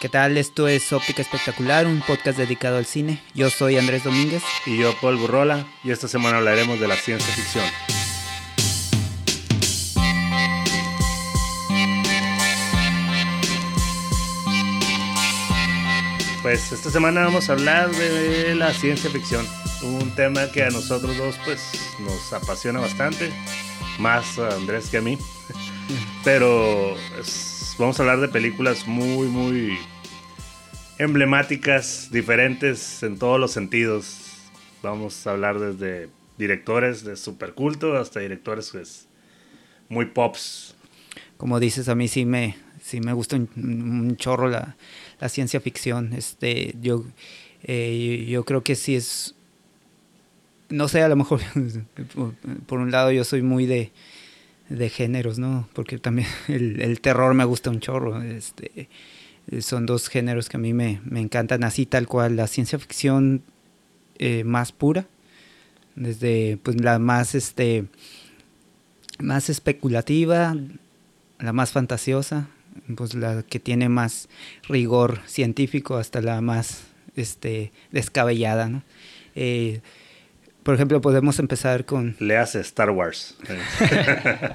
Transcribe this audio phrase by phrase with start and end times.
[0.00, 0.38] ¿Qué tal?
[0.38, 3.22] Esto es Óptica Espectacular, un podcast dedicado al cine.
[3.34, 4.42] Yo soy Andrés Domínguez.
[4.64, 7.66] Y yo, Paul Burrola, y esta semana hablaremos de la ciencia ficción.
[16.40, 19.46] Pues esta semana vamos a hablar de la ciencia ficción,
[19.82, 21.60] un tema que a nosotros dos pues
[21.98, 23.30] nos apasiona bastante,
[23.98, 25.18] más a Andrés que a mí.
[26.24, 27.49] Pero es,
[27.80, 29.78] vamos a hablar de películas muy, muy
[30.98, 34.18] emblemáticas, diferentes en todos los sentidos.
[34.82, 39.08] Vamos a hablar desde directores de superculto hasta directores pues,
[39.88, 40.74] muy pops.
[41.38, 44.76] Como dices, a mí sí me, sí me gusta un, chorro la,
[45.18, 46.12] la, ciencia ficción.
[46.12, 47.06] Este, yo,
[47.62, 49.34] eh, yo creo que sí es,
[50.68, 51.40] no sé, a lo mejor,
[52.66, 53.90] por un lado yo soy muy de,
[54.70, 55.68] de géneros, ¿no?
[55.74, 58.22] Porque también el, terror me gusta un chorro.
[58.22, 58.88] Este,
[59.60, 63.42] son dos géneros que a mí me, me encantan, así tal cual, la ciencia ficción
[64.18, 65.06] eh, más pura,
[65.96, 67.86] desde pues la más, este,
[69.18, 70.56] más especulativa,
[71.40, 72.48] la más fantasiosa,
[72.96, 74.28] pues la que tiene más
[74.68, 76.84] rigor científico hasta la más
[77.16, 78.82] este, descabellada, ¿no?
[79.34, 79.80] Eh,
[80.70, 82.14] por ejemplo, podemos empezar con...
[82.20, 83.36] Le hace Star Wars.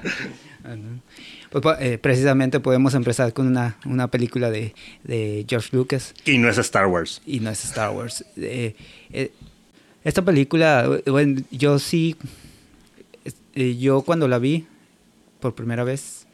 [1.50, 4.72] pues, eh, precisamente podemos empezar con una, una película de,
[5.04, 6.14] de, George Lucas.
[6.24, 7.20] Y no es Star Wars.
[7.26, 8.24] Y no es Star Wars.
[8.38, 8.74] Eh,
[9.12, 9.30] eh,
[10.04, 12.16] esta película, bueno, yo sí,
[13.54, 14.64] yo cuando la vi
[15.38, 16.26] por primera vez,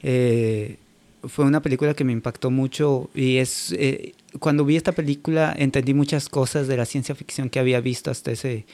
[0.00, 3.72] fue una película que me impactó mucho y es
[4.40, 8.32] cuando vi esta película entendí muchas cosas de la ciencia ficción que había visto hasta
[8.32, 8.66] ese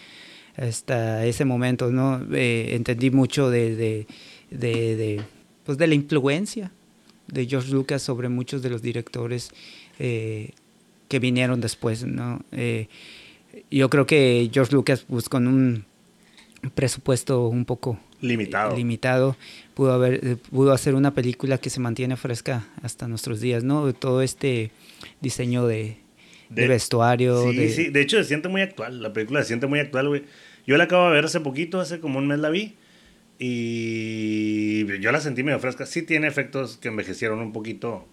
[0.58, 4.06] hasta ese momento no eh, entendí mucho de, de,
[4.50, 5.22] de, de,
[5.64, 6.72] pues de la influencia
[7.28, 9.50] de George Lucas sobre muchos de los directores
[9.98, 10.50] eh,
[11.08, 12.88] que vinieron después no eh,
[13.70, 15.84] yo creo que George Lucas pues con un
[16.74, 18.76] presupuesto un poco limitado.
[18.76, 19.36] limitado
[19.74, 24.22] pudo haber pudo hacer una película que se mantiene fresca hasta nuestros días no todo
[24.22, 24.72] este
[25.20, 25.98] diseño de,
[26.50, 29.48] de, de vestuario sí de, sí de hecho se siente muy actual la película se
[29.48, 30.24] siente muy actual güey
[30.68, 32.76] yo la acabo de ver hace poquito hace como un mes la vi
[33.40, 38.06] y yo la sentí medio fresca sí tiene efectos que envejecieron un poquito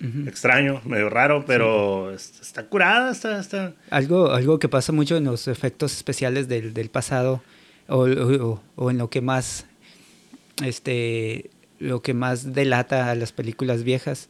[0.00, 0.28] Uh -huh.
[0.28, 2.30] extraño, medio raro, pero sí.
[2.40, 3.74] está curada, está, está...
[3.90, 7.42] Algo, algo que pasa mucho en los efectos especiales del, del pasado
[7.88, 9.66] o, o, o, en lo que más
[10.64, 14.28] este lo que más delata a las películas viejas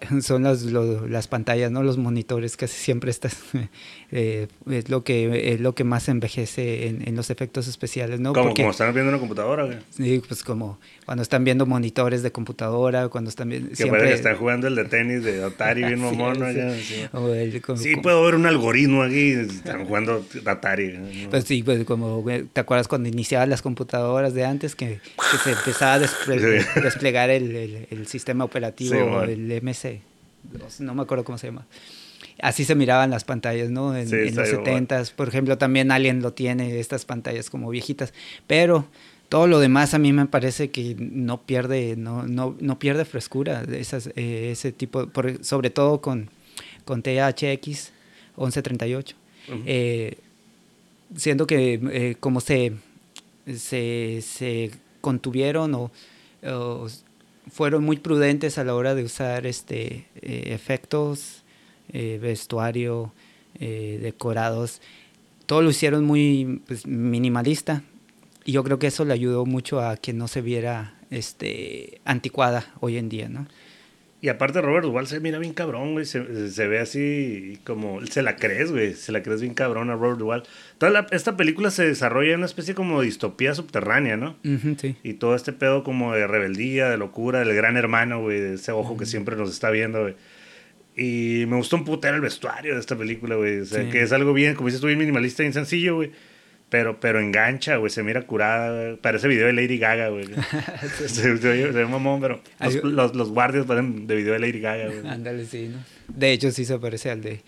[0.22, 1.82] son las, lo, las pantallas, ¿no?
[1.82, 3.36] Los monitores casi siempre estás,
[4.12, 8.32] eh, es lo que es lo que más envejece en, en los efectos especiales, ¿no?
[8.32, 9.80] Como, Porque, como están viendo una computadora.
[9.90, 13.68] Sí, pues como cuando están viendo monitores de computadora, cuando están viendo...
[13.70, 13.98] Que siempre...
[13.98, 16.82] parece que están jugando el de tenis de Atari bien mamón, sí.
[16.82, 18.02] Sí, el, como, sí como...
[18.02, 20.98] puedo ver un algoritmo aquí, están jugando Atari.
[20.98, 21.30] ¿no?
[21.30, 25.00] Pues sí, pues como, ¿te acuerdas cuando iniciaban las computadoras de antes que,
[25.30, 26.80] que se empezaba a desple sí.
[26.80, 29.93] desplegar el, el, el, sistema operativo, el MC?
[30.80, 31.66] No me acuerdo cómo se llama.
[32.40, 33.96] Así se miraban las pantallas, ¿no?
[33.96, 38.12] En, sí, en los 70 por ejemplo, también Alien lo tiene, estas pantallas como viejitas,
[38.46, 38.86] pero
[39.28, 43.64] todo lo demás a mí me parece que no pierde, no, no, no pierde frescura,
[43.72, 46.30] esas, eh, ese tipo, por, sobre todo con,
[46.84, 47.92] con THX
[48.36, 49.16] 1138.
[49.46, 49.62] Uh -huh.
[49.66, 50.18] eh,
[51.16, 52.72] siento que eh, como se,
[53.56, 55.90] se, se contuvieron o,
[56.46, 56.88] o
[57.50, 61.42] fueron muy prudentes a la hora de usar este, eh, efectos,
[61.92, 63.12] eh, vestuario,
[63.60, 64.80] eh, decorados.
[65.46, 67.82] Todo lo hicieron muy pues, minimalista
[68.44, 72.72] y yo creo que eso le ayudó mucho a que no se viera este, anticuada
[72.80, 73.46] hoy en día, ¿no?
[74.24, 76.06] Y aparte Robert Duvall se mira bien cabrón, güey.
[76.06, 78.00] Se, se, ve así como...
[78.06, 78.94] Se la crees, güey.
[78.94, 80.44] Se la crees bien cabrón a Robert Duvall.
[80.78, 84.38] Toda la, esta película se desarrolla en una especie como de distopía subterránea, ¿no?
[84.42, 84.96] Uh -huh, sí.
[85.02, 88.40] Y todo este pedo como de rebeldía, de locura, del gran hermano, güey.
[88.40, 88.98] De ese ojo uh -huh.
[89.00, 90.14] que siempre nos está viendo, güey.
[90.96, 93.60] Y me gustó un putero el vestuario de esta película, güey.
[93.60, 93.90] O sea, sí.
[93.90, 96.12] que es algo bien, como dices tú, bien minimalista bien sencillo, güey.
[96.68, 98.96] Pero, pero engancha, güey, se mira curada.
[98.96, 100.26] Parece video de Lady Gaga, güey.
[100.98, 104.60] se, se, se, ve mamón, pero los, los, los, guardias parecen de video de Lady
[104.60, 105.06] Gaga, güey.
[105.06, 105.78] Ándale, sí, ¿no?
[106.08, 107.42] De hecho, sí se parece al de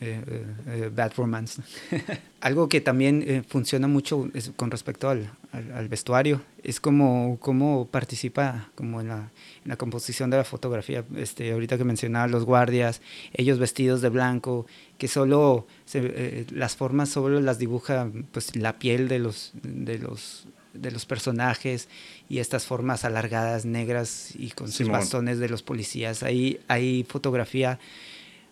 [0.00, 0.20] eh,
[0.66, 1.62] eh, Bad Romance.
[2.40, 7.38] Algo que también eh, funciona mucho es, con respecto al, al, al, vestuario es como,
[7.38, 9.30] como participa como en la,
[9.64, 11.04] en la, composición de la fotografía.
[11.16, 13.02] Este, ahorita que mencionaba los guardias,
[13.34, 14.66] ellos vestidos de blanco,
[14.98, 19.98] que solo se, eh, las formas solo las dibuja pues, la piel de los, de
[19.98, 21.88] los de los personajes
[22.28, 26.22] y estas formas alargadas negras y con sus bastones de los policías.
[26.22, 27.78] Ahí hay fotografía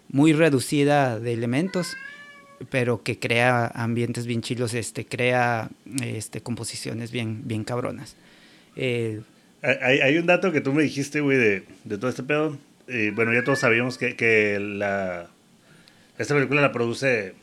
[0.08, 1.96] muy reducida de elementos,
[2.70, 5.68] pero que crea ambientes bien chilos, este, crea
[6.02, 8.16] este, composiciones bien, bien cabronas.
[8.76, 9.20] Eh,
[9.62, 12.56] hay, hay, un dato que tú me dijiste, güey, de, de todo este pedo.
[12.88, 15.28] Eh, bueno, ya todos sabíamos que, que la,
[16.18, 17.34] esta película la produce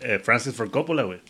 [0.00, 1.20] eh, Francis Ford Coppola, güey.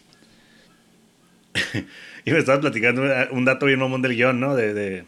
[2.24, 3.02] y me estabas platicando
[3.32, 4.54] un dato bien mamón del guion, ¿no?
[4.54, 5.04] De, de,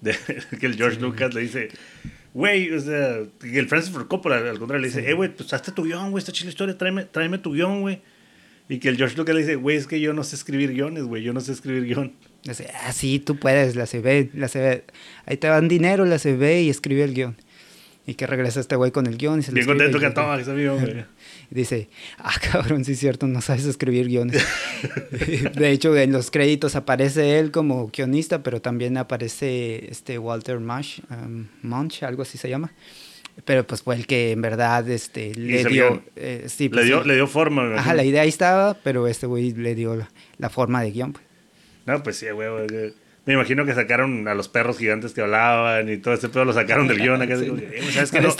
[0.00, 0.16] de
[0.60, 1.68] que el George Lucas le dice,
[2.34, 5.52] güey, o sea, que el Francis Ford Coppola al contrario le dice, eh, güey, pues
[5.52, 8.00] hazte tu guion, güey, esta chila historia, tráeme, tráeme tu guion, güey.
[8.68, 11.04] Y que el George Lucas le dice, güey, es que yo no sé escribir guiones,
[11.04, 12.12] güey, yo no sé escribir guion.
[12.44, 14.82] Dice, ah, sí, tú puedes, la CB, la CB.
[15.24, 17.36] Ahí te dan dinero, la CB y escribe el guion.
[18.06, 20.50] Y que regresa este güey con el guion y se Bien contento que toma ese
[20.50, 21.04] amigo, güey.
[21.50, 24.46] Y dice, ah, cabrón, sí es cierto, no sabes escribir guiones.
[25.54, 31.00] de hecho, en los créditos aparece él como guionista, pero también aparece este Walter Marsh,
[31.10, 32.72] um, Munch, algo así se llama.
[33.44, 37.04] Pero pues fue el que en verdad este, le dio, eh, sí, pues, le, dio,
[37.04, 37.76] le dio forma.
[37.76, 39.96] Ajá, la idea ahí estaba, pero este güey le dio
[40.38, 41.12] la, forma de guion.
[41.12, 41.24] Pues.
[41.86, 42.94] No, pues sí, güey, güey.
[43.28, 46.54] Me imagino que sacaron a los perros gigantes que hablaban y todo ese pedo lo
[46.54, 47.20] sacaron del guion.
[47.20, 47.36] Acá,
[47.92, 48.22] ¿Sabes qué?
[48.22, 48.34] No,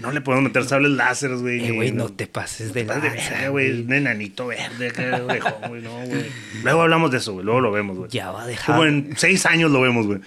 [0.00, 1.64] no, le podemos meter sables láseres, güey.
[1.64, 3.82] Eh, güey, no te pases de la verga, güey.
[3.82, 5.20] Un enanito verde acá,
[5.68, 5.82] güey.
[5.82, 6.24] No, güey.
[6.64, 7.44] Luego hablamos de eso, güey.
[7.44, 8.10] Luego lo vemos, güey.
[8.10, 8.74] Ya va a dejar.
[8.74, 10.18] Como en seis años lo vemos, güey.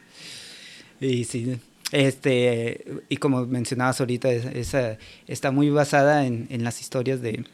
[1.02, 1.58] y sí.
[1.92, 4.96] Este, y como mencionabas ahorita, esa,
[5.26, 7.44] está muy basada en, en las historias de,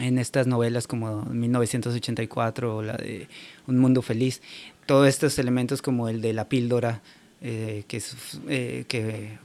[0.00, 3.28] en estas novelas como 1984 o la de
[3.66, 4.42] Un Mundo Feliz,
[4.86, 7.02] todos estos elementos como el de la píldora,
[7.40, 8.02] eh, que,
[8.48, 9.38] eh, que,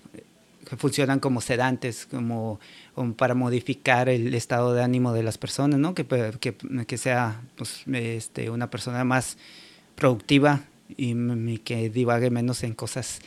[0.77, 2.59] funcionan como sedantes, como,
[3.17, 5.95] para modificar el estado de ánimo de las personas, ¿no?
[5.95, 6.05] que,
[6.39, 6.55] que,
[6.85, 9.37] que sea pues, este, una persona más
[9.95, 10.61] productiva
[10.95, 13.19] y, que divague menos en cosas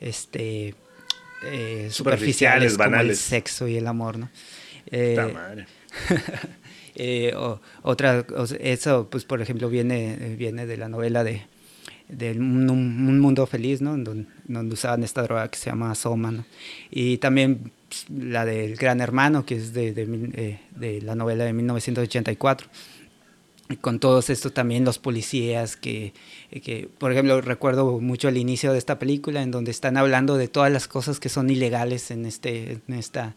[0.00, 0.74] este,
[1.44, 4.18] eh, superficiales, como el sexo y el amor.
[4.18, 4.30] ¿no?
[5.32, 5.66] madre.
[6.94, 7.34] Eh,
[7.82, 8.24] otra,
[8.60, 11.42] eso, pues, por ejemplo, viene, viene de la novela de,
[12.08, 13.96] de un, mundo feliz, ¿no?
[13.96, 16.44] Donde, donde, usaban esta droga que se llama Soma, ¿no?
[16.90, 21.44] Y también pues, la del Gran Hermano, que es de, de, eh, de la novela
[21.44, 22.68] de 1984
[23.80, 26.12] con todos estos también los policías que,
[26.50, 30.48] que, por ejemplo, recuerdo mucho el inicio de esta película en donde están hablando de
[30.48, 33.36] todas las cosas que son ilegales en este, en esta,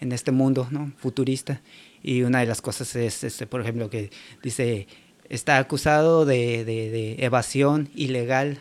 [0.00, 0.92] en este mundo ¿no?
[0.98, 1.62] futurista
[2.02, 4.10] y una de las cosas es, este, por ejemplo, que
[4.42, 4.86] dice,
[5.28, 8.58] está acusado de, de, evasión ilegal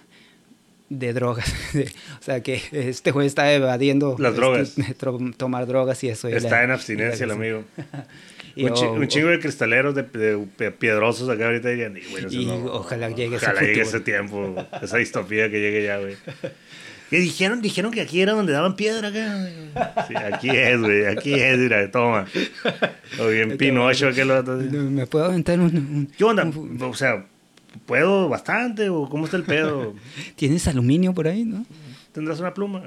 [0.90, 1.54] de drogas.
[2.20, 4.76] o sea que este juez está evadiendo las drogas.
[5.38, 6.28] tomar drogas y eso.
[6.28, 7.64] Está en abstinencia el amigo.
[8.58, 14.00] un, chingo de cristaleros de, piedrosos acá ahorita dirían, y, ojalá llegue ojalá llegue ese
[14.02, 16.16] tiempo, esa distopía que llegue ya, güey.
[17.10, 17.62] ¿Qué dijeron?
[17.62, 20.06] Dijeron que aquí era donde daban piedra acá.
[20.08, 21.06] Sí, aquí es, güey.
[21.08, 22.26] Aquí es, mira, toma.
[23.20, 26.50] O bien Pinocho, que lo ¿Me puedo aventar un, ¿Qué onda?
[26.82, 27.26] O sea,
[27.88, 28.90] ¿puedo bastante?
[28.90, 29.96] ¿O cómo está el pedo?
[30.36, 31.66] ¿Tienes aluminio por ahí, no?
[32.12, 32.84] ¿Tendrás una pluma?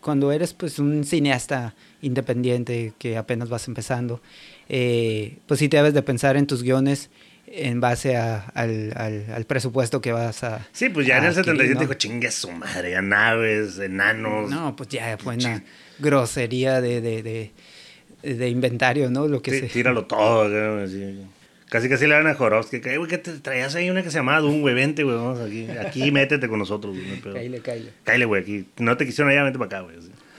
[0.00, 4.20] Cuando eres pues un cineasta independiente que apenas vas empezando,
[4.68, 7.08] eh, pues sí te debes de pensar en tus guiones
[7.46, 10.66] en base a, al, al, presupuesto que vas a.
[10.72, 14.50] Sí, pues ya en el 77 dijo, chingue su madre, a naves, enanos.
[14.50, 15.62] No, pues ya fue una
[15.98, 19.28] grosería de, de, de, de, inventario, ¿no?
[19.28, 20.48] Lo que sí, Tíralo todo,
[21.68, 24.18] Casi casi le van a Jorowski, que, güey, que te traías ahí una que se
[24.18, 27.20] llamaba Doom, güey, vente, güey, vamos aquí, aquí métete con nosotros, güey.
[27.24, 27.90] No caile, caile.
[28.04, 28.66] Caile, güey, aquí.
[28.78, 29.96] No te quisieron allá, vente para acá, güey.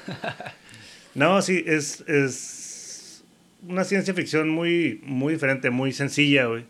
[1.16, 3.24] no, sí, es, es
[3.68, 6.64] una ciencia ficción muy, muy diferente, muy sencilla, güey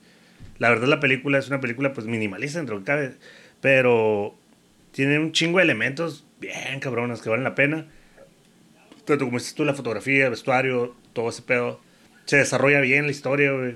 [0.59, 3.13] la verdad la película es una película pues minimalista dentro de cabe,
[3.61, 4.35] pero
[4.91, 7.87] tiene un chingo de elementos bien cabrones que valen la pena.
[9.05, 11.79] Tanto como dices tú, la fotografía, el vestuario, todo ese pedo.
[12.25, 13.75] Se desarrolla bien la historia, güey.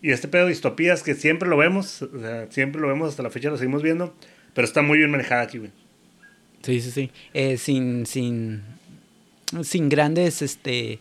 [0.00, 3.22] Y este pedo de distopías que siempre lo vemos, o sea, siempre lo vemos, hasta
[3.22, 4.14] la fecha lo seguimos viendo,
[4.52, 5.70] pero está muy bien manejada aquí, güey.
[6.62, 7.10] Sí, sí, sí.
[7.34, 8.62] Eh, sin, sin,
[9.62, 10.98] sin grandes, este,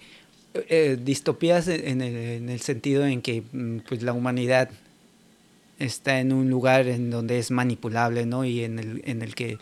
[0.54, 4.70] eh, distopías en el, en el, sentido en que mm, pues, la humanidad
[5.80, 8.44] está en un lugar en donde es manipulable, ¿no?
[8.46, 9.58] Y en el, en el que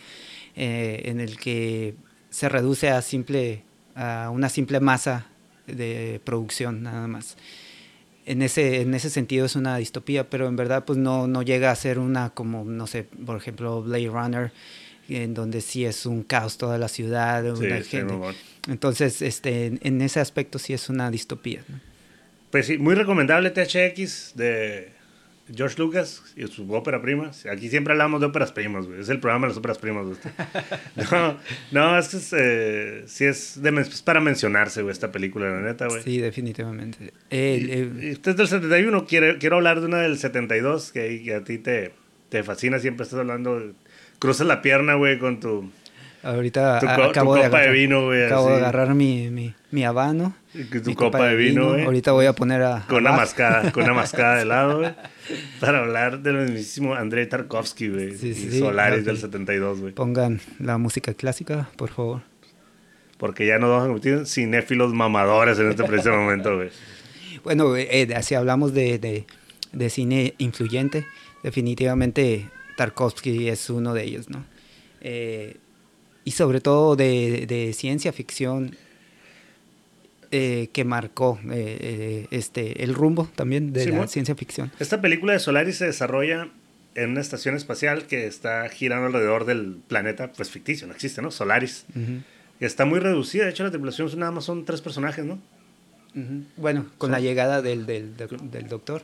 [0.55, 1.93] eh, en el que
[2.29, 3.63] se reduce a simple
[3.95, 5.27] a una simple masa
[5.67, 7.37] de producción nada más.
[8.25, 11.71] En ese, en ese sentido es una distopía, pero en verdad pues no, no llega
[11.71, 14.51] a ser una como, no sé, por ejemplo, Blade Runner,
[15.09, 18.13] en donde sí es un caos toda la ciudad, una gente.
[18.67, 21.63] Entonces, este, en, ese aspecto sí es una distopía.
[22.51, 24.89] Pues sí, muy recomendable THX de
[25.55, 27.31] George Lucas y su ópera prima.
[27.51, 28.99] Aquí siempre hablamos de óperas primas, güey.
[28.99, 30.17] Es el programa de las óperas primas, güey.
[31.11, 31.37] No,
[31.71, 35.61] no, es que es, eh, sí es, de, es, para mencionarse, güey, esta película, la
[35.61, 36.03] neta, güey.
[36.03, 37.13] Sí, definitivamente.
[37.29, 38.03] El, el...
[38.03, 41.43] Y, usted es del 71, quiero, quiero hablar de una del 72, que, que a
[41.43, 41.93] ti te,
[42.29, 43.73] te fascina, siempre estás hablando.
[44.19, 45.71] Cruzas la pierna, güey, con tu
[46.21, 48.25] Ahorita tu, acabo, tu de, copa agarrar, de vino, güey.
[48.25, 48.55] acabo así.
[48.55, 50.35] de agarrar mi, mi, mi habano.
[50.51, 51.85] Tu mi copa, de vino, güey.
[51.85, 52.85] Ahorita voy a poner a.
[52.87, 54.91] Con una mascada, con una mascada de lado, güey.
[55.61, 58.17] Para hablar del mismísimo Andrei Tarkovsky, güey.
[58.17, 59.93] Sí, sí, sí, Solaris del 72, güey.
[59.93, 62.21] Pongan la música clásica, por favor.
[63.17, 66.69] Porque ya nos vamos a convertir en cinéfilos mamadores en este preciso momento, güey.
[67.41, 69.25] Bueno, eh, si hablamos de, de,
[69.71, 71.05] de cine influyente,
[71.41, 72.49] definitivamente
[72.79, 74.45] Tarkovsky es uno de ellos, ¿no?
[75.01, 75.57] Eh,
[76.23, 78.75] y sobre todo de, de ciencia ficción
[80.31, 84.71] eh, que marcó eh, este, el rumbo también de la ciencia ficción.
[84.79, 86.49] Esta película de Solaris se desarrolla
[86.95, 91.31] en una estación espacial que está girando alrededor del planeta, pues ficticio, no existe, ¿no?
[91.31, 91.85] Solaris.
[92.61, 93.43] Está muy reducida.
[93.45, 95.39] De hecho, la tripulación nada más son tres personajes, ¿no?
[96.57, 99.03] Bueno, con la llegada del- del doctor,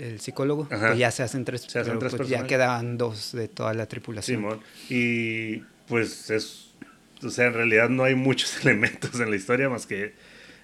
[0.00, 0.88] el psicólogo, Ajá.
[0.88, 2.48] pues ya se hacen tres, Se hacen tres pues ya personajes.
[2.48, 4.38] quedan dos de toda la tripulación.
[4.40, 4.60] Simón.
[4.88, 6.66] Y pues es.
[7.22, 10.14] O sea, en realidad no hay muchos elementos en la historia más que.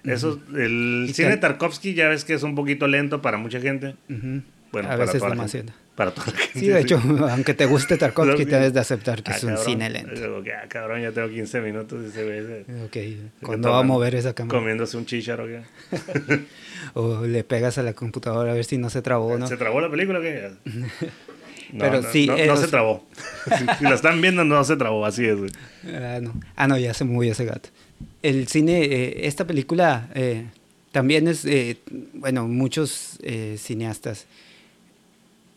[0.03, 3.95] Eso, el cine de Tarkovsky ya ves que es un poquito lento para mucha gente.
[4.09, 4.41] Ujú.
[4.71, 5.67] Bueno, a para veces demasiado.
[5.67, 5.73] gente.
[5.97, 6.59] Para toda la gente.
[6.59, 7.01] Sí, de hecho,
[7.31, 8.45] aunque te guste Tarkovsky, Sí.
[8.45, 9.65] debes de aceptar que Ah, es un cabrón.
[9.65, 10.43] cine lento.
[10.43, 13.79] Que, ah, cabrón, ya tengo 15 minutos y se ve ese- Ok, cuando está va
[13.79, 14.57] a mover esa cámara.
[14.59, 15.45] comiéndose un chícharo.
[15.47, 15.61] ¿qué?
[16.93, 19.47] O le pegas a la computadora a ver si no se trabó, ¿no?
[19.47, 20.51] ¿Se trabó la película o qué?
[21.73, 23.05] No, Pero no, sí, no, no se trabó.
[23.77, 25.51] Si, la están viendo, no se trabó, así es, güey.
[25.93, 26.33] Ah, no.
[26.55, 27.67] Ah, no, ya se movió ese gato.
[28.23, 30.45] El cine, eh, esta película eh,
[30.93, 31.79] también es, eh,
[32.13, 34.27] bueno, muchos eh, cineastas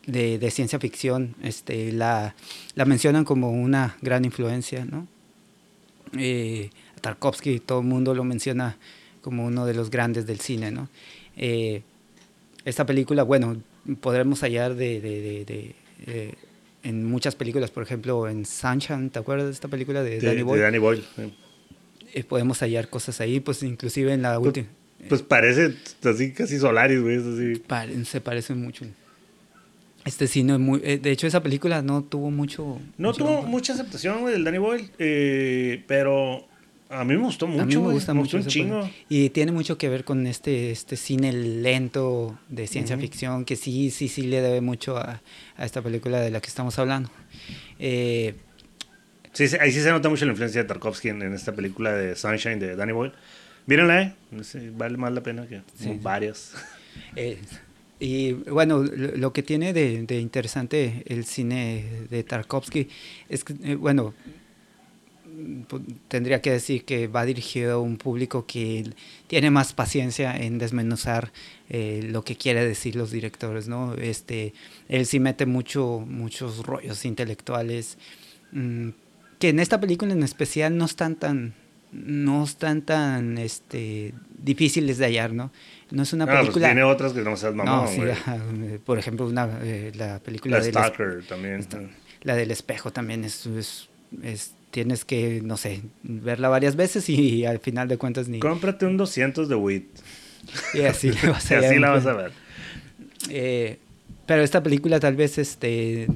[0.06, 2.34] de, de ciencia ficción este, la,
[2.74, 5.06] la mencionan como una gran influencia, ¿no?
[6.18, 8.76] Eh, Tarkovsky, todo el mundo lo menciona
[9.22, 10.88] como uno de los grandes del cine, ¿no?
[11.36, 11.82] Eh,
[12.64, 13.56] esta película, bueno,
[14.00, 15.74] podremos hallar de, de- de- de,
[16.06, 16.34] eh,
[16.82, 20.36] en muchas películas, por ejemplo, en Sunshine, ¿te acuerdas de esta película de, De, Danny
[20.38, 20.62] de Boyle?
[20.62, 21.04] Danny Boyle.
[22.12, 24.66] Eh, podemos hallar cosas ahí, pues inclusive en la última.
[25.08, 27.16] Pues parece así casi Solaris, güey.
[27.16, 27.62] así.
[28.04, 28.84] Se parecen mucho.
[30.10, 32.80] Este cine, muy, eh, de hecho, esa película no tuvo mucho.
[32.98, 34.90] No mucho- tuvo mucha aceptación, güey, del Danny Boyle.
[34.98, 36.46] eh, pero
[36.88, 38.90] a mí me gustó mucho, a mí me gusta me mucho gustó un chingo.
[39.08, 43.90] Y tiene mucho que ver con este, este cine lento de ciencia ficción, que sí,
[43.92, 45.22] sí, sí le debe mucho a,
[45.56, 47.08] a esta película de la que estamos hablando.
[47.78, 48.34] Eh,
[49.32, 51.92] Sí, sí, ahí sí se nota mucho la influencia de Tarkovsky en, en esta película
[51.92, 53.12] de Sunshine de Danny Boyle.
[53.66, 54.14] Mírenla, eh.
[54.42, 55.96] Sí, vale más la pena que Sí.
[56.02, 56.52] varias.
[57.14, 57.38] Eh,
[58.00, 62.88] y bueno, lo, que tiene de, de interesante el cine de Tarkovsky
[63.28, 64.14] es que, eh, bueno,
[66.08, 68.90] tendría que decir que va dirigido a un público que
[69.26, 71.32] tiene más paciencia en desmenuzar
[71.68, 73.94] eh, lo que quiere decir los directores, ¿no?
[73.94, 74.54] Este,
[74.88, 77.98] él sí mete mucho, muchos rollos intelectuales
[78.52, 78.88] mm,
[79.38, 81.54] que en esta película en especial no están tan
[81.92, 85.50] no están tan este difíciles de hallar, ¿no?
[85.90, 88.78] No es una Ah, pues película tiene otras que no seas mamón, no, sí, eh,
[88.84, 91.66] por ejemplo, una, eh, la película La del, Stalker también.
[92.22, 93.88] La del espejo también es, es-
[94.22, 98.38] es- tienes que, no sé, verla varias veces y, al final de cuentas ni...
[98.38, 99.88] Cómprate un 200 de WIT.
[100.74, 102.32] y así le vas Y a así hallar la vas a ver.
[103.28, 103.78] Eh,
[104.26, 106.06] pero esta película tal vez este,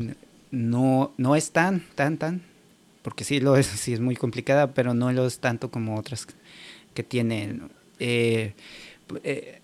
[0.51, 2.43] no, no es tan, tan, tan,
[3.03, 6.27] porque sí lo es, sí es muy complicada, pero no lo es tanto como otras
[6.95, 7.71] que tienen.
[7.99, 8.53] Eh,
[9.17, 9.61] eh, eh,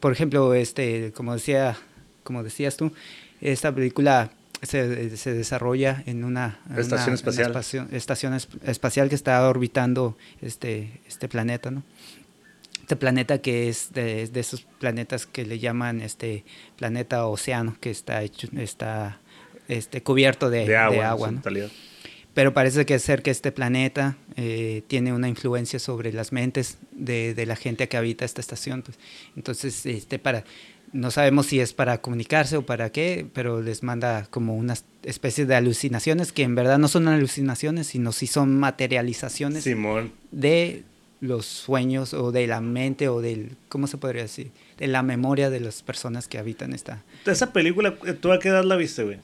[0.00, 1.76] por ejemplo, este, como decía,
[2.24, 2.92] como decías tú,
[3.40, 4.30] esta película
[4.62, 7.50] se, se desarrolla en una, Estación una- espacial.
[7.50, 11.82] una espacio- estación es- espacial que está orbitando este, este planeta, ¿no?
[12.80, 16.44] Este planeta que es de, de esos planetas que le llaman este
[16.76, 19.18] planeta océano, que está hecho, está
[19.68, 20.94] este, cubierto de, De agua.
[20.96, 21.40] de agua, ¿no?
[22.34, 27.34] Pero parece que ser que este planeta eh, tiene una influencia sobre las mentes de,
[27.34, 28.82] de la gente que habita esta estación.
[28.82, 28.98] pues.
[29.36, 30.44] Entonces, este, para,
[30.92, 35.48] no sabemos si es para comunicarse o para qué, pero les manda como unas especies
[35.48, 40.12] de alucinaciones que en verdad no son alucinaciones, sino si son materializaciones Simón.
[40.30, 40.84] de
[41.20, 44.50] los sueños o de la mente o del, ¿cómo se podría decir?
[44.78, 47.02] De la memoria de las personas que habitan esta...
[47.24, 49.18] Esa película, ¿tú a qué edad la viste, güey?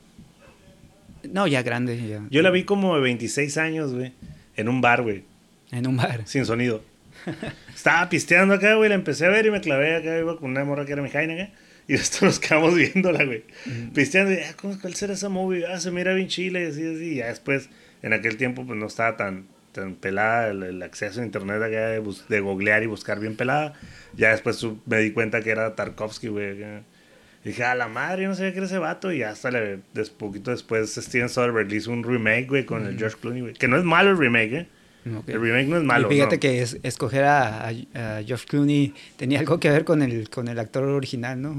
[1.24, 2.26] No, ya grande, ya.
[2.30, 4.12] Yo la vi como de 26 años, güey.
[4.56, 5.24] En un bar, güey.
[5.70, 6.22] En un bar.
[6.26, 6.82] Sin sonido.
[7.74, 8.88] Estaba pisteando acá, güey.
[8.88, 10.18] La empecé a ver y me clavé acá.
[10.18, 11.50] Iba con una morra que era mi jaina acá.
[11.88, 13.44] Y esto nos quedamos viéndola, güey.
[13.94, 15.66] Pisteando, ah, ¿cómo, ¿cuál será esa movie?
[15.66, 17.04] Ah, se mira bien chile, y así, así.
[17.04, 17.70] Y ya después,
[18.02, 22.02] en aquel tiempo, pues no estaba tan, tan pelada el, acceso a internet acá de,
[22.28, 23.72] de, googlear y buscar bien pelada.
[24.14, 26.62] Ya después me di cuenta que era Tarkovsky, güey.
[27.44, 29.12] Dije, a la madre, yo no sabía que era ese vato.
[29.12, 33.16] Y hasta le, des, poquito después Steven Soderbergh hizo un remake, güey, con el George
[33.20, 33.54] Clooney, güey.
[33.54, 34.66] Que no es malo el remake, ¿eh?
[35.26, 36.10] El remake no es malo.
[36.10, 37.72] Y fíjate que escoger a,
[38.26, 41.54] George Clooney tenía algo que ver con el, con el actor original, ¿no?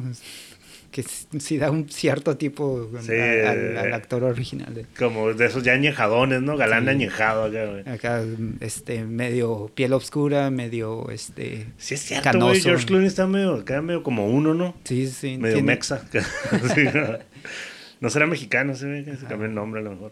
[0.91, 4.87] Que sí da un cierto tipo al, eh, actor original.
[4.97, 6.57] Como de esos ya añejadones, ¿no?
[6.57, 7.87] Galán añejado acá, güey.
[7.87, 8.23] Acá,
[8.59, 11.67] este, medio piel oscura, medio, este...
[11.77, 12.61] Sí es cierto, güey.
[12.61, 14.75] George Clooney está medio, acá medio como uno, ¿no?
[14.83, 15.37] Sí, sí.
[15.37, 16.01] Medio mexa.
[17.99, 18.09] no.
[18.09, 20.11] será mexicano, se se cambió el nombre a lo mejor.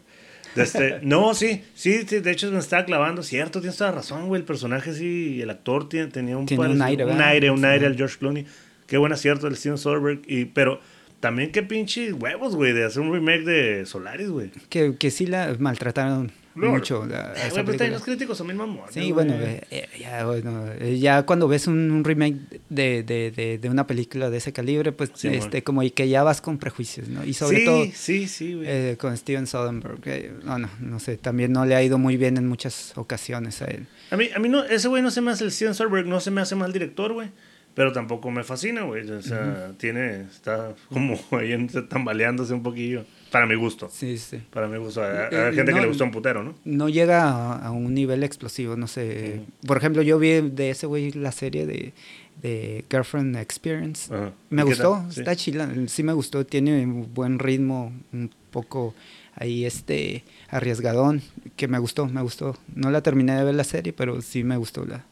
[0.56, 4.46] Este, no, sí, sí, de hecho me estaba clavando, cierto, tienes toda razón, güey, el
[4.46, 8.18] personaje sí, el actor tiene, tenía un, un aire, un aire, un aire al George
[8.18, 8.46] Clooney.
[8.88, 10.80] Qué buen acierto el Steven Soderbergh, y, pero
[11.20, 14.52] también qué pinches huevos, güey, de hacer un remake de Solaris, güey.
[14.70, 17.06] Que, que sí la maltrataron mucho.
[17.06, 21.68] La, eh, los críticos son mismos Sí, bueno, eh, eh, ya, bueno ya, cuando ves
[21.68, 22.38] un, remake
[22.70, 26.42] de, de, de, una película de ese calibre, pues este, como y que ya vas
[26.42, 27.24] con prejuicios, ¿no?
[27.24, 28.60] Y sobre todo sí, sí,
[28.98, 30.44] con Steven Soderbergh.
[30.44, 33.66] no, no, no sé, también no le ha ido muy bien en muchas ocasiones a
[33.66, 33.86] él.
[34.12, 36.20] A mí, a mí no, ese güey no se me hace el Steven Soderbergh, no
[36.20, 37.30] se me hace mal director, güey.
[37.78, 39.08] Pero tampoco me fascina, güey.
[39.12, 43.06] O sea, tiene, está como ahí tambaleándose un poquillo.
[43.32, 43.88] Para mi gusto.
[43.92, 44.42] Sí, sí.
[44.50, 45.04] Para mi gusto.
[45.04, 46.56] Hay, eh, gente que le gusta un putero, ¿no?
[46.66, 49.42] No llega a, un nivel explosivo, no sé.
[49.68, 51.94] Por ejemplo, yo vi de ese güey la serie de,
[52.42, 54.12] de Girlfriend Experience.
[54.50, 55.70] Me gustó, está chila.
[55.86, 58.96] Sí me gustó, tiene un buen ritmo, un poco
[59.36, 61.22] ahí este arriesgadón,
[61.56, 62.58] que me gustó, me gustó.
[62.74, 65.06] No la terminé de ver la serie, pero sí me gustó la,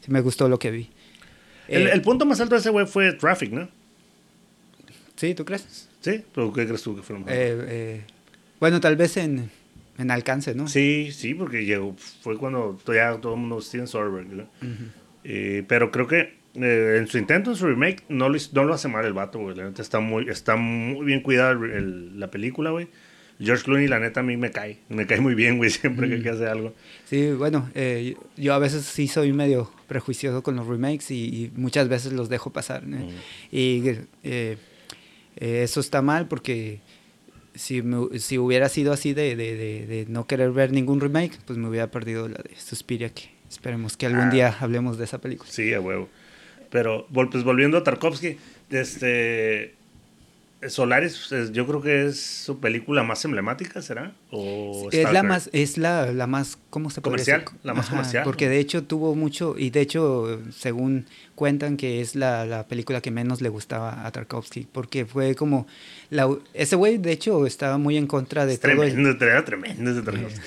[0.00, 0.90] sí me gustó lo que vi.
[1.68, 3.68] El, eh, el punto más alto de ese güey fue Traffic, ¿no?
[5.16, 5.88] Sí, ¿tú crees?
[6.00, 6.22] ¿Sí?
[6.34, 7.34] ¿Pero qué crees tú que fue lo mejor?
[7.34, 8.00] Eh, eh,
[8.60, 9.50] bueno, tal vez en,
[9.98, 10.68] en, alcance, ¿no?
[10.68, 14.48] Sí, sí, porque llegó, fue cuando ya todo el mundo Steven Soderbergh, ¿no?
[15.24, 18.74] eh, pero creo que eh, en su intento, en su remake, no lo, no lo
[18.74, 19.56] hace mal el vato, güey.
[19.56, 22.88] La neta está muy, está muy bien cuidada el, la película, güey.
[23.40, 24.78] George Clooney, la neta, a mí me cae.
[24.88, 26.72] Me cae muy bien, güey, siempre que, que hace algo.
[27.04, 31.88] Sí, bueno, eh, yo a veces sí soy medio prejuicioso con los remakes y, muchas
[31.88, 32.84] veces los dejo pasar.
[33.50, 34.56] Y eh, eh,
[35.36, 36.80] eso está mal porque
[37.54, 37.82] si,
[38.18, 41.90] si hubiera sido así de, de, de, no querer ver ningún remake, pues me hubiera
[41.90, 44.30] perdido la de Suspiria, que esperemos que algún ah.
[44.30, 45.50] día hablemos de esa película.
[45.50, 46.08] Sí, a huevo.
[46.70, 48.36] Pero pues volviendo a Tarkovsky,
[48.70, 49.74] este
[50.68, 54.14] Solaris, yo creo que es su película más emblemática, ¿será?
[54.30, 58.24] ¿O es la más, es la, la más, ¿cómo se Comercial, la más comercial.
[58.24, 61.06] Porque de hecho tuvo mucho, y de hecho, según
[61.36, 65.68] cuentan que es la, la película que menos le gustaba a Tarkovsky, porque fue como,
[66.10, 68.72] la, ese güey de hecho estaba muy en contra de todo.
[68.72, 70.40] Tremendo, tremendo ese Tarkovsky.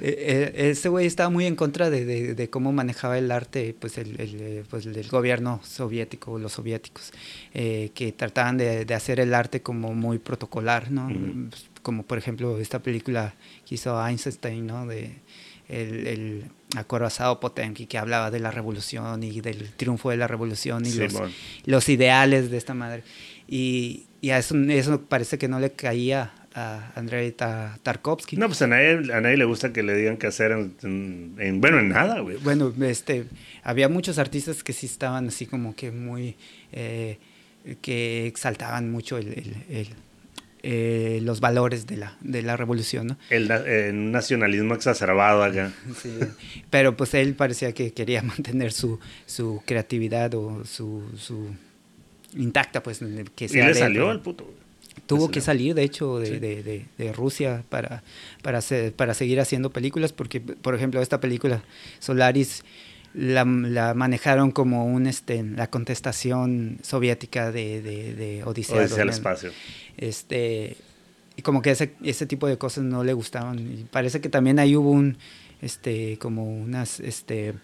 [0.00, 3.76] Eh, eh, ese güey estaba muy en contra de, de, de, cómo manejaba el arte,
[3.78, 7.12] pues el, el, eh, pues el gobierno soviético, los soviéticos,
[7.52, 11.08] eh, que trataban de, de, hacer el arte como muy protocolar, ¿no?
[11.82, 13.34] Como por ejemplo esta película
[13.66, 14.86] que hizo Einstein, ¿no?
[14.86, 15.23] De,
[15.68, 16.44] el, el
[16.76, 21.14] acorazado Potenki que hablaba de la revolución y del triunfo de la revolución y los,
[21.64, 23.02] los, ideales de esta madre.
[23.48, 28.36] Y, y a eso, eso parece que no le caía a Andrei Tarkovsky.
[28.36, 31.60] No, pues a nadie, a nadie le gusta que le digan qué hacer en, en,
[31.60, 32.36] bueno, en nada, güey.
[32.38, 33.26] Bueno, este,
[33.62, 36.36] había muchos artistas que sí estaban así como que muy,
[36.72, 37.18] eh,
[37.82, 39.88] que exaltaban mucho el, el
[40.66, 43.06] eh, los valores de la, de la revolución.
[43.06, 43.18] ¿no?
[43.28, 45.70] El, nacionalismo exacerbado acá.
[46.02, 46.10] Sí,
[46.70, 51.50] pero pues él parecía que quería mantener su, su creatividad o su, su
[52.34, 53.00] intacta, pues
[53.34, 53.64] que sea...
[53.64, 54.50] Y le salió al puto.
[55.06, 58.02] Tuvo que salir, de hecho, de, de, de, Rusia para,
[58.40, 61.62] para, hacer, para seguir haciendo películas, porque, por ejemplo, esta película,
[61.98, 62.64] Solaris,
[63.14, 69.10] la, la, manejaron como un este la contestación soviética de, de, de Odisea, Odisea al
[69.10, 69.50] espacio
[69.96, 70.76] este,
[71.36, 73.58] y como que ese, ese tipo de cosas no le gustaban.
[73.58, 75.18] Y parece que también ahí hubo un,
[75.60, 77.54] este, como unas, este,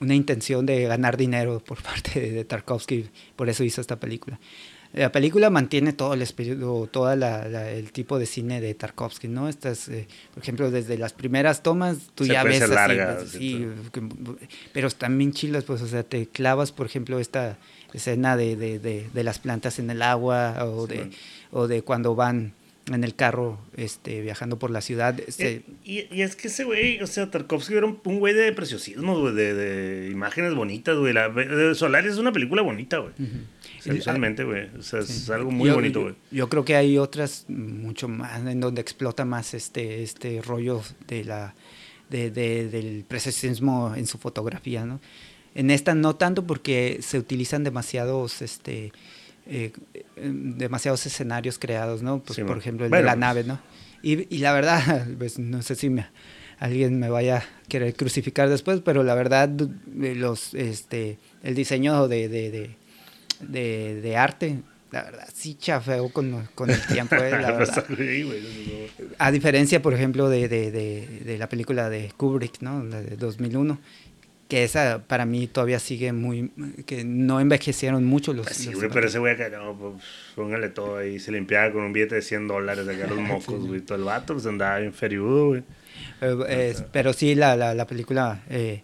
[0.00, 4.38] una intención de ganar dinero por parte de, Tarkovsky, por eso hizo esta película.
[4.96, 9.46] La película mantiene todo el espíritu, todo el tipo de cine de Tarkovsky, ¿no?
[9.46, 13.66] Estas, eh, por ejemplo, desde las primeras tomas, tú ya ves así,
[14.72, 17.58] pero también chilas, pues, o sea, te clavas, por ejemplo, esta
[17.92, 21.10] escena de, de, de, de las plantas en el agua o de,
[21.50, 22.54] o de cuando van
[22.92, 25.18] en el carro este, viajando por la ciudad.
[25.26, 25.62] Este...
[25.84, 29.34] Y, y, es que ese güey, o sea, Tarkovsky era un, güey de preciosismo, güey,
[29.34, 31.12] de, de, imágenes bonitas, güey.
[31.12, 31.30] La,
[31.74, 33.12] Solaris es una película bonita, güey.
[33.92, 34.68] Visualmente, güey.
[34.78, 36.14] O sea, es algo muy bonito, güey.
[36.30, 41.24] Yo, creo que hay otras mucho más en donde explota más este, este rollo de
[41.24, 41.54] la,
[42.10, 45.00] de, del presencismo en su fotografía, ¿no?
[45.54, 48.92] En esta no tanto porque se utilizan demasiados, este,
[49.46, 49.72] eh,
[50.16, 52.22] demasiados escenarios creados, ¿no?
[52.22, 53.58] Pues, por ejemplo, el de la nave, ¿no?
[54.02, 56.06] Y, y la verdad, pues no sé si me,
[56.58, 59.50] alguien me vaya a querer crucificar después, pero la verdad,
[59.94, 62.76] los, este, el diseño de, de, de,
[63.40, 64.58] de, arte,
[64.90, 67.16] la verdad, sí chafeó con, con el tiempo.
[67.16, 67.86] Eh, la verdad.
[69.18, 72.84] a diferencia, por ejemplo, de, de, la película de Kubrick, ¿no?
[72.84, 73.78] De 2001
[74.48, 76.50] que esa para mí todavía sigue muy
[76.86, 80.68] que no envejecieron mucho los, pues sí, güey, pero ese güey acá no pues póngale
[80.68, 83.80] todo ahí se limpiaba con un billete de 100 dólares de acá los mocos güey
[83.80, 85.62] todo el vato pues andaba bien feriudo güey
[86.20, 88.82] eh, pero sí la, la, la película eh,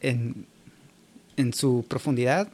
[0.00, 0.46] en,
[1.36, 2.48] en su profundidad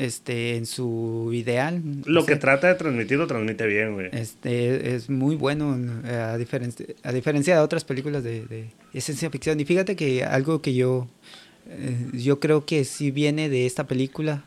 [0.00, 1.82] este, en su ideal.
[2.06, 4.08] Lo que trata de transmitir lo transmite bien, güey.
[4.12, 9.60] Este, es muy bueno, a diferencia, a diferencia de otras películas de, de, ciencia ficción.
[9.60, 11.06] Y fíjate que algo que yo,
[11.68, 14.44] eh, yo creo que sí viene de esta película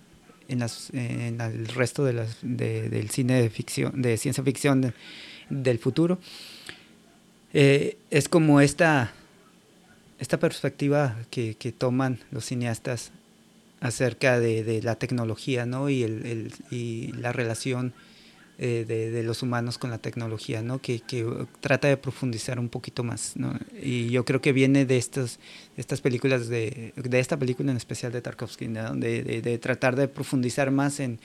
[0.47, 4.91] en, las, en el resto de las, del cine de ficción, de ciencia ficción
[5.51, 6.17] del futuro,
[7.53, 9.13] eh, es como esta,
[10.17, 13.11] esta perspectiva que, que toman los cineastas
[13.83, 15.89] acerca de, de, la tecnología ¿no?
[15.89, 17.93] y, el, el, y la relación
[18.57, 20.79] eh, de, de, los humanos con la tecnología, ¿no?
[20.79, 21.27] que, que,
[21.59, 23.35] trata de profundizar un poquito más.
[23.35, 23.59] ¿no?
[23.81, 25.37] Y yo creo que viene de, estos,
[25.75, 28.95] estas películas, de, de esta película en especial de Tarkovsky, ¿no?
[28.95, 31.19] de, de, tratar de profundizar más en,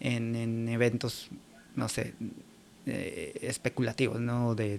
[0.00, 1.28] en, en eventos,
[1.76, 2.14] no sé,
[2.86, 4.56] eh, especulativos, ¿no?
[4.56, 4.76] de,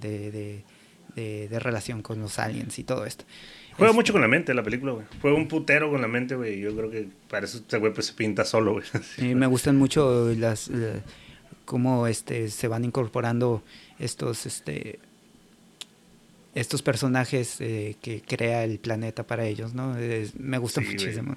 [1.15, 3.25] de, de relación con los aliens y todo esto.
[3.77, 5.05] Juega este mucho con la mente la película, güey.
[5.21, 6.59] Juega un putero con la mente, güey.
[6.59, 8.85] Yo creo que para eso este güey pues, se pinta solo, güey.
[9.15, 10.69] Sí, me gustan mucho las...
[11.65, 13.63] Cómo este, se van incorporando
[13.99, 14.45] estos...
[14.45, 14.99] este
[16.55, 19.95] estos personajes eh, que crea el planeta para ellos, ¿no?
[20.37, 21.35] me gusta muchísimo.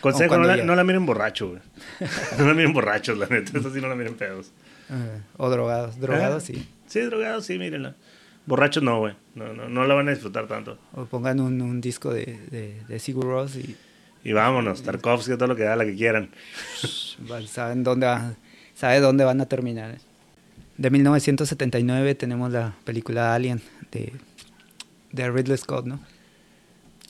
[0.00, 1.60] Consejo, no la, no la, miren borracho, güey.
[2.38, 3.56] no la miren borrachos, la neta.
[3.56, 4.50] Eso sí no la miren pedos.
[4.90, 6.00] Uh, o drogados.
[6.00, 6.68] Drogados, ah, sí.
[6.88, 7.94] Sí, drogados, sí, mírenla.
[8.46, 9.14] Borrachos no, güey.
[9.34, 10.78] No, no, no la van a disfrutar tanto.
[10.94, 13.76] O pongan un, un disco de, de, de Sigur Ross y...
[14.24, 16.30] Y vámonos, Tarkovsky, todo lo que da, la que quieran.
[17.46, 18.08] Saben dónde,
[18.74, 19.98] sabe dónde van a terminar.
[20.76, 24.12] De 1979 tenemos la película Alien de,
[25.12, 26.00] de Ridley Scott, ¿no?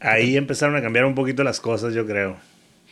[0.01, 2.37] Ahí empezaron a cambiar un poquito las cosas, yo creo.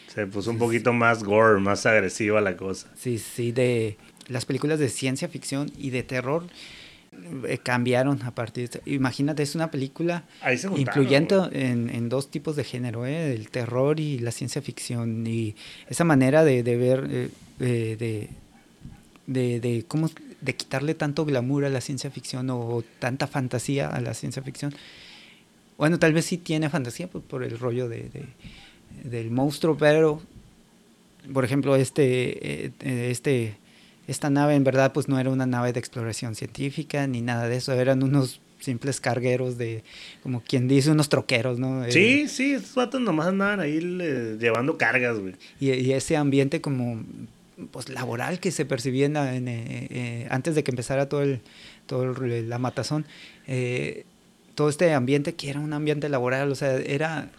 [0.08, 2.88] Se puso un poquito más gore, más agresiva la cosa.
[2.96, 6.44] Sí, sí, de las películas de ciencia ficción y de terror
[7.62, 10.24] cambiaron a partir de Imagínate, es una película
[10.76, 13.32] incluyendo en, en, dos tipos de género, ¿eh?
[13.34, 15.26] el terror y la ciencia ficción.
[15.26, 15.56] Y
[15.88, 18.28] esa manera de, de ver, eh, de,
[19.26, 24.00] de, de, cómo, de quitarle tanto glamour a la ciencia ficción o, tanta fantasía a
[24.00, 24.74] la ciencia ficción.
[25.76, 28.10] Bueno, tal vez sí tiene fantasía pues, por el rollo de,
[29.02, 30.22] del monstruo, pero,
[31.32, 32.72] por ejemplo, este,
[33.10, 33.56] este
[34.06, 37.56] esta nave en verdad pues no era una nave de exploración científica ni nada de
[37.56, 39.84] eso, eran unos simples cargueros de,
[40.22, 41.84] como quien dice, unos troqueros, ¿no?
[41.90, 43.78] Sí, eh, sí, estos vatos nomás andaban ahí
[44.40, 45.34] llevando cargas, güey.
[45.60, 47.04] Y, ese ambiente como,
[47.70, 51.40] pues, laboral que se percibía en, eh, eh, antes de que empezara todo el,
[51.86, 53.04] todo la matazón,
[54.54, 57.30] todo este ambiente que era un ambiente laboral, o sea, era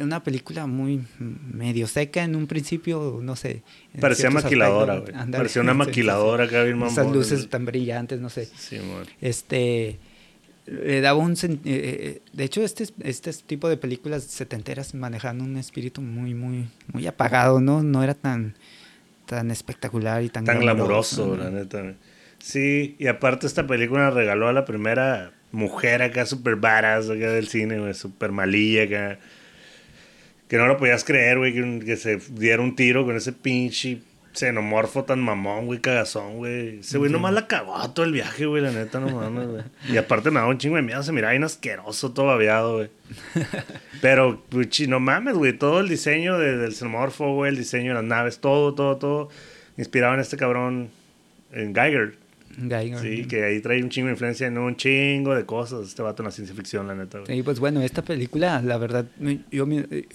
[0.00, 3.62] una película muy medio seca en un principio, no sé.
[4.00, 5.12] Parecía maquiladora, güey.
[5.30, 8.46] Parecía una maquiladora que había Esas luces tan brillantes, no sé.
[8.46, 9.06] Sí, man.
[9.20, 9.98] Este
[10.66, 15.56] le daba un eh, eh, de hecho este este tipo de películas setenteras manejaban un
[15.56, 17.82] espíritu muy muy muy apagado, ¿no?
[17.82, 18.54] No era tan
[19.26, 21.94] tan espectacular y tan tan glamuroso, la neta.
[22.38, 27.48] Sí, y aparte esta película regaló a la primera mujer acá super badass acá del
[27.48, 29.18] cine, güey, super malilla acá
[30.52, 34.02] que no lo podías creer, güey, que, se diera un tiro con ese pinche
[34.34, 36.80] xenomorfo tan mamón, güey, cagazón, güey.
[36.80, 39.62] Ese güey nomás la cagó todo el viaje, güey, la neta, no mames, güey.
[39.90, 42.90] Y aparte me daba un chingo de miedo, se miraba bien asqueroso, todo babeado, güey.
[44.02, 48.04] Pero, pues, no mames, güey, todo el diseño del xenomorfo, güey, el diseño de las
[48.04, 49.30] naves, todo, todo, todo,
[49.78, 50.90] inspirado en este cabrón,
[51.50, 52.18] en Geiger.
[53.00, 55.88] Sí, que ahí trae un chingo de influencia en un chingo de cosas.
[55.88, 57.20] Este vato en la ciencia ficción, la neta.
[57.26, 59.06] Sí, pues bueno, esta película, la verdad,
[59.50, 59.66] yo,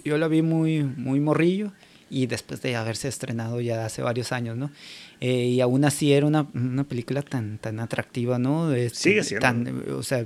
[0.04, 1.72] yo la vi muy, muy morrillo
[2.10, 4.72] y después de haberse estrenado ya hace varios años, ¿no?
[5.20, 8.74] Eh, y aún así era una, una, película tan, tan atractiva, ¿no?
[8.74, 9.42] Este, Sigue siendo.
[9.42, 10.26] Tan, o sea,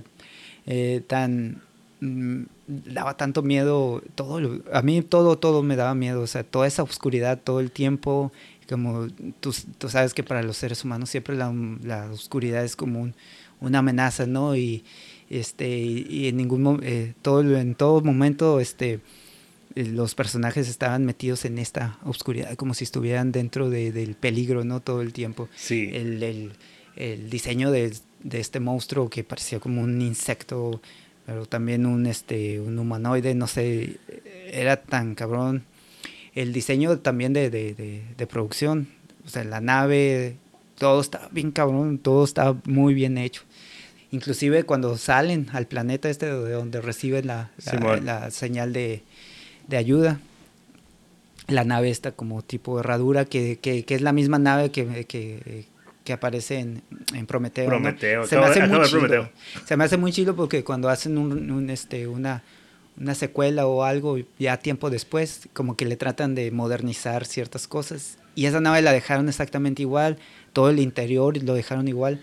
[0.68, 1.62] eh, tan
[2.02, 6.68] mm, daba tanto miedo todo a mí todo todo me daba miedo o sea toda
[6.68, 8.32] esa oscuridad todo el tiempo
[8.72, 9.08] como
[9.42, 11.54] tú, tú, sabes que para los seres humanos siempre la,
[11.84, 13.12] la oscuridad es como
[13.60, 14.56] una amenaza, ¿no?
[14.56, 14.84] Y,
[15.30, 19.02] este, y, en ningún eh, todo, en todo momento este,
[19.76, 24.64] eh, los personajes estaban metidos en esta oscuridad, como si estuvieran dentro de, del peligro,
[24.64, 24.80] ¿no?
[24.80, 25.50] Todo el tiempo.
[25.56, 25.90] Sí.
[25.94, 26.54] El, el,
[26.96, 30.82] el diseño de, de, este monstruo que parecía como un insecto,
[31.26, 33.98] pero también un, este, un humanoide, no sé,
[34.50, 35.64] era tan cabrón.
[36.34, 38.88] El diseño también de, de, de producción,
[39.26, 40.38] o sea, la nave,
[40.78, 43.44] todo estaba bien cabrón, todo estaba muy bien hecho.
[44.12, 47.52] Inclusive cuando salen al planeta este de donde reciben la,
[48.04, 49.04] la, señal de,
[49.68, 50.20] de, ayuda,
[51.48, 55.66] la nave está como tipo herradura, que, que, que es la misma nave que, que,
[56.04, 56.82] que aparece en,
[57.14, 57.68] en Prometeo.
[57.68, 59.30] Prometeo, se, me hace muy chido.
[59.66, 62.44] se me hace muy chido porque cuando hacen un, un, este, una,
[63.00, 68.18] una secuela o algo ya tiempo después, como que le tratan de modernizar ciertas cosas.
[68.36, 70.18] Y esa nave la dejaron exactamente igual,
[70.54, 72.22] todo el interior lo dejaron igual.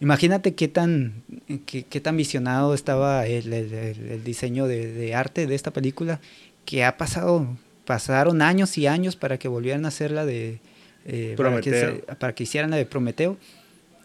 [0.00, 1.22] Imagínate qué tan,
[1.66, 6.20] qué, tan visionado estaba el, el, diseño de, de, arte de esta película,
[6.64, 7.46] que ha pasado,
[7.84, 10.60] pasaron años y años para que volvieran a hacerla de...
[11.06, 13.36] Eh, para, que para, que hicieran la de Prometeo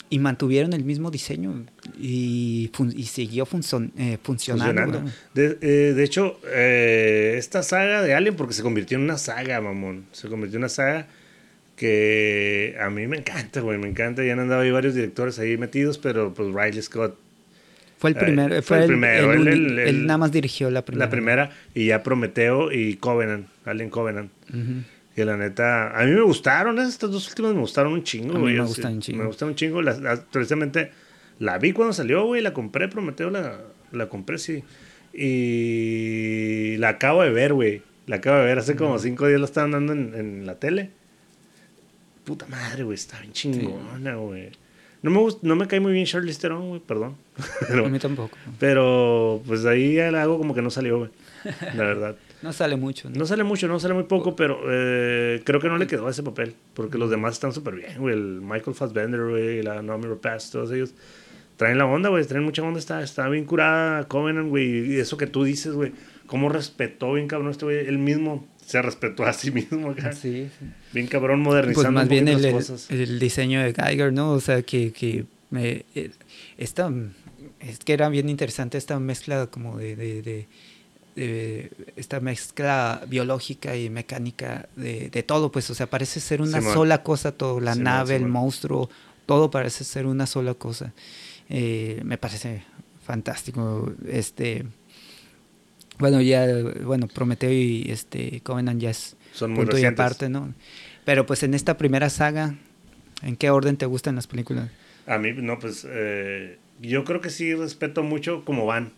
[0.09, 1.65] y mantuvieron el mismo diseño
[1.99, 3.47] y, y siguió
[3.97, 5.03] eh, funcionando.
[5.33, 9.61] De, eh, de, hecho, eh, esta saga de Alien, porque se convirtió en una saga,
[9.61, 11.07] mamón, se convirtió en una saga
[11.75, 14.23] que a mí me encanta, güey, me encanta.
[14.23, 17.17] Ya han andado ahí varios directores ahí metidos, pero pues Riley Scott.
[17.97, 18.61] Fue el primero.
[18.61, 19.33] fue, el, primero.
[19.33, 21.05] Él, nada más dirigió la primera.
[21.05, 24.31] La primera, y ya Prometeo y Covenant, Alien Covenant.
[25.19, 28.55] Que la neta, a mí me gustaron, estas dos últimas me gustaron un chingo, güey.
[28.55, 29.19] Me gustan un chingo.
[29.19, 29.81] Me gustaron un chingo.
[30.31, 30.91] precisamente
[31.39, 33.59] la vi cuando salió, güey, la compré, Prometeo la,
[33.91, 34.63] la compré, sí.
[35.13, 37.81] Y la acabo de ver, güey.
[38.07, 40.91] La acabo de ver, hace como cinco días la estaban dando en, en la tele
[42.29, 44.51] puta madre, güey, está bien chingona, güey.
[45.01, 47.15] No me, no me cae muy bien Charlie Theron, güey, perdón.
[47.69, 48.37] a mí tampoco.
[48.59, 51.09] Pero, pues ahí algo como que no salió, güey.
[51.73, 52.15] La verdad.
[52.41, 53.09] No sale mucho.
[53.09, 53.19] ¿no?
[53.19, 53.25] ¿no?
[53.25, 56.55] sale mucho, no sale muy poco, pero eh, creo que no le quedó ese papel.
[56.73, 58.15] Porque los demás están súper bien, güey.
[58.15, 60.93] El Michael Fassbender, güey, la Naomi Rapace, todos ellos
[61.57, 62.25] traen la onda, güey.
[62.25, 64.93] Traen mucha onda, está, está bien curada Covenant, güey.
[64.93, 65.91] Y eso que tú dices, güey.
[66.25, 67.87] Cómo respetó bien cabrón este güey.
[67.87, 70.13] Él mismo se respetó a sí mismo acá.
[70.13, 70.65] Sí, sí.
[70.93, 74.33] Bien cabrón modernizando pues más bien el, el, diseño de Geiger, ¿no?
[74.33, 76.11] O sea, que, que me, eh,
[76.59, 76.93] esta,
[77.59, 80.47] es que era bien interesante esta mezcla como de, de, de,
[81.15, 87.03] esta mezcla biológica y mecánica de, de, todo, pues, o sea, parece ser una sola
[87.03, 88.89] cosa todo, la nave, el monstruo,
[89.25, 90.93] todo parece ser una sola cosa.
[91.49, 92.63] Eh, me parece
[93.03, 93.91] fantástico.
[94.07, 94.65] Este,
[95.97, 96.47] bueno, ya,
[96.83, 100.53] bueno, Prometeo y este Covenant ya es Son muy punto y aparte, ¿no?
[101.05, 102.55] Pero pues en esta primera saga,
[103.21, 104.69] ¿en qué orden te gustan las películas?
[105.07, 108.93] A mí, no, pues eh, yo creo que sí respeto mucho como van.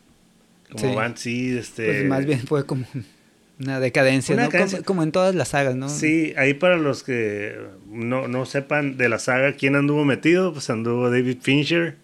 [0.71, 1.85] Como van, sí, este...
[1.85, 2.85] Pues más bien fue como
[3.59, 4.49] una decadencia, ¿no?
[4.85, 5.89] Como, en todas las sagas, ¿no?
[5.89, 7.55] Sí, ahí para los que
[7.87, 11.97] no, no sepan de la saga quién anduvo metido, pues anduvo David Fincher,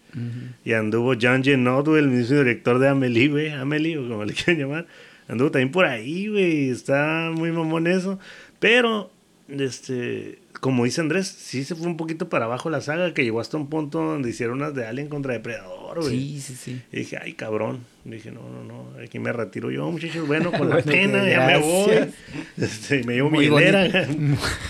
[0.65, 1.97] y anduvo John G.
[1.97, 3.49] el mismo director de Amelie, güey.
[3.49, 4.87] Amelie, o como le quieran llamar.
[5.27, 6.69] Anduvo también por ahí, güey.
[6.69, 8.19] Está muy mamón eso.
[8.59, 9.11] Pero,
[9.47, 13.39] este, como dice Andrés, sí se fue un poquito para abajo la saga, que llegó
[13.39, 16.17] hasta un punto donde hicieron unas de Alien contra Depredador, güey.
[16.17, 16.81] Sí, sí, sí.
[16.91, 17.85] Y dije, ay, cabrón.
[18.07, 20.25] Dije, no, no, no, aquí me retiro yo, muchachos.
[20.25, 21.91] Bueno, con la pena, ya me voy.
[22.57, 24.07] Este, me llevo mi hilera.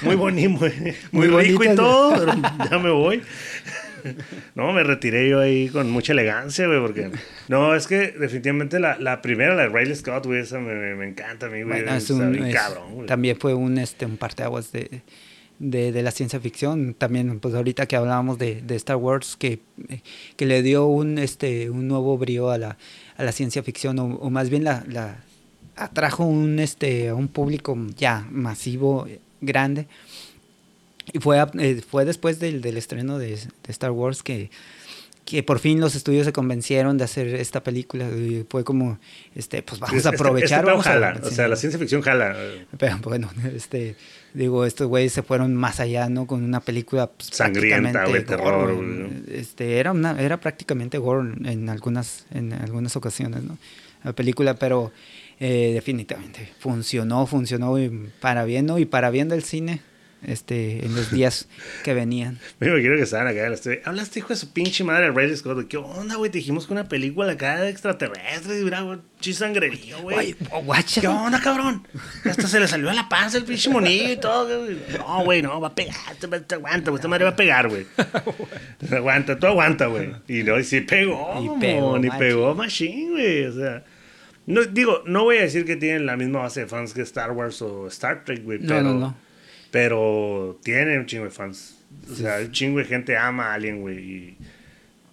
[0.01, 2.33] muy bonito, muy, muy, muy rico y todo, pero
[2.69, 3.21] ya me voy.
[4.55, 7.11] no, me retiré yo ahí con mucha elegancia, güey, porque...
[7.47, 11.07] No, es que definitivamente la, la primera, la de Riley Scott, güey, esa me, me,
[11.07, 11.83] encanta a mí, güey.
[11.87, 13.07] es un, cabrón, güey.
[13.07, 15.01] También fue un, este, un parteaguas de,
[15.59, 16.93] de, de, la ciencia ficción.
[16.93, 19.59] También, pues ahorita que hablábamos de, de Star Wars, que,
[20.35, 22.77] que le dio un, este, un nuevo brío a la,
[23.17, 25.17] a la ciencia ficción, o, más bien la,
[25.75, 29.07] atrajo un, este, un público ya masivo,
[29.41, 29.87] grande.
[31.13, 34.51] Y fue, eh, fue después del, del estreno de, de, Star Wars que,
[35.27, 38.09] que por fin los estudios se convencieron de hacer esta película.
[38.09, 38.97] Y fue como,
[39.35, 40.65] este, pues vamos a este, este aprovechar.
[40.65, 42.33] Este jala, o sea, la ciencia ficción jala.
[42.77, 43.97] Pero bueno, este,
[44.33, 46.27] digo, estos güeyes se fueron más allá, ¿no?
[46.27, 48.73] Con una película pues, sangrienta, güey, terror.
[49.29, 53.57] Este, era, una, era prácticamente gore en algunas, en algunas ocasiones, ¿no?
[54.05, 54.93] La película, pero
[55.41, 57.75] eh, definitivamente funcionó, funcionó
[58.21, 58.79] para bien, ¿no?
[58.79, 59.81] Y para bien del cine
[60.23, 61.47] este, en los días
[61.83, 62.39] que venían.
[62.59, 63.45] Me imagino que estaban acá.
[63.85, 65.67] Hablaste, hijo de su pinche madre, Riley Scott.
[65.67, 66.31] ¿Qué onda, güey?
[66.31, 70.35] Te dijimos que una película acá de extraterrestres, bravo, chisangrerío, güey.
[70.99, 71.87] ¿Qué onda, cabrón?
[72.25, 74.77] Hasta se le salió a la panza el pinche monillo y todo, güey.
[74.97, 75.95] No, güey, no, va a pegar.
[76.19, 76.99] Te, aguanta, güey.
[76.99, 77.85] Esta madre va a pegar, güey.
[78.91, 80.11] aguanta, tú aguanta, güey.
[80.27, 83.45] Y no, y sí pegó, y pegó, ni pegó Machine, güey.
[83.45, 83.83] O sea.
[84.47, 87.31] No, digo, no voy a decir que tienen la misma base de fans que Star
[87.33, 88.59] Wars o Star Trek, güey.
[88.59, 89.26] Pero, no, no, no.
[89.71, 91.77] Pero tiene un chingo de fans.
[92.11, 93.97] O sea, un chingo de gente ama a Alien, güey.
[93.97, 94.37] Y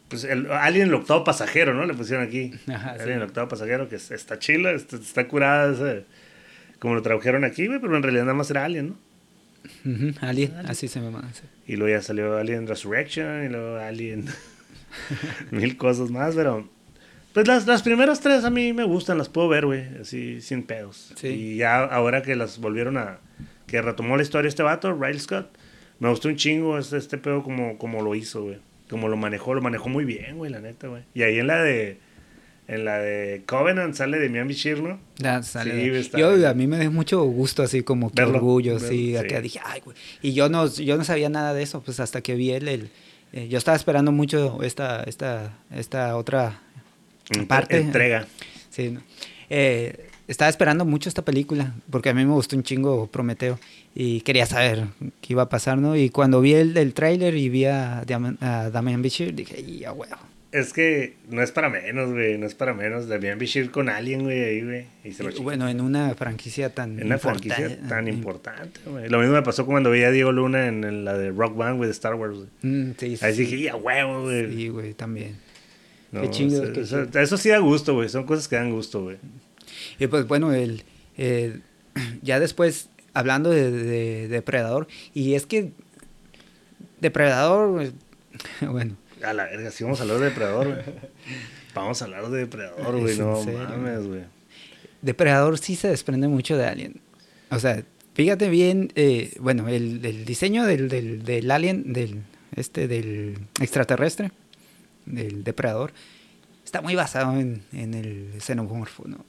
[0.09, 1.85] pues el Alien el octavo pasajero, ¿no?
[1.87, 2.53] Le pusieron aquí.
[2.67, 6.03] Alien el octavo pasajero, que está chila, está, curada,
[6.79, 10.15] como lo tradujeron aquí, güey, pero en realidad nada más era Alien, ¿no?
[10.21, 11.23] Alien, así se llama.
[11.67, 14.27] Y luego ya salió Alien Resurrection y luego Alien.
[15.51, 16.69] Mil cosas más, pero
[17.33, 20.63] pues las, las primeras tres a mí me gustan, las puedo ver, güey, así sin
[20.63, 21.13] pedos.
[21.23, 23.19] Y ya ahora que las volvieron a...
[23.67, 25.47] que retomó la historia este vato, Riley Scott,
[25.99, 28.59] me gustó un chingo este, este pedo como, como lo hizo, güey.
[28.89, 31.03] Como lo manejó, lo manejó muy bien, güey, la neta, güey.
[31.15, 31.99] Y ahí en la de...
[32.67, 34.99] En la de Covenant sale de Miami Shir, ¿no?
[35.43, 36.03] Sale.
[36.03, 39.61] Sí, yo, a mí me dio mucho gusto, así como que orgullo, sí, acá dije,
[39.63, 39.95] ay, güey.
[40.23, 42.69] Y yo no, yo no sabía nada de eso, pues hasta que vi el...
[42.69, 42.91] el
[43.35, 46.63] eh, yo estaba esperando mucho esta, esta, esta otra
[47.49, 48.27] Parte, entrega.
[48.71, 48.97] Sí.
[49.51, 53.59] Eh, estaba esperando mucho esta película, porque a mí me gustó un chingo Prometeo
[53.95, 54.87] y quería saber
[55.21, 55.97] qué iba a pasar, ¿no?
[55.97, 58.01] Y cuando vi el del tráiler y vi a,
[58.41, 60.17] a Damian Bichir, dije, ya, huevo.
[60.55, 63.09] Es que no es para menos, güey, no es para menos.
[63.09, 64.87] Damian Bichir con alguien, güey, ahí, güey.
[65.43, 69.09] bueno, en una franquicia tan En una franquicia tan importante, güey.
[69.09, 71.89] Lo mismo me pasó cuando vi a Diego Luna en, la de Rock Band, güey,
[71.89, 72.39] de Star Wars.
[72.63, 74.55] Mm, sí, ahí dije, ya, huevo, güey.
[74.55, 75.37] Sí, güey, también.
[76.13, 76.63] Qué chingo.
[76.63, 78.09] Eso, sí da gusto, güey.
[78.09, 79.17] Son cosas que dan gusto, güey.
[79.99, 80.85] Y pues bueno, el,
[82.23, 85.73] ya después, hablando de, Depredador, y es que
[87.01, 87.93] Depredador,
[88.61, 88.97] bueno.
[89.23, 90.81] A la verga, si vamos a hablar de Depredador, güey.
[91.75, 93.19] Vamos a hablar de Depredador, güey.
[93.19, 94.23] No mames, güey.
[95.03, 97.01] Depredador sí se desprende mucho de Alien.
[97.51, 102.23] O sea, fíjate bien, eh, bueno, el, diseño del, del, del Alien, del,
[102.57, 104.33] este, del extraterrestre
[105.05, 105.93] del depredador,
[106.65, 109.25] está muy basado en, en el xenomorfo, ¿no?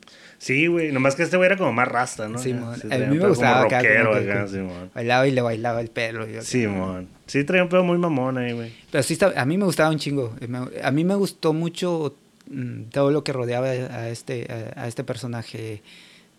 [0.46, 2.38] Sí, güey, nomás que este güey era como más rasta, ¿no?
[2.38, 4.46] Sí, a mí me gustaba como rockero, acá,
[4.94, 6.28] bailaba y le bailaba el pelo.
[6.42, 7.08] sí, mon.
[7.26, 8.72] Sí, traía un pedo muy mamón ahí, güey.
[8.92, 10.36] Pero sí, a mí me gustaba un chingo.
[10.84, 12.16] A mí me gustó mucho
[12.48, 15.82] mm, todo lo que rodeaba a este, a, este personaje,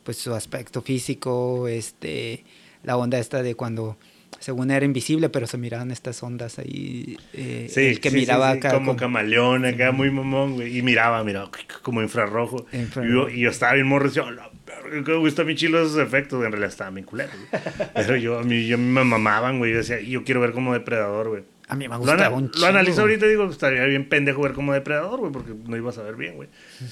[0.05, 2.45] pues su aspecto físico, este,
[2.85, 3.97] la onda esta de cuando
[4.39, 7.17] según era invisible, pero se miraban estas ondas ahí.
[7.33, 8.73] Eh, sí, el que miraba acá.
[8.73, 10.79] Como, camaleón, acá muy mamón, güey.
[10.79, 11.51] Y miraba, miraba,
[11.83, 12.67] como infrarrojo.
[12.73, 16.45] Y, yo, estaba bien morro, decía, me gusta mi chilo esos efectos.
[16.45, 17.35] En realidad estaban bien culeros,
[17.95, 19.73] Pero yo, a mí, yo me mamaban, güey.
[19.73, 21.43] Yo decía, yo quiero ver como depredador, güey.
[21.69, 24.53] A mí me gustaba lo, un Lo analizo ahorita y digo, estaría bien pendejo ver
[24.53, 26.49] como depredador, güey, porque no ibas a ver bien, güey.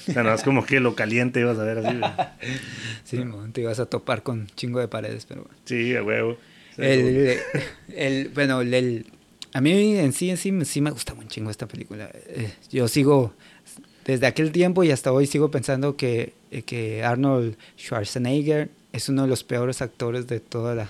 [0.09, 2.11] O sea, nada más como que lo caliente ibas a ver así, güey.
[3.05, 5.57] Sí, te ibas a topar con chingo de paredes, pero bueno.
[5.63, 6.37] Sí, a huevo.
[6.77, 7.39] El,
[7.95, 9.05] el, bueno, el,
[9.55, 12.09] a mí en sí, en sí, sí me gusta un chingo esta película.
[12.13, 13.33] Eh, yo sigo,
[14.03, 19.21] desde aquel tiempo y hasta hoy sigo pensando que, eh, que Arnold Schwarzenegger es uno
[19.21, 20.89] de los peores actores de toda la,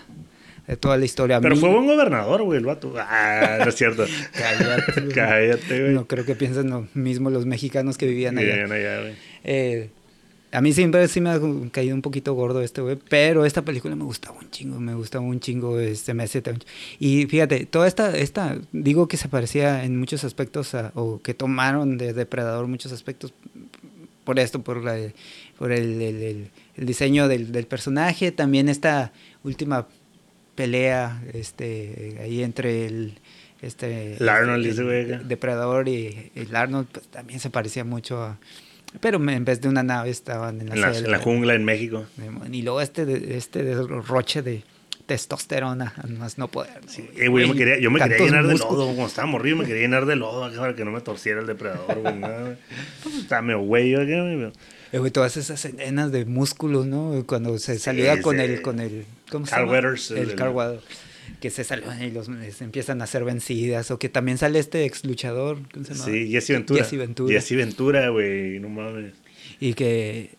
[0.68, 1.40] de toda la historia.
[1.42, 2.94] Pero fue buen gobernador, güey, el vato.
[2.98, 4.06] Ah, no es cierto.
[4.34, 5.94] Cállate, Cállate, güey.
[5.94, 8.48] No creo que piensen lo mismo los mexicanos que vivían allá.
[8.48, 9.16] Vivían allá, güey.
[9.44, 9.90] Eh,
[10.56, 11.40] a mí siempre sí me ha
[11.72, 15.26] caído un poquito gordo este güey, pero esta película me gustaba un chingo, me gustaba
[15.26, 16.42] un chingo, este, me hace
[17.00, 21.98] Y fíjate, toda esta, esta, digo que se parecía en muchos aspectos, o que tomaron
[21.98, 23.34] de Depredador muchos aspectos
[24.24, 24.98] por esto, por, la,
[25.58, 26.52] por el, el,
[26.86, 29.12] diseño del, del, personaje, también esta
[29.44, 29.88] última
[30.56, 33.20] pelea este, ahí entre el...
[33.62, 38.38] Este, el Arnold, el, Depredador y el Arnold, pues también se parecía mucho a
[39.00, 42.06] pero en vez de una nave estaban en la, en la, jungla en México.
[42.52, 44.64] Y luego este, este roche de
[45.06, 46.82] testosterona, más no poder.
[46.88, 48.86] Sí, eh, güey, yo me quería, yo me quería llenar de lodo.
[48.86, 52.00] Cuando estaba morrido, me quería llenar de lodo para que no me torciera el depredador,
[52.00, 52.22] güey.
[53.04, 54.52] pues está medio güey, güey.
[54.92, 57.24] Eh, güey, todas esas escenas de músculos, ¿no?
[57.28, 59.06] Cuando se salía con, el, con el.
[59.30, 59.78] ¿Cómo se llama?
[59.78, 61.05] El, el Carl Weathers
[61.40, 62.30] que se salen y los
[62.62, 66.06] empiezan a ser vencidas, o que también sale este ex luchador, ¿cómo se llama?
[66.06, 66.84] Sí, Jesse Ventura.
[66.84, 67.34] Jesse Ventura.
[67.34, 69.14] Jesse Ventura, güey, no mames.
[69.60, 70.32] Y que,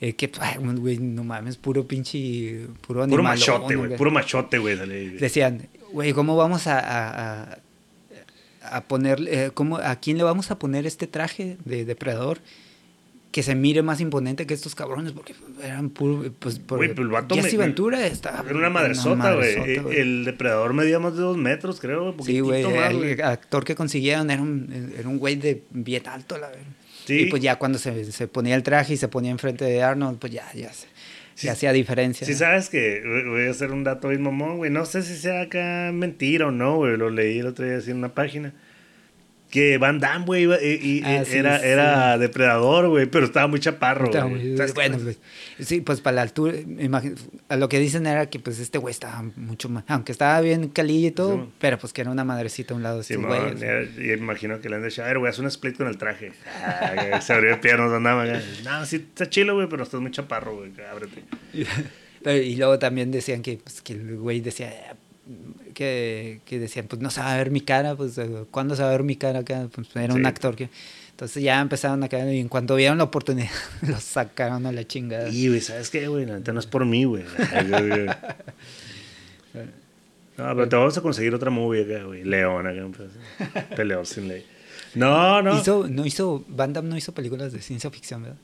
[0.00, 3.18] eh, que, güey, no mames, puro pinche, puro animal.
[3.18, 4.76] Puro machote, güey, puro machote, güey.
[5.18, 7.58] Decían, güey, ¿cómo vamos a, a,
[8.62, 12.38] a poner, eh, cómo, a quién le vamos a poner este traje de depredador?
[13.30, 16.32] Que se mire más imponente que estos cabrones, porque eran puro.
[16.38, 18.42] Pues, por, el vato Jesse me- Ventura estaba.
[18.48, 19.56] Era una madresota, güey.
[19.56, 22.14] madresota, El depredador medía más de dos metros, creo.
[22.24, 22.64] Sí, güey.
[22.64, 26.64] El actor que consiguieron era un, era un güey de bien alto, la verdad.
[27.06, 27.20] Sí.
[27.22, 30.18] Y pues ya cuando se, se ponía el traje y se ponía enfrente de Arnold,
[30.18, 30.86] pues ya, ya se,
[31.36, 31.46] Sí.
[31.46, 32.26] se hacía diferencia.
[32.26, 34.70] Sí, sabes que voy a hacer un dato bien mamón, güey.
[34.70, 36.96] No sé si sea acá mentira o no, güey.
[36.98, 38.52] Lo leí el otro día así en una página.
[39.50, 41.66] Que Van Damme, güey, y, y- Ah, sí, era, sí.
[41.66, 45.18] era depredador, güey, pero estaba muy chaparro, Estaba muy- ¿Sabes bueno, pues,
[45.58, 47.16] sí, pues para la altura, imagino-
[47.48, 50.68] a lo que dicen era que pues este güey estaba mucho más, aunque estaba bien
[50.68, 51.52] calilla y todo, Sí.
[51.58, 53.60] pero pues que era una madrecita a un lado de Sí, estos man, güeyes.
[53.62, 55.98] era- y imagino que le han dicho, a ver, güey, haz un split con el
[55.98, 56.30] traje.
[56.64, 58.24] Ah, se abrió de piernas, andaba.
[58.64, 61.24] No, sí, está chilo, güey, pero estás muy chaparro, güey, ábrete.
[62.22, 64.94] Pero- y luego también decían que, pues, que el güey decía
[65.80, 68.82] que, que decían, pues no se va a ver mi cara, pues eh, ¿cuándo se
[68.82, 69.66] va a ver mi cara acá?
[69.74, 70.68] Pues era un actor que...
[71.12, 73.48] Entonces ya empezaron a caer y en cuanto vieron la oportunidad,
[73.88, 75.30] los sacaron a la chingada.
[75.30, 76.26] Y, güey, ¿sabes qué, güey?
[76.26, 77.24] La neta no es por mí, güey.
[80.36, 82.24] No, pero te vamos a conseguir otra movie acá, güey.
[82.24, 83.66] León acá.
[83.76, 84.42] Peleador sin ley.
[84.94, 85.60] No, no.
[85.60, 88.38] Hizo, no hizo, Van Damme no hizo películas de ciencia ficción, ¿verdad?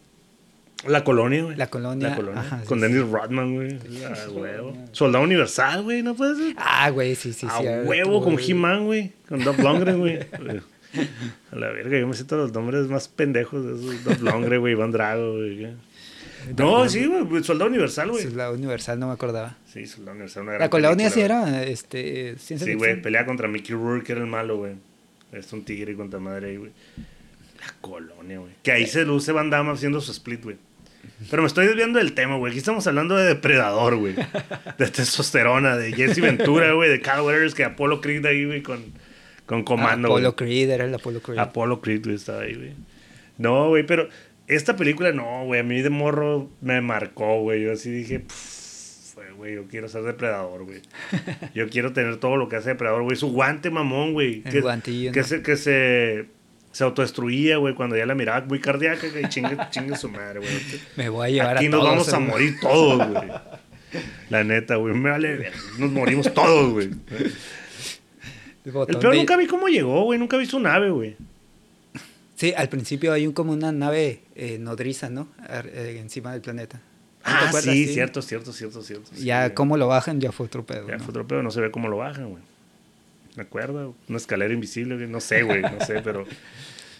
[0.86, 1.56] La colonia, güey.
[1.56, 2.40] La Colonia, La colonia.
[2.40, 2.82] ajá, con sí.
[2.86, 3.78] Dennis Rodman, güey.
[4.04, 4.76] Ah, huevo.
[4.92, 6.54] Soldado Universal, güey, ¿no puede ser?
[6.58, 7.64] Ah, güey, sí, sí, a sí.
[7.86, 9.12] huevo con He-Man, güey.
[9.28, 10.18] Con Dolph Lundgren, güey.
[11.52, 14.04] A la verga, yo me siento los nombres más pendejos de esos.
[14.04, 14.72] Dolph Lundgren, güey.
[14.72, 15.68] Iván Drago, güey.
[16.56, 17.42] No, sí, güey.
[17.42, 18.30] Soldado Universal, güey.
[18.32, 19.56] La Universal no me acordaba.
[19.66, 20.42] Sí, Soldado Universal.
[20.44, 24.12] Una gran La colonia sí era este, ciencia Sí, güey, pelea contra Mickey Rourke, que
[24.12, 24.74] era el malo, güey.
[25.32, 26.70] Es un tigre contra madre ahí, güey.
[27.60, 28.52] La colonia, güey.
[28.62, 30.56] Que ahí se luce Van Damme haciendo su split, güey.
[31.30, 32.50] Pero me estoy desviando del tema, güey.
[32.50, 34.14] Aquí estamos hablando de depredador, güey.
[34.78, 36.90] De testosterona, de Jesse Ventura, güey.
[36.90, 38.84] De Carl Weathers, que Apollo Creed ahí, güey, con,
[39.46, 40.24] con comando, güey.
[40.24, 41.38] Apollo Creed, era el Apollo Creed.
[41.38, 42.74] Apollo Creed, güey, estaba ahí, güey.
[43.38, 44.08] No, güey, pero
[44.46, 47.62] esta película, no, güey, a mí de morro me marcó, güey.
[47.62, 50.80] Yo así dije, "Pff, fue, güey, yo quiero ser depredador, güey.
[51.54, 53.16] Yo quiero tener todo lo que hace depredador, güey.
[53.16, 54.42] Su guante, mamón, güey.
[54.44, 55.26] El que, guantillo, Que, ¿no?
[55.26, 56.26] se, que se,
[56.76, 60.50] se autodestruía, güey, cuando ya la miraba muy cardíaca, y chingue, chingue su madre, güey.
[60.96, 63.28] Me voy a llevar Aquí a nos todos, vamos a morir todos, güey.
[64.28, 66.90] La neta, güey, me vale, nos morimos todos, güey.
[68.64, 71.16] El peor de- nunca vi cómo llegó, güey, nunca vi su nave, güey.
[72.34, 75.28] Sí, al principio hay un, como una nave eh, nodriza, ¿no?
[75.48, 76.78] Ar- eh, encima del planeta.
[77.24, 79.10] ¿No te Ah, sí, cierto, cierto, cierto, cierto.
[79.16, 81.04] Ya cómo lo bajan ya fue otro pedo, Ya ¿no?
[81.04, 82.42] fue otro pedo, no se ve cómo lo bajan, güey.
[83.36, 85.08] Me acuerdo, una escalera invisible, güey.
[85.08, 86.24] No sé, güey, no sé, pero.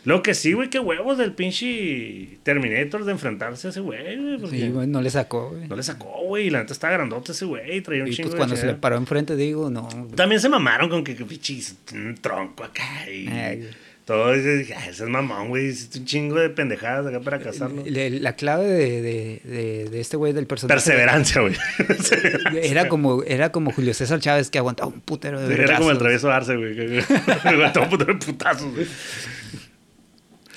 [0.04, 4.38] Lo que sí, güey, qué huevos del pinche Terminator de enfrentarse a ese güey, güey.
[4.38, 5.66] porque Sí, güey, no le sacó, güey.
[5.66, 6.46] No le sacó, güey.
[6.46, 7.80] Y la neta estaba grandote ese güey.
[7.80, 9.88] Traía un Y chingo pues de cuando se le paró enfrente, digo, no.
[10.14, 13.10] También se mamaron con que, que pinches, un tronco acá.
[13.10, 13.68] Y Ay.
[14.06, 14.32] Todo.
[14.32, 15.66] Dije, "Ay, ese es mamón, güey.
[15.66, 17.82] Hiciste un chingo de pendejadas acá para cazarlo.
[17.84, 20.74] Le- La clave de, de, de, de este güey del personaje.
[20.74, 21.54] Perseverancia, güey.
[22.62, 25.98] Era como, era como Julio César Chávez que aguantaba un putero de Era como el
[25.98, 27.00] travieso Arce, güey.
[27.44, 28.86] aguantaba un putero de putazos, güey.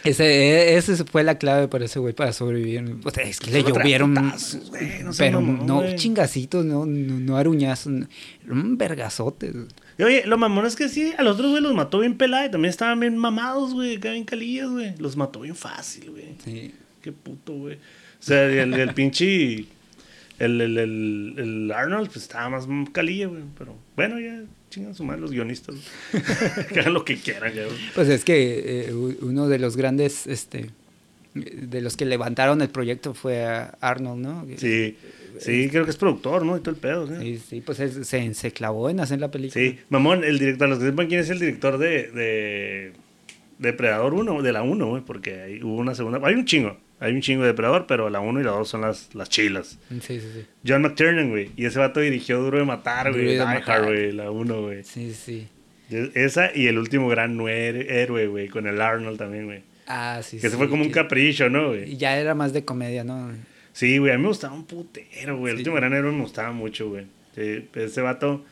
[0.03, 2.97] Ese, e- ese fue la clave para ese güey para sobrevivir.
[3.03, 4.13] O sea, es que le llovieron.
[4.15, 5.95] putazos, güey, no pero mamón, no güey.
[5.95, 7.91] chingacitos, no, no, no aruñazos.
[8.49, 9.51] un vergazote.
[9.99, 12.51] Oye, lo mamón es que sí, a los otros, güey, los mató bien pelada y
[12.51, 14.95] también estaban bien mamados, güey, acá bien calillas, güey.
[14.97, 16.35] Los mató bien fácil, güey.
[16.45, 16.73] Sí.
[17.01, 17.75] Qué puto, güey.
[17.75, 19.65] O sea, el, el pinche.
[20.39, 23.41] El, el, el Arnold, pues estaba más calilla, güey.
[23.57, 25.75] Pero bueno, ya chingan su madre los guionistas.
[26.73, 27.63] que hagan lo que quieran, ya.
[27.95, 30.69] Pues es que eh, uno de los grandes, este,
[31.33, 34.45] de los que levantaron el proyecto fue a Arnold, ¿no?
[34.57, 34.97] Sí,
[35.39, 36.57] sí, creo que es productor, ¿no?
[36.57, 37.13] Y todo el pedo, ¿sí?
[37.19, 39.63] Sí, sí, pues él se, se clavó en hacer la película.
[39.63, 42.93] Sí, mamón, el director, los que sepan quién es el director de, de
[43.57, 47.13] Depredador 1, de la 1, güey, porque hay, hubo una segunda, hay un chingo, hay
[47.13, 49.79] un chingo de Depredador, pero la 1 y la 2 son las, las chilas.
[49.89, 50.45] Sí, sí, sí.
[50.67, 53.79] John McTiernan, güey, y ese vato dirigió Duro de Matar, güey, de Die Matar.
[53.81, 54.83] Hard, güey, la 1, güey.
[54.83, 55.47] Sí, sí.
[56.13, 59.63] Esa y el último gran héroe, güey, con el Arnold también, güey.
[59.87, 60.51] Ah, sí, Que sí.
[60.51, 61.97] se fue como un que- capricho, ¿no, Y güey?
[61.97, 63.31] ya era más de comedia, ¿no?
[63.73, 65.51] Sí, güey, a mí me gustaba un putero, güey.
[65.51, 65.61] El Sí.
[65.61, 67.05] último gran héroe me gustaba mucho, güey.
[67.35, 68.43] Sí, ese vato...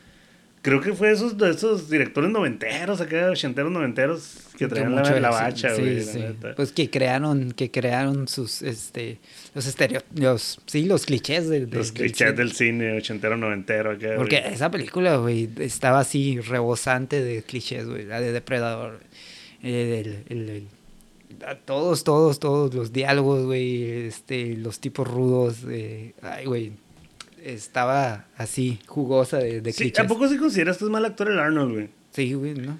[0.60, 5.18] Creo que fue esos, de esos directores noventeros, acá, ochenteros noventeros, que traían la, mucho
[5.20, 6.02] la bacha, sí, güey.
[6.02, 6.54] sí, la.
[6.56, 9.18] Pues que crearon, que crearon sus, este,
[9.54, 12.32] los estereotipos, sí, los clichés de, de- Los del clichés cine.
[12.32, 14.52] del cine ochentero, noventero, acá, Porque güey.
[14.54, 18.98] esa película, güey, estaba así rebosante de clichés, güey, la de Depredador.
[19.62, 20.66] El, el- el-
[21.66, 26.72] todos, todos, todos los diálogos, güey, este, los tipos rudos, eh, ay, güey,
[27.44, 30.04] estaba así, jugosa de, de Sí, clichés.
[30.04, 31.88] ¿A poco sí consideras que es mal actor el Arnold, güey?
[32.12, 32.78] Sí, güey, ¿no?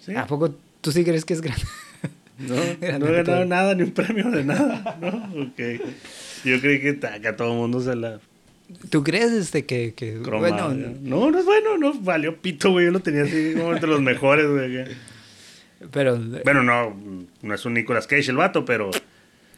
[0.00, 0.14] Sí.
[0.14, 1.64] ¿A poco tú sí crees que es grande?
[2.38, 2.54] No,
[2.98, 4.98] no he ganado nada, ni un premio de nada.
[5.00, 5.08] No,
[5.42, 5.82] ok.
[6.44, 8.20] Yo creí que, a todo el mundo se la.
[8.90, 12.86] ¿Tú crees este que, que bueno, no, no es bueno, no valió pito, güey.
[12.86, 14.84] Yo lo tenía así como entre los mejores, güey.
[15.90, 16.94] Pero bueno, no,
[17.42, 18.90] no es un Nicolas Cage el vato, pero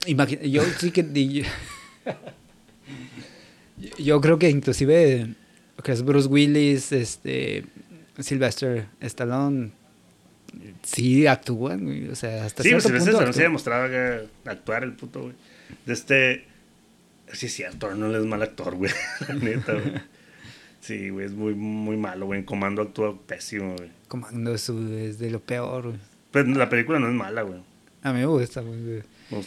[0.07, 1.03] yo sí que
[3.99, 5.35] yo, creo que inclusive
[5.83, 7.65] que es Bruce Willis, este
[8.19, 9.73] Sylvester Stallone
[10.83, 13.19] sí actúan, o sea, hasta sí, cierto pues, punto.
[13.19, 15.35] Sí, no se ha demostrado que actuar el puto, güey.
[15.87, 16.51] De este
[17.33, 18.91] Sí, es cierto, no es mal actor, güey.
[19.29, 19.95] La neta, güey.
[20.81, 22.41] Sí, güey, es muy, muy malo, güey.
[22.41, 23.91] En Comando actúa pésimo, güey.
[24.09, 25.99] Comando es, es de lo peor, güey.
[26.31, 27.61] Pero la película no es mala, güey.
[28.03, 29.03] A mí me gusta, güey.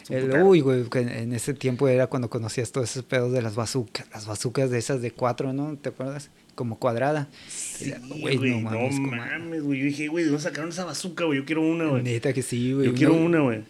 [0.08, 4.06] El, uy, güey, en ese tiempo era cuando conocías todos esos pedos de las bazucas.
[4.12, 5.76] Las bazucas de esas de cuatro, ¿no?
[5.76, 6.30] ¿Te acuerdas?
[6.54, 7.28] Como cuadrada.
[7.48, 9.80] Sí, güey, no mames, no mames, güey.
[9.80, 11.40] Yo dije, güey, ¿de dónde sacaron esa bazuca, güey?
[11.40, 12.02] Yo quiero una, güey.
[12.02, 12.86] Neta que sí, güey.
[12.86, 13.64] Yo quiero una, güey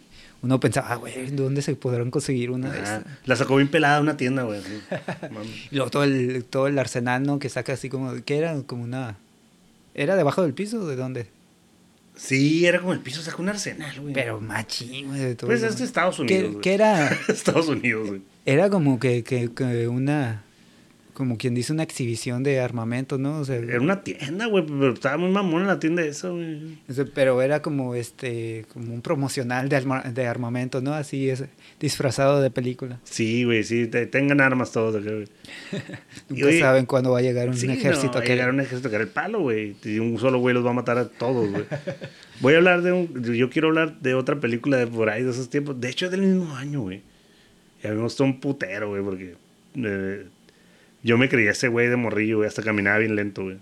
[0.45, 3.03] uno pensaba, ah, güey, ¿dónde se podrán conseguir una de esas?
[3.25, 4.61] La sacó bien pelada una tienda, güey.
[5.71, 7.39] y luego todo el, todo el arsenal, ¿no?
[7.39, 8.55] Que saca así como, ¿qué era?
[8.61, 9.17] Como una...
[9.95, 11.27] ¿Era debajo del piso o de dónde?
[12.15, 14.13] Sí, era como el piso, sacó un arsenal, güey.
[14.13, 15.35] Pero machín, güey.
[15.35, 16.55] Pues es Estados Unidos.
[16.55, 17.07] ¿Qué, ¿qué era?
[17.27, 18.21] Estados Unidos, güey.
[18.45, 20.43] Era como que, que, que una
[21.15, 23.39] como quien dice una exhibición de armamento, ¿no?
[23.39, 26.77] O sea, era una tienda, güey, pero estaba muy mamón en la tienda esa, güey.
[27.13, 29.81] Pero era como este, como un promocional de,
[30.13, 30.93] de armamento, ¿no?
[30.93, 31.45] Así es,
[31.79, 32.99] disfrazado de película.
[33.05, 35.27] Sí, güey, sí, tengan armas todos güey.
[36.29, 38.07] Nunca saben cuándo va a llegar un ejército.
[38.07, 39.77] No, va a llegar un ejército que era el palo, güey.
[39.85, 41.63] Y un solo güey los va a matar a todos, güey.
[42.41, 45.31] Voy a hablar de un, yo quiero hablar de otra película de por ahí, de
[45.31, 45.79] esos tiempos.
[45.79, 47.01] De hecho, es del mismo año, güey.
[47.81, 49.35] Y a mí me gustó un putero, güey, porque...
[49.77, 50.25] Eh,
[51.05, 52.47] yo me creía ese güey de morrillo, güey.
[52.47, 53.57] Hasta caminaba bien lento, güey.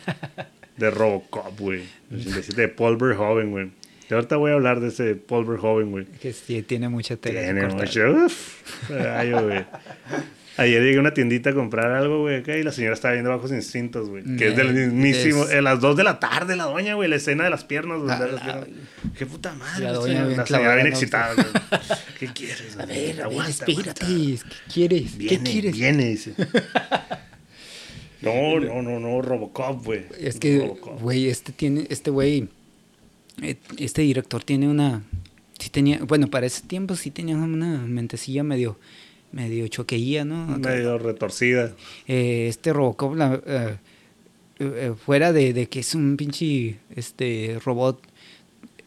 [0.76, 1.84] De Robocop, güey.
[2.10, 3.70] De Paul Verhoeven, güey.
[4.08, 6.04] De ahorita voy a hablar de ese Paul Verhoeven, güey.
[6.04, 7.40] Que sí, tiene mucha tela.
[7.40, 8.10] Tiene mucha.
[8.10, 8.90] Uf.
[8.90, 9.64] Ay, güey.
[10.58, 13.30] Ayer llegué a una tiendita a comprar algo, güey, acá y la señora estaba viendo
[13.30, 14.24] Bajos Instintos, güey.
[14.36, 15.44] Que es del mismísimo.
[15.44, 18.74] A las 2 de la tarde, la doña, güey, la escena de las piernas, güey.
[19.16, 19.84] Qué puta madre.
[19.84, 21.46] La, doña la señora bien excitada, güey.
[22.18, 22.76] ¿Qué quieres?
[22.76, 24.04] A ver, aguanta, espérate.
[24.04, 24.38] ¿Qué
[24.72, 25.12] quieres?
[25.12, 25.72] ¿Qué quieres?
[25.72, 26.34] Viene, dice.
[28.20, 30.06] No, no, no, no, Robocop, güey.
[30.18, 30.58] Es que,
[31.00, 32.48] güey, este tiene, este güey,
[33.40, 35.04] eh, este director tiene una,
[35.60, 38.76] sí tenía, bueno, para ese tiempo sí tenía una mentecilla medio
[39.32, 40.58] medio choqueía, ¿no?
[40.58, 41.74] Medio retorcida.
[42.06, 43.16] Eh, este Robocop,
[43.46, 43.76] eh,
[44.58, 48.02] eh, fuera de, que es un pinche este, robot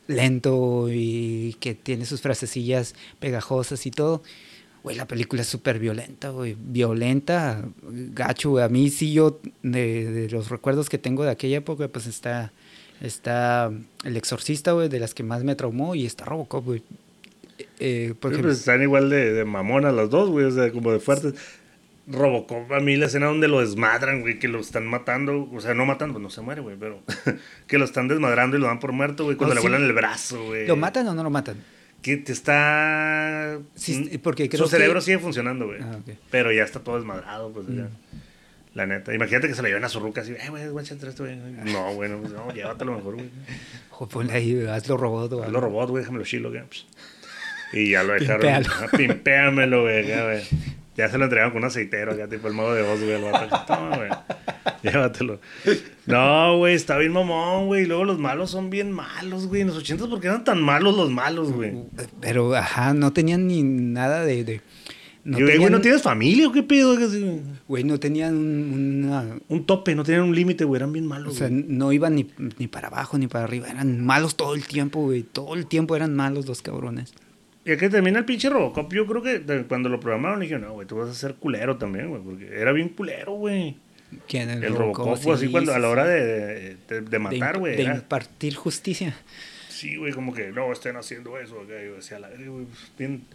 [0.07, 4.21] lento y que tiene sus frasecillas pegajosas y todo,
[4.83, 8.63] güey, la película es súper violenta, güey, violenta, gacho, güey.
[8.63, 12.51] A mí sí yo, de, de, los recuerdos que tengo de aquella época, pues está,
[12.99, 13.71] está
[14.03, 16.83] El Exorcista, güey, de las que más me traumó, y está Robocop, güey.
[17.79, 21.33] Eh, pues están igual de, de mamonas las dos, güey, o sea, como de fuertes.
[22.07, 25.73] Robocop, a mí la escena donde lo desmadran, güey, que lo están matando, o sea,
[25.73, 27.01] no matando, no se muere, güey, pero
[27.67, 30.43] que lo están desmadrando y lo dan por muerto, güey, cuando le vuelan el brazo,
[30.45, 30.67] güey.
[30.67, 31.57] ¿Lo matan o no lo matan?
[32.01, 33.59] Que te está...
[33.75, 35.79] Sí, porque Su cerebro sigue funcionando, güey.
[35.81, 35.99] Ah,
[36.31, 37.83] pero ya está todo desmadrado, pues ya.
[37.83, 37.89] Mm.
[38.73, 39.13] La neta.
[39.13, 41.35] Imagínate que se lo lleven a su ruca así, eh, güey, guáchate esto, güey.
[41.35, 43.29] No, bueno, pues, no, llévatelo mejor, güey.
[44.09, 45.45] Ponle ahí, hazlo robot, güey.
[45.45, 46.63] Hazlo robot, güey, déjame lo chilo, güey.
[47.73, 48.63] Y ya lo dejaron.
[48.97, 50.05] Pimpéamelo, güey.
[50.97, 53.17] Ya se lo entregaron con un aceitero, ya tipo el modo de voz, güey.
[53.65, 54.09] Toma, güey.
[54.83, 55.39] Llévatelo.
[56.05, 57.83] No, güey, está bien mamón, güey.
[57.83, 59.61] Y luego los malos son bien malos, güey.
[59.61, 61.73] En los ochentas, ¿por qué eran tan malos los malos, güey?
[62.19, 64.43] Pero, ajá, no tenían ni nada de.
[64.43, 64.61] de
[65.23, 66.97] no güey, ¿no tienes familia o qué pedo?
[67.67, 70.79] Güey, no tenían un, un tope, no tenían un límite, güey.
[70.79, 73.69] Eran bien malos, O sea, no iban ni, ni para abajo ni para arriba.
[73.69, 75.23] Eran malos todo el tiempo, güey.
[75.23, 77.13] Todo el tiempo eran malos los cabrones.
[77.63, 80.87] Y que termina el pinche Robocop, yo creo que cuando lo programaron dije, no, güey,
[80.87, 83.77] tú vas a ser culero también, güey, porque era bien culero, güey.
[84.27, 84.49] ¿Quién?
[84.49, 87.77] El, el Robocop, fue así cuando a la hora de, de, matar, güey.
[87.77, 89.15] De, impartir justicia.
[89.69, 91.85] Sí, güey, como que no estén haciendo eso, güey.
[91.85, 93.25] Yo decía, la, güey, pues, bien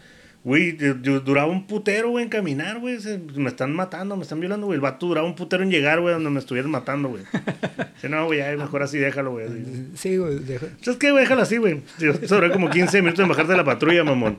[0.47, 0.77] Güey,
[1.25, 2.99] duraba un putero, güey, en caminar, güey.
[3.35, 4.77] Me están matando, me están violando, güey.
[4.77, 7.25] El vato duraba un putero en llegar, güey, donde me estuvieran matando, güey.
[7.97, 9.49] Dice, no, güey, mejor así déjalo, güey.
[9.97, 10.71] Sí, güey, déjalo.
[10.83, 11.25] ¿Sabes qué, güey?
[11.25, 11.83] Déjalo así, güey.
[12.29, 14.39] Sobre como 15 minutos en bajarte de la patrulla, mamón.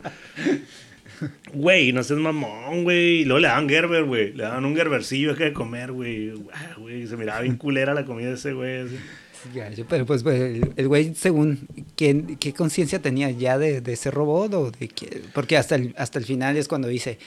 [1.52, 3.24] Güey, no seas mamón, güey.
[3.24, 4.32] Y luego le daban Gerber, güey.
[4.32, 6.32] Le daban un Gerbercillo que de comer, güey.
[6.78, 8.86] Güey, se miraba bien culera la comida de ese, güey.
[9.90, 14.54] Pero pues, pues, el güey, según, ¿qué, qué conciencia tenía ya de, de, ese robot?
[14.54, 17.20] O de que, porque hasta el, hasta el final es cuando dice,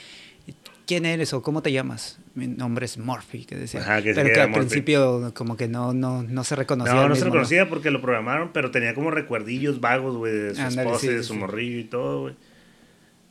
[0.85, 2.19] ¿quién eres o cómo te llamas?
[2.35, 3.81] Mi nombre es Murphy, que decía.
[3.81, 4.67] Ajá, que se pero que al Murphy.
[4.67, 6.93] principio como que no, no, no se reconocía.
[6.93, 10.61] No, no se reconocía porque lo programaron, pero tenía como recuerdillos vagos, güey, de su
[10.61, 11.39] esposa y sí, de su sí.
[11.39, 12.35] morrillo y todo, güey.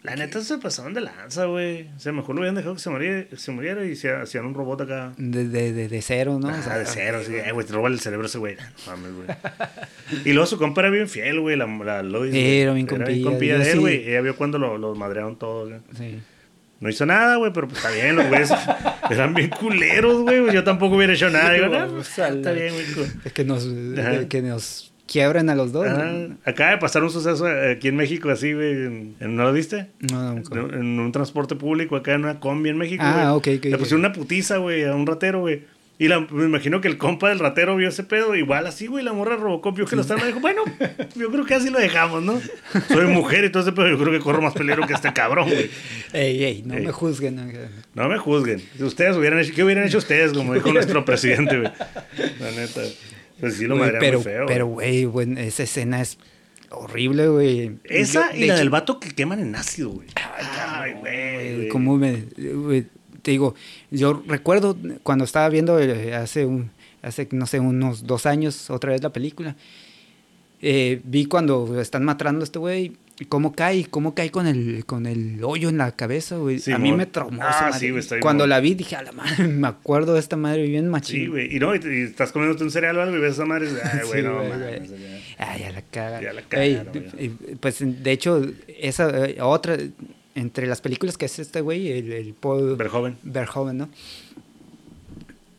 [0.03, 1.89] La neta se pasaron de lanza, güey.
[1.95, 4.55] O sea, mejor lo hubieran dejado que se muriera, se muriera y se hacían un
[4.55, 5.13] robot acá.
[5.19, 6.49] De, de, de, de cero, ¿no?
[6.49, 7.35] Ah, O sea, de cero, sí.
[7.35, 8.57] Eh, güey, te roba el cerebro ese güey.
[8.57, 9.29] No mames, güey.
[10.25, 12.35] Y luego su compa era bien fiel, güey, la, la Lois.
[12.35, 13.79] Era bien compilla, compilla yo de él, sí.
[13.79, 14.09] güey.
[14.09, 15.81] Ella vio cuando lo- los madrearon todos, güey.
[15.97, 16.19] Sí.
[16.81, 18.51] No hizo nada, güey, pero pues está bien, los güeyes
[19.11, 20.51] eran bien culeros, güey.
[20.51, 21.53] Yo tampoco hubiera hecho nada.
[21.53, 23.07] Digo, no, pues, está bien, güey.
[23.27, 23.69] Es que nos,
[24.31, 25.87] que nos quiebren a los dos.
[25.89, 26.37] ¿no?
[26.45, 28.75] Acaba de pasar un suceso aquí en México así, güey.
[29.21, 29.89] ¿No lo viste?
[30.11, 33.57] No, no, En, en un transporte público acá en una combi en México, Ah, güey.
[33.57, 35.63] ok, ok, Le pusieron una putiza, güey, a un ratero, güey.
[35.99, 39.05] Y la, me imagino que el compa del ratero vio ese pedo, igual así, güey,
[39.05, 40.63] la morra Robocop vio que lo estaban dijo, bueno,
[41.15, 42.41] yo creo que así lo dejamos, ¿no?
[42.89, 45.51] Soy mujer y todo ese pedo, yo creo que corro más peligro que este cabrón,
[45.51, 45.69] güey.
[46.15, 46.87] Ey, ey, no Ey.
[46.87, 47.37] me juzguen.
[47.37, 47.45] ¿no?
[47.95, 48.63] No me juzguen.
[48.79, 50.33] Si ustedes hubieran hecho, ¿qué hubieran hecho ustedes?
[50.33, 51.71] Como dijo nuestro presidente, güey.
[52.41, 52.81] La neta.
[53.41, 54.47] Pues sí lo pero, muy feo.
[54.47, 55.09] pero, güey.
[55.39, 56.19] esa escena es
[56.71, 57.79] horrible, güey.
[57.85, 60.09] Esa Yo, y de la hecho, del vato que queman en ácido, güey.
[60.15, 61.69] Ay, güey.
[61.69, 62.25] como me,
[63.23, 63.55] te digo,
[63.91, 66.71] yo recuerdo cuando estaba viendo eh, hace un,
[67.03, 69.57] hace no sé, unos dos años otra vez la película,
[70.63, 72.97] eh, vi cuando están matando a este güey
[73.27, 76.61] cómo cae, cómo cae con el, con el hoyo en la cabeza, güey.
[76.73, 77.79] a mí me traumó Ah, esa madre.
[77.79, 78.49] sí, güey, está bien Cuando mal.
[78.51, 81.17] la vi dije, a la madre, me acuerdo de esta madre bien machín.
[81.21, 81.55] Sí, güey.
[81.55, 84.01] Y no, y, y estás comiéndote un cereal o algo y ves esa madre ay,
[84.07, 84.81] güey, Sí, no ya.
[85.39, 86.23] Ah, ya la cagan.
[86.23, 86.83] Ya la Ey,
[87.19, 88.43] y, pues de hecho,
[88.79, 89.77] esa eh, otra,
[90.35, 93.17] entre las películas que hace este güey, el, el Paul Verhoeven.
[93.23, 93.89] Verhoeven, ¿no?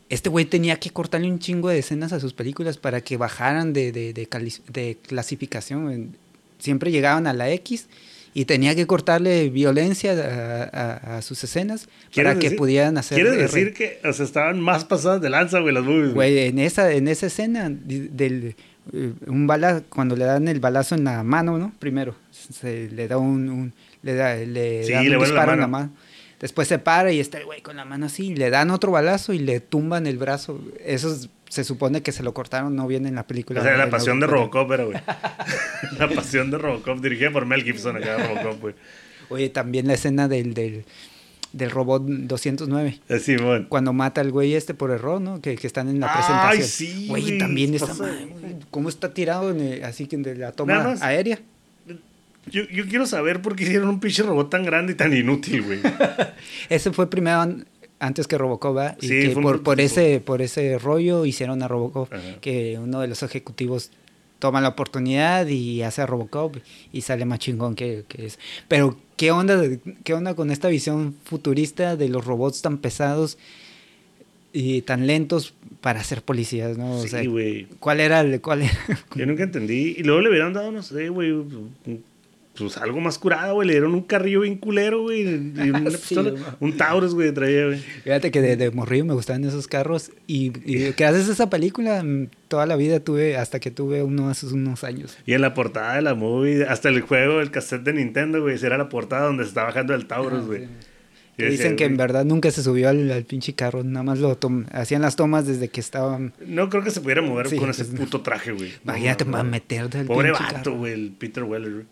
[0.09, 3.71] Este güey tenía que cortarle un chingo de escenas a sus películas para que bajaran
[3.71, 4.27] de, de, de
[4.73, 6.17] de clasificación.
[6.61, 7.87] Siempre llegaban a la X
[8.33, 12.97] y tenía que cortarle violencia a, a- a sus escenas para ¿Quieres que decir- pudieran
[12.97, 13.15] hacer.
[13.17, 13.41] ¿Quieres R.
[13.41, 16.13] decir que o sea, estaban más pasadas de lanza, güey, las movies?
[16.13, 18.55] Güey, en esa, en esa escena del
[18.93, 21.73] eh, un bala, cuando le dan el balazo en la mano, ¿no?
[21.79, 25.39] Primero, se le da un, un- le da, le Sí, dan le un vuela la
[25.41, 25.87] disparo en la mano.
[25.87, 25.97] mano.
[26.39, 29.33] Después se para y está el güey con la mano así, le dan otro balazo
[29.33, 30.59] y le tumban el brazo.
[30.83, 33.59] Eso es- se supone que se lo cortaron, no viene en la película.
[33.59, 34.27] O sea, la pasión de.
[34.27, 34.97] Robocop era, güey.
[35.99, 38.75] la pasión de Robocop, dirigida por Mel Gibson acá, Robocop, güey.
[39.27, 40.85] Oye, también la escena del, del,
[41.51, 42.99] del robot 209.
[43.09, 43.65] Eh, Simón.
[43.67, 45.41] Cuando mata al güey este por error, ¿no?
[45.41, 46.13] Que, que están en la Ay,
[46.59, 46.67] presentación.
[46.67, 48.59] sí, Güey, también está de-.
[48.69, 51.39] ¿Cómo está tirado en el- así que de la toma aérea?
[52.49, 55.61] Yo, yo quiero saber por qué hicieron un pinche robot tan grande y tan inútil,
[55.63, 55.79] güey.
[56.69, 57.55] Ese fue primero
[58.01, 58.97] antes que Robocop, ¿verdad?
[59.01, 62.21] Y que un por, por, ese, por ese rollo hicieron a Robocop, Ajá.
[62.41, 63.91] que uno de los ejecutivos
[64.39, 66.57] toma la oportunidad y hace a Robocop
[66.91, 68.39] y sale más chingón que, que es.
[68.67, 73.37] Pero, ¿qué onda, de- ¿qué onda con esta visión futurista de los robots tan pesados
[74.53, 76.97] y tan lentos para ser policías, no?
[76.97, 77.67] O Sí, güey.
[77.79, 78.73] ¿cuál era el, cuál era?
[79.15, 79.95] Yo nunca entendí.
[79.97, 81.31] Y luego le hubieran dado, no sé, güey,
[82.61, 83.67] pues algo más curado, güey.
[83.67, 85.21] Le dieron un carrillo bien culero, güey.
[85.21, 86.43] Y una Sí, pistola, güey.
[86.59, 87.79] un Taurus, güey, traía, güey.
[87.79, 92.03] Fíjate que de, de morrillo me gustaban esos carros y, y gracias a esa película
[92.03, 95.17] mm, toda la vida tuve, hasta que tuve uno hace unos años.
[95.25, 98.55] Y en la portada de la movie, hasta el juego, el cassette de Nintendo, güey,
[98.55, 100.67] esa era la portada donde se está bajando el Taurus, güey.
[101.37, 104.37] Que dicen que en verdad nunca se subió al, al pinche carro, nada más lo
[104.37, 106.33] tom- hacían las tomas desde que estaban...
[106.45, 108.71] No creo que se pudiera mover Sí, con ese pues, puto traje, güey.
[108.83, 109.49] Imagínate no, para no.
[109.49, 110.75] meterte al Pobre pinche vato, carro.
[110.77, 111.85] güey, el Peter Weller.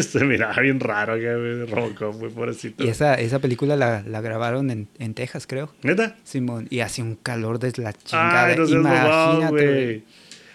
[0.00, 2.84] Se miraba bien raro güey, Robocop, güey, pobrecito.
[2.84, 5.72] Y esa, esa película la, la grabaron en, en Texas, creo.
[5.82, 6.16] ¿Neta?
[6.24, 8.46] Simón, y hacía un calor de la chingada.
[8.46, 10.04] Ay, no Imagínate, güey.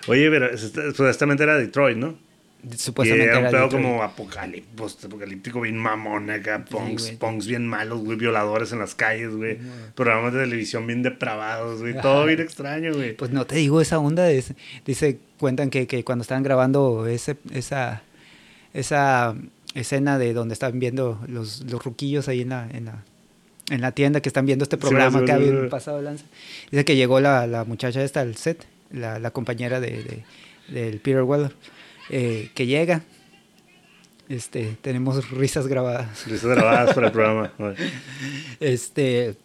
[0.07, 2.15] Oye, pero este- supuestamente era Detroit, ¿no?
[2.77, 7.17] Supuestamente y era un pedo como apocalíptico bien mamón acá, punks, güey.
[7.17, 9.57] punks bien malos, güey, violadores en las calles, güey.
[9.95, 11.99] Programas de televisión bien depravados, güey.
[12.01, 13.13] Todo bien extraño, güey.
[13.15, 14.23] Pues no te digo esa onda.
[14.23, 14.43] de
[14.85, 18.03] dice, cuentan que, que cuando estaban grabando ese, esa,
[18.73, 19.35] esa
[19.73, 23.03] escena de donde están viendo los, los ruquillos ahí en la, en la,
[23.69, 25.67] en la tienda que están viendo este Sí, programa sí, que sí, había sí.
[25.69, 26.25] pasado lanza.
[26.69, 30.23] Dice que llegó la, la muchacha esta al set, la, la compañera de, de-
[30.67, 31.53] del Peter Weller,
[32.09, 33.03] eh, que llega.
[34.29, 36.25] Este, tenemos risas grabadas.
[36.27, 37.51] Listas grabadas para el programa.
[38.59, 39.35] Este,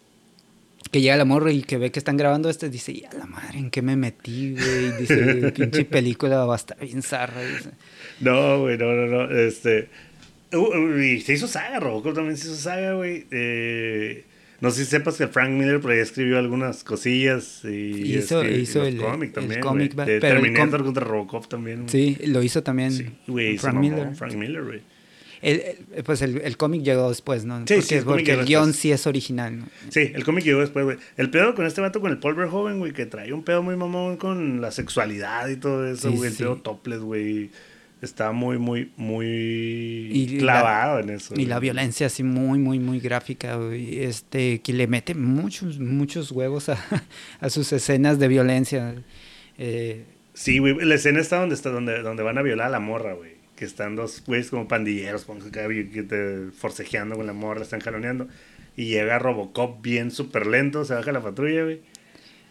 [0.91, 3.59] que llega la morra y que ve que están grabando este, dice, ya la madre,
[3.59, 4.91] ¿en qué me metí, güey?
[4.97, 7.41] Dice, pinche película va a estar bien zarra.
[7.41, 7.71] dice.
[8.19, 9.37] No, güey, no, no, no.
[9.37, 9.89] Este.
[10.53, 13.25] uh, uh, y se hizo saga, Robocop también se hizo saga, güey.
[13.31, 14.23] Eh,
[14.61, 18.61] no sé si sepas que Frank Miller por ahí escribió algunas cosillas y Hizo- el-
[19.33, 19.61] también.
[19.61, 21.87] cómic, De pero el Terminator contra Robocop también.
[21.89, 24.15] Sí, lo hizo también Sí, se Frank Miller.
[24.15, 24.81] Frank Miller, güey.
[25.39, 25.61] El,
[25.95, 27.59] el- pues el, el cómic llegó después, ¿no?
[27.59, 29.65] Sí, porque sí, el porque el guion sí es original, ¿no?
[29.89, 30.97] Sí, el cómic llegó después, güey.
[31.15, 33.75] El pedo con este vato, con el Paul Verhoeven, güey, que trae un pedo muy
[33.75, 36.31] mamón con la sexualidad y todo eso, Sí, güey.
[36.31, 37.51] el pedo topless, güey.
[38.01, 39.25] Está muy, muy, muy
[40.13, 41.33] Y clavado en eso.
[41.35, 46.31] Y la violencia así muy, muy, muy gráfica, güey, este, que le mete muchos, muchos
[46.31, 46.77] huevos a,
[47.39, 48.95] a sus escenas de violencia.
[49.57, 50.75] Eh, Sí, güey.
[50.85, 53.31] La escena está donde, está donde, donde van a violar a la morra, güey.
[53.55, 58.27] Que están dos güeyes como pandilleros, que te- forcejeando con la morra, están jaloneando.
[58.75, 61.81] Y llega Robocop bien súper lento, se baja la patrulla, güey.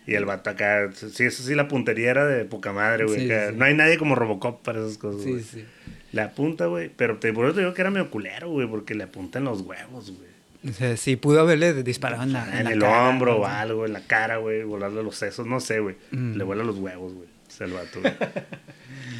[0.07, 3.21] Y el vato acá, sí, eso sí, la puntería era de poca madre, güey.
[3.21, 3.57] Sí, sí.
[3.57, 5.43] No hay nadie como Robocop para esas cosas, sí, güey.
[5.43, 5.65] sí.
[6.13, 6.91] Le apunta, güey.
[6.97, 9.63] Pero te, por eso te digo que era medio culero, güey, porque le apuntan los
[9.63, 10.37] huevos, güey.
[10.69, 13.39] O sea, sí, pudo haberle disparado en la, en, la el cara, hombro ¿no?
[13.41, 15.97] o algo, en la cara, güey, volarle los sesos, no sé, güey.
[16.11, 16.37] Mm.
[16.37, 17.29] Le vuela los huevos, güey.
[17.47, 18.13] O sea, el vato, güey.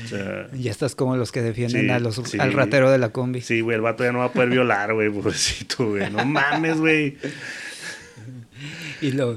[0.05, 2.39] O sea, Y estás como los que defienden Sí, a los, sí.
[2.39, 3.43] al ratero de la combi.
[3.43, 6.11] sí, güey, el vato ya no va a poder violar, güey, pobrecito, güey.
[6.11, 7.17] No mames, güey.
[9.03, 9.37] Y, lo,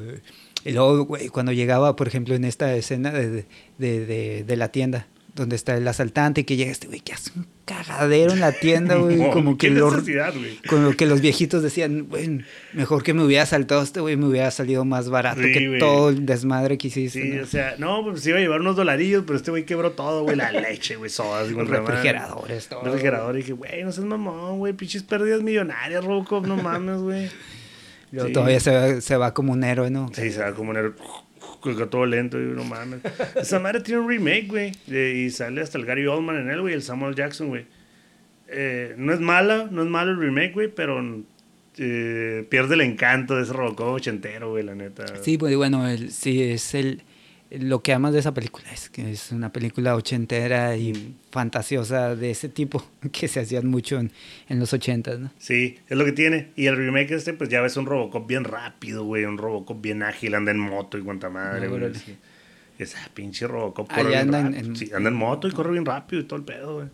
[0.70, 3.46] y luego, güey, cuando llegaba, por ejemplo, en esta escena de,
[3.78, 7.14] de, de, de la tienda, donde está el asaltante y que llega este güey que
[7.14, 9.16] hace un cagadero en la tienda, güey.
[9.16, 10.58] No, como que los, necesidad, güey.
[10.68, 12.42] como que los viejitos decían, güey,
[12.74, 15.80] mejor que me hubiera saltado este güey, me hubiera salido más barato Sí, que güey.
[15.80, 17.22] todo el desmadre que hiciste.
[17.22, 17.44] Sí, ¿no?
[17.44, 20.36] o sea, no, pues iba a llevar unos dolarillos, pero este güey quebró todo, güey,
[20.36, 22.84] la leche, güey, sodas, güey, refrigeradores, todo.
[22.84, 27.30] Refrigerador, y dije, güey, no seas mamón, güey, pinches pérdidas millonarias, Robocop, no mames, güey.
[28.12, 28.34] Luego Sí.
[28.34, 30.10] todavía se va, se va como un héroe, ¿no?
[30.14, 30.94] Sí, se va como un
[31.60, 33.02] colgó todo lento y no mames.
[33.36, 34.72] Esa madre tiene un remake, güey.
[34.88, 37.66] Y sale hasta el Gary Oldman en él, güey, el Samuel Jackson, güey.
[38.48, 41.04] Eh, no es mala, no es malo el remake, güey, pero
[41.78, 45.06] eh, pierde el encanto de ese Robocop ochentero, güey, la neta.
[45.22, 47.04] Sí, pues bueno, el, sí, es el,
[47.52, 51.16] lo que amas de esa película, es que es una película ochentera y Mm.
[51.32, 54.12] fantasiosa de ese tipo que se hacían mucho en,
[54.50, 55.32] en los ochentas, ¿no?
[55.40, 56.50] Sí, es lo que tiene.
[56.56, 60.04] Y el remake este, pues ya ves un Robocop bien rápido, güey, un Robocop bien
[60.04, 61.96] ágil, anda en moto y cuanta madre, Ah, güey.
[61.96, 62.16] Sí.
[62.78, 64.68] Esa pinche Robocop Ah, corre bien anda en- rápido.
[64.70, 66.88] en- Sí, anda en moto y corre bien rápido y todo el pedo, güey.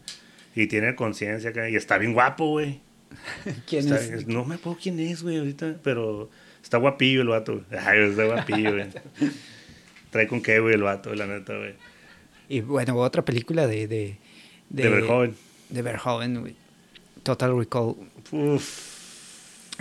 [0.56, 1.70] Y tiene conciencia acá.
[1.70, 2.80] Y está bien guapo, güey.
[3.68, 4.26] ¿Quién Está- es?
[4.26, 6.30] No me acuerdo quién es, güey, ahorita, pero
[6.64, 7.64] está guapillo el vato.
[7.72, 8.86] Ay, está guapillo, güey.
[10.16, 11.74] Trae con qué, güey, el vato, la neta, güey.
[12.47, 13.86] Y bueno, otra película de...
[13.86, 14.16] De,
[14.70, 15.36] De Verhoeven.
[15.70, 16.55] De Verhoeven, güey.
[17.22, 17.95] Total Recall.
[18.32, 18.95] Uf.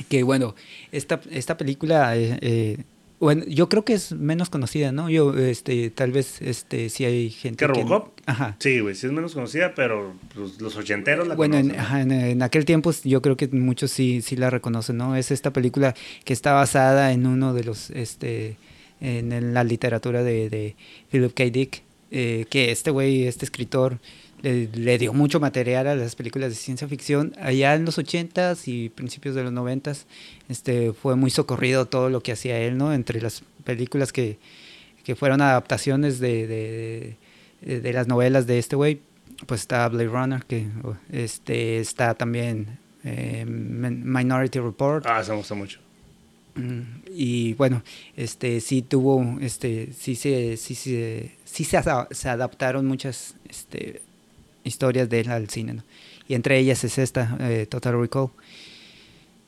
[0.08, 0.56] Que bueno,
[0.90, 2.16] esta, esta película...
[2.16, 2.78] eh, eh,
[3.20, 5.08] bueno, yo creo que es menos conocida, ¿no?
[5.08, 8.18] Yo, este, tal vez, este, sí hay gente ¿Qué, Robocop?
[8.26, 8.56] Ajá.
[8.58, 11.80] Sí, güey, sí es menos conocida, pero pues, los ochenteros la Bueno, en, conocen.
[11.80, 15.14] ajá, en, en aquel tiempo yo creo que muchos sí, sí la reconocen, ¿no?
[15.14, 18.56] Es esta película que está basada en uno de los, este,
[19.00, 20.76] en, la literatura de, de
[21.10, 21.44] Philip K.
[21.44, 23.98] Dick, eh, que este güey, este escritor,
[24.42, 27.32] le, le dio mucho material a las películas de ciencia ficción.
[27.40, 30.04] Allá en los 80s y principios de los 90s
[30.48, 32.92] este, fue muy socorrido todo lo que hacía él, ¿no?
[32.92, 34.38] Entre las películas que,
[35.02, 37.16] que fueron adaptaciones de, de,
[37.80, 39.00] de- las novelas de este güey,
[39.46, 40.66] pues está Blade Runner, que
[41.10, 45.04] este, está también eh, Min- Minority Report.
[45.06, 45.80] Ah, se me gusta mucho.
[46.54, 46.80] Mm,
[47.10, 47.82] Y bueno,
[48.16, 51.78] este sí tuvo, este, sí se, sí, se- sí se,
[52.10, 54.02] se adaptaron muchas este,
[54.64, 55.82] historias de él al cine, ¿no?
[56.28, 58.28] Y entre ellas es esta, eh, Total Recall.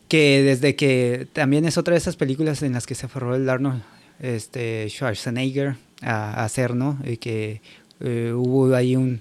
[0.09, 3.49] Que desde que también es otra de esas películas en las que se aferró el
[3.49, 3.83] Arnold
[4.21, 6.99] este, Schwarzenegger a, a hacer, ¿no?
[7.05, 7.61] Y que
[8.01, 9.21] eh, hubo ahí un,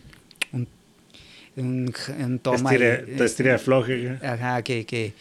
[0.54, 0.68] un,
[1.56, 2.72] un, un toma.
[2.72, 4.08] Estira, estira güey.
[4.22, 5.14] Ajá, que, que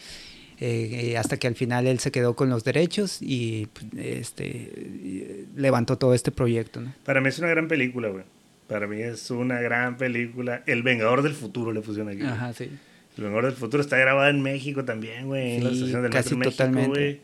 [0.59, 3.85] eh, eh, hasta que al final él se quedó con los derechos y pues,
[4.21, 6.93] este levantó todo este proyecto, ¿no?
[7.03, 8.23] Para mí es una gran película, güey.
[8.67, 10.63] Para mí es una gran película.
[10.65, 12.19] El Vengador del Futuro le pusieron aquí.
[12.21, 12.31] güey.
[12.31, 12.69] Ajá, sí.
[13.17, 15.57] El Vengador del Futuro está grabado en México también, güey.
[15.57, 16.89] en la estación del casi México, totalmente.
[16.89, 17.21] güey.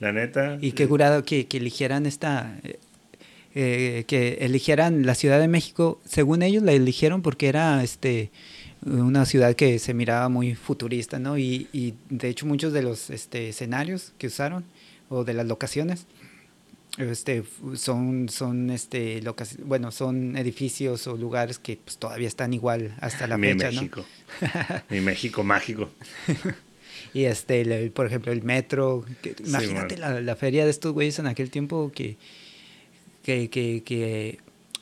[0.00, 0.58] La neta.
[0.60, 2.78] Y qué curado que, que eligieran esta, eh,
[3.54, 8.30] eh, que eligieran la Ciudad de México, según ellos la eligieron porque era este
[8.86, 11.38] una ciudad que se miraba muy futurista, ¿no?
[11.38, 14.64] Y, y de hecho muchos de los este, escenarios que usaron
[15.08, 16.06] o de las locaciones
[16.96, 17.42] este
[17.74, 23.26] son son este locaci- bueno son edificios o lugares que pues, todavía están igual hasta
[23.26, 24.04] la Mi fecha México.
[24.90, 25.90] Mi México mágico.
[26.28, 26.52] ¿no?
[27.12, 31.18] y este el- por ejemplo el metro que- imagínate la, la feria de estos güeyes
[31.18, 32.16] en aquel tiempo que
[33.24, 34.38] que, que, que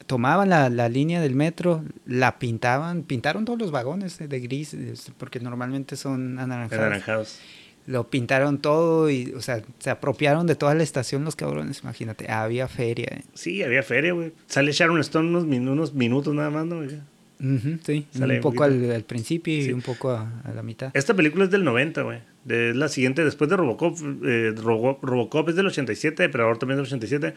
[0.06, 5.12] tomaban la, la línea del metro la pintaban pintaron todos los vagones de gris este,
[5.16, 7.38] porque normalmente son anaranjados Anaranjados.
[7.86, 12.30] lo pintaron todo y, o sea, se apropiaron de toda la estación los cabrones, imagínate,
[12.30, 13.08] había feria.
[13.10, 13.22] ¿eh?
[13.34, 14.32] Sí, había feria, güey.
[14.46, 16.82] Sale Sharon Stone unos, min- unos minutos nada más, ¿no?
[17.84, 20.90] sí, un poco al, principio y un poco a, la mitad.
[20.94, 22.20] Esta película es del 90, güey.
[22.48, 23.98] Es la siguiente, después de Robocop.
[24.24, 27.34] Eh, Robocop es del 87, Predador también es del 87.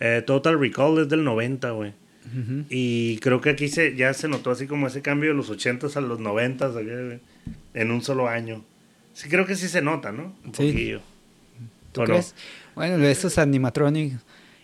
[0.00, 1.92] Eh, Total Recall es del 90, güey.
[2.68, 5.96] Y creo que aquí se, ya se notó así como ese cambio de los 80s
[5.96, 7.20] a los 90s
[7.74, 8.64] en un solo año.
[9.12, 10.34] Sí, creo que sí se nota, ¿no?
[10.44, 10.68] Un sí.
[10.68, 11.00] poquillo.
[11.92, 12.34] ¿Tú crees?
[12.74, 14.16] Bueno, esos animatronics.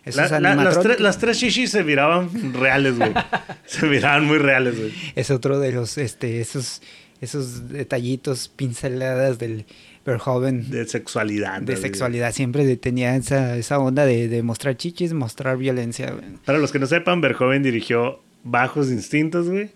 [0.05, 3.13] las, tres, las tres shishis se miraban reales, güey.
[3.65, 4.93] se miraban muy reales, güey.
[5.15, 6.81] Es otro de los, este, esos,
[7.21, 9.65] esos detallitos, pinceladas del
[10.09, 10.69] Verhoeven.
[10.69, 11.61] De sexualidad.
[11.61, 12.33] De sexualidad.
[12.33, 16.25] Siempre tenía esa, esa onda de, de mostrar chichis, mostrar violencia, güey.
[16.45, 19.69] Para los que no sepan, Verhoeven dirigió Bajos Instintos, güey.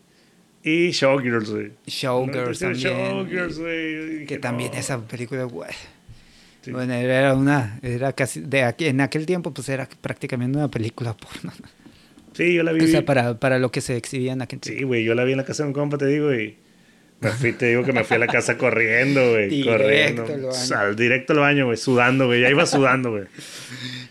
[0.64, 1.72] Y Showgirls, güey.
[1.86, 2.94] Showgirls también.
[2.94, 4.26] Showgirls, güey.
[4.26, 5.72] Que también esa película, güey.
[6.72, 11.16] Bueno, era una, era casi, de aquí, en aquel tiempo pues era prácticamente una película
[11.16, 11.52] porno.
[12.32, 12.86] Sí, yo la vi.
[12.86, 14.80] O sea, para, para lo que se exhibía en aquel tiempo.
[14.80, 16.56] Sí, güey, yo la vi en la casa de un compa, te digo, y
[17.24, 20.26] me fui, te digo que me fui a la casa corriendo, güey, corriendo.
[20.76, 23.24] Al, directo al baño, güey, sudando, güey, ya iba sudando, güey.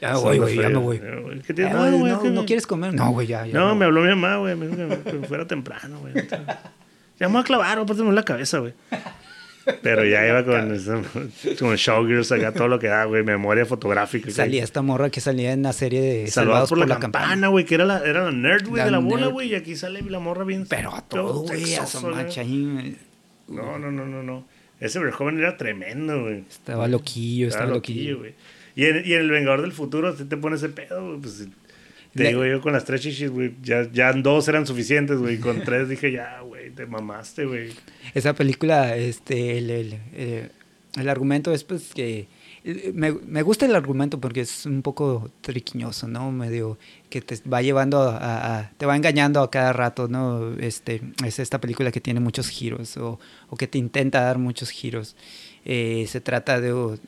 [0.00, 1.00] Ya voy, güey, ya me voy.
[1.46, 1.74] ¿Qué tienes?
[1.74, 2.94] Ah, no, no, quieres comer?
[2.94, 6.00] No, güey, ya, No, me habló mi mamá, güey, me dijo que, me fuera temprano,
[6.00, 6.14] güey.
[7.20, 8.74] Ya me voy a clavar, aparte me la cabeza, güey.
[9.82, 10.78] Pero ya iba con,
[11.58, 14.30] con Showgirls acá, todo lo que da, güey, memoria fotográfica.
[14.30, 17.76] Salía esta morra que salía en la serie de Salvados, por, la, campana, güey, que
[17.76, 20.44] era la, era la nerd, güey, de la bola, güey, y aquí sale la morra
[20.44, 20.66] bien.
[20.68, 22.96] Pero a todo, güey, a su ahí.
[23.48, 24.44] No, no, no, no, no.
[24.80, 26.44] Ese joven era tremendo, güey.
[26.50, 28.18] Estaba loquillo, estaba, loquillo.
[28.18, 28.34] güey.
[28.74, 31.46] Y en, y en El Vengador del Futuro, si te pones ese pedo, güey, pues
[32.14, 35.38] te digo yo con las tres chichis, güey, ya, ya dos eran suficientes, güey.
[35.38, 37.72] Con tres dije, ya, güey, te mamaste, güey.
[38.14, 39.98] Esa película, este, el, el,
[40.96, 42.28] el, argumento es pues que...
[42.94, 46.30] Me, me, gusta el argumento porque es un poco triquiñoso, ¿no?
[46.30, 46.78] Medio
[47.10, 50.54] que te va llevando a, te va engañando a cada rato, ¿no?
[50.60, 54.70] Este, es esta película que tiene muchos giros o, o que te intenta dar muchos
[54.70, 55.16] giros.
[55.64, 56.98] Eh, se trata de,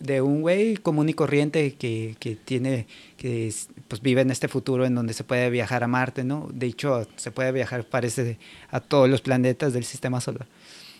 [0.00, 2.86] de un güey común y corriente que, que tiene,
[3.16, 3.52] que
[3.88, 6.48] pues vive en este futuro en donde se puede viajar a Marte, ¿no?
[6.52, 8.38] De hecho, se puede viajar, parece,
[8.70, 10.46] a todos los planetas del sistema solar.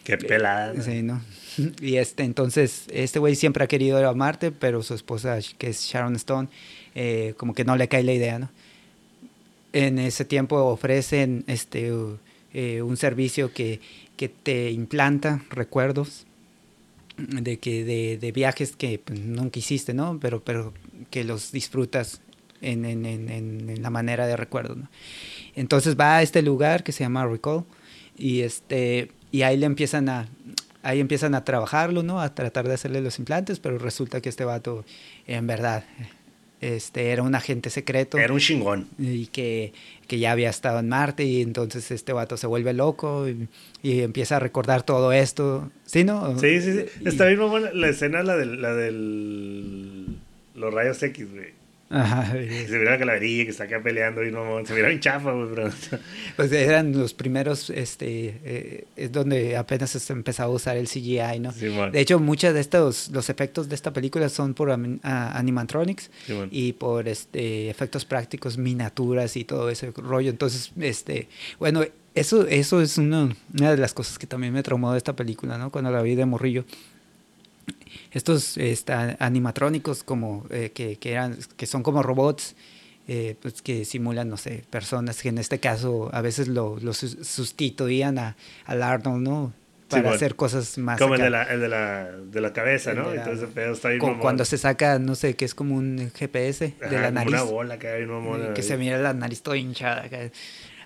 [0.04, 0.80] Qué pelada.
[0.82, 1.20] Sí, ¿no?
[1.80, 5.70] Y este, entonces, este güey siempre ha querido ir a Marte, pero su esposa, que
[5.70, 6.48] es Sharon Stone,
[6.94, 8.48] eh, como que no le cae la idea, ¿no?
[9.72, 11.92] En ese tiempo ofrecen este,
[12.54, 13.80] eh, un servicio que,
[14.16, 16.27] que te implanta recuerdos
[17.18, 20.18] de que de, de viajes que pues, nunca hiciste, ¿no?
[20.20, 20.72] Pero, pero
[21.10, 22.20] que los disfrutas
[22.60, 24.88] en, en, en, en la manera de recuerdo, ¿no?
[25.54, 27.64] Entonces va a este lugar que se llama Recall
[28.16, 30.28] y, este, y ahí le empiezan a,
[30.82, 32.20] ahí empiezan a trabajarlo, ¿no?
[32.20, 34.84] A tratar de hacerle los implantes, pero resulta que este vato,
[35.26, 35.84] en verdad,
[36.60, 38.18] este, era un agente secreto.
[38.18, 38.88] Era un chingón.
[38.98, 39.72] Y que,
[40.06, 43.48] que, ya había estado en Marte y entonces este vato se vuelve loco y,
[43.82, 45.70] empieza a recordar todo esto.
[45.84, 46.38] ¿Sí, no?
[46.38, 46.84] Sí, sí, sí.
[47.04, 47.40] Está bien
[47.72, 50.16] la escena, la del, la del...
[50.54, 51.57] Los rayos X, güey.
[51.90, 52.32] Ajá.
[52.32, 55.48] Se mira la calaverilla que está acá peleando y no se mira bien chafa, güey.
[56.36, 61.40] Pues eran los primeros, este, eh, es donde apenas se empezaba a usar el CGI,
[61.40, 61.52] ¿no?
[61.52, 64.70] de hecho, muchos de estos, los efectos de esta película son por
[65.02, 66.10] animatronics
[66.50, 70.30] y por este, efectos prácticos, miniaturas y todo ese rollo.
[70.30, 71.28] Entonces, este,
[71.58, 71.84] bueno,
[72.14, 75.56] eso, eso es una, una de las cosas que también me traumó de esta película,
[75.56, 75.70] ¿no?
[75.70, 76.64] Cuando la vi de morrillo
[78.12, 82.56] estos este, animatrónicos como eh, que, que, eran, que son como robots,
[83.06, 86.92] eh, pues que simulan, no sé, personas que en este caso a veces lo, lo
[86.92, 88.36] sustituían a,
[88.66, 89.52] al Arnold, ¿no?
[89.88, 90.98] Para hacer cosas más.
[90.98, 93.10] Como el de, la, el de, la, de la cabeza, ¿no?
[93.10, 97.00] Entonces, pedo está ahí Cuando se saca, no sé, que es como un GPS de
[97.00, 97.32] la nariz.
[97.32, 98.06] Una bola que hay,
[98.54, 100.06] Que se mira la nariz toda hinchada.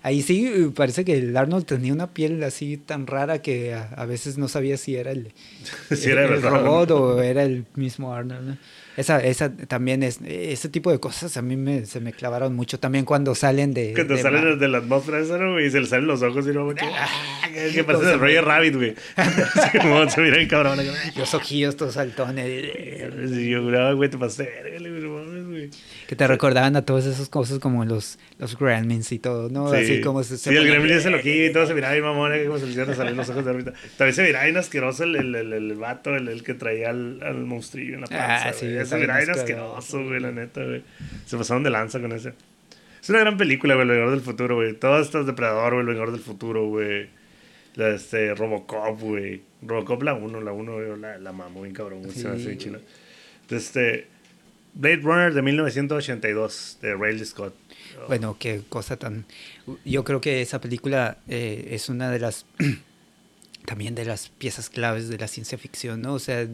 [0.03, 4.37] Ahí sí parece que el Arnold tenía una piel así tan rara que a, veces
[4.37, 5.33] no sabía si era el,
[5.91, 8.59] el, robot o era el mismo Arnold.
[8.97, 12.79] Esa, esa también es, ese tipo de cosas a mí me, se me clavaron mucho
[12.79, 13.95] también cuando salen de...
[13.95, 15.59] Cuando salen de la atmósfera esa, ¿no?
[15.59, 16.75] Y se le salen los ojos y no...
[16.83, 17.09] ¡Ah!
[17.73, 18.95] Que parece el Roger Rabbit, güey.
[20.11, 20.79] se mira bien cabrón.
[21.17, 22.47] Los ojillos todos saltones.
[23.49, 25.02] yo, güey, te pasé güey.
[26.07, 29.67] Que te recordaban a todas esas cosas como los, los gremlins y todo, ¿no?
[29.73, 30.39] Así como se...
[30.39, 32.95] Sí, el gremlin ese loquillo y todo se miraba bien mamón, como se le hicieron
[32.95, 33.73] salir los ojos de ahorita.
[33.97, 37.23] También se miraba bien asqueroso el, el, el, el vato, el, el, que traía al,
[37.23, 40.83] al monstrillo en la panza, ah, sí, se miraba bien asqueroso, güey, la neta, güey.
[41.27, 42.33] Se pasaron de lanza con ese.
[43.03, 44.75] Es una gran película, güey, El Vengador del Futuro, güey.
[44.75, 47.09] Todas estas Depredador, güey, El Vengador del Futuro, güey.
[47.75, 49.43] La, este, Robocop, güey.
[49.63, 52.05] Robocop la 1, la 1, la, la mamo bien cabrón.
[52.11, 52.21] Sí.
[52.21, 52.83] Se me hace Entonces,
[53.51, 54.12] este
[54.75, 57.55] Blade Runner de 1982 de Ridley Scott.
[58.09, 59.27] Bueno, qué cosa tan...
[59.85, 62.47] Yo creo que esa película eh, es una de las...
[63.67, 66.15] también de las piezas claves de la ciencia ficción, ¿no?
[66.15, 66.49] O sea,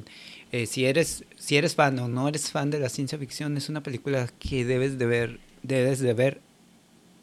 [0.52, 3.68] eh, si, eres, si eres fan o no eres fan de la ciencia ficción, es
[3.68, 6.40] una película que debes de ver, debes de ver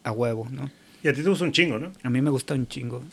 [0.04, 0.72] a huevo, ¿no?
[1.04, 1.92] Y a ti te gusta un chingo, ¿no?
[2.02, 3.04] A mí me gusta un chingo.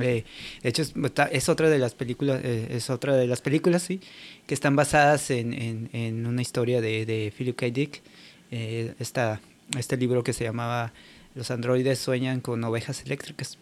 [0.00, 0.24] Eh,
[0.62, 4.00] de hecho, es, otra de las películas, eh, es otra de las películas, sí,
[4.46, 7.66] que están basadas en, en, una historia de, Philip K.
[7.66, 8.02] Dick.
[8.52, 9.40] Eh, esta,
[9.78, 10.92] este libro que se llamaba
[11.34, 13.58] Los androides sueñan con ovejas eléctricas.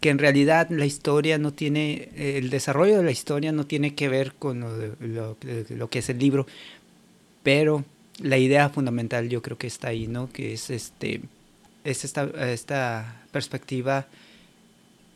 [0.00, 4.08] Que en realidad la historia no tiene, el desarrollo de la historia no tiene que
[4.08, 5.36] ver con lo,
[5.70, 6.46] lo que es el libro,
[7.42, 7.84] pero
[8.20, 10.30] la idea fundamental yo creo que está ahí, ¿no?
[10.30, 11.22] Que es este
[11.84, 14.06] es esta, esta perspectiva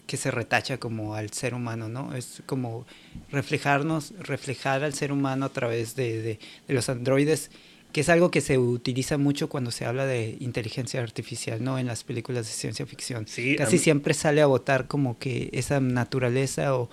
[0.08, 2.16] que se retacha como al ser humano, ¿no?
[2.16, 2.86] Es como
[3.30, 7.50] reflejarnos, reflejar al ser humano a través de, de, de, los androides,
[7.92, 11.78] que es algo que se utiliza mucho cuando se habla de inteligencia artificial, ¿no?
[11.78, 13.28] En las películas de ciencia ficción.
[13.28, 16.88] Sí, Casi siempre sale a votar como que esa naturaleza o,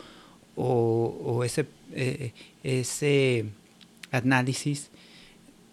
[0.58, 3.46] o, o ese, eh, ese
[4.12, 4.90] análisis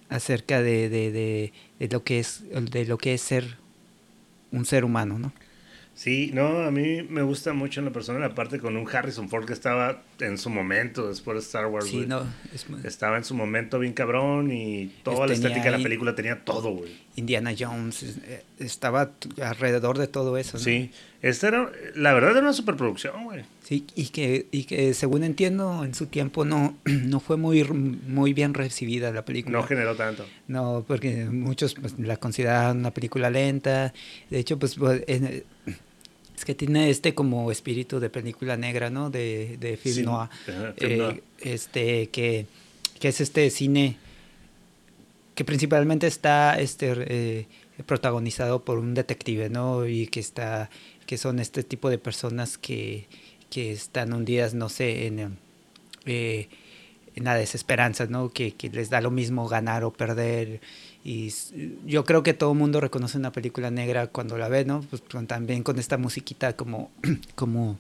[0.09, 3.57] acerca de, de, de, de, lo que es, de lo que es ser
[4.53, 5.33] un ser humano, ¿no?
[6.03, 9.29] Sí, no, a mí me gusta mucho en la persona la parte con un Harrison
[9.29, 11.87] Ford que estaba en su momento después de Star Wars.
[11.87, 12.67] Sí, no, es...
[12.83, 16.71] Estaba en su momento bien cabrón y toda la estética de la película tenía todo,
[16.73, 16.91] güey.
[17.15, 20.65] Indiana Jones eh, estaba alrededor de todo eso, ¿no?
[20.65, 20.91] Sí,
[21.21, 23.45] esta era, la verdad era una superproducción, güey.
[23.63, 28.33] Sí, y que, y que según entiendo, en su tiempo no, no fue muy, muy
[28.33, 29.57] bien recibida la película.
[29.57, 30.27] No generó tanto.
[30.49, 33.95] No, porque muchos pues, la consideraban una película lenta.
[34.31, 34.77] De hecho, pues
[35.07, 35.45] en,
[36.43, 39.11] es que tiene este como espíritu de película negra, ¿no?
[39.11, 40.29] De, de film Sí, noir.
[40.49, 41.23] ajá, film Eh, noir.
[41.39, 42.47] este, que,
[42.99, 43.97] que es este cine
[45.37, 47.47] que principalmente está este, eh,
[47.87, 49.87] protagonizado por un detective, ¿no?
[49.87, 50.69] Y que está
[51.07, 53.07] que son este tipo de personas que,
[53.49, 55.39] que están hundidas, no sé, en,
[56.07, 56.49] eh,
[57.15, 58.31] en la desesperanza, ¿no?
[58.31, 60.61] Que, que, les da lo mismo ganar o perder.
[61.05, 61.33] Y
[61.85, 64.83] yo creo que todo el mundo reconoce una película negra cuando la ve, ¿no?
[64.83, 66.91] Pues también con esta musiquita como,
[67.35, 67.79] como,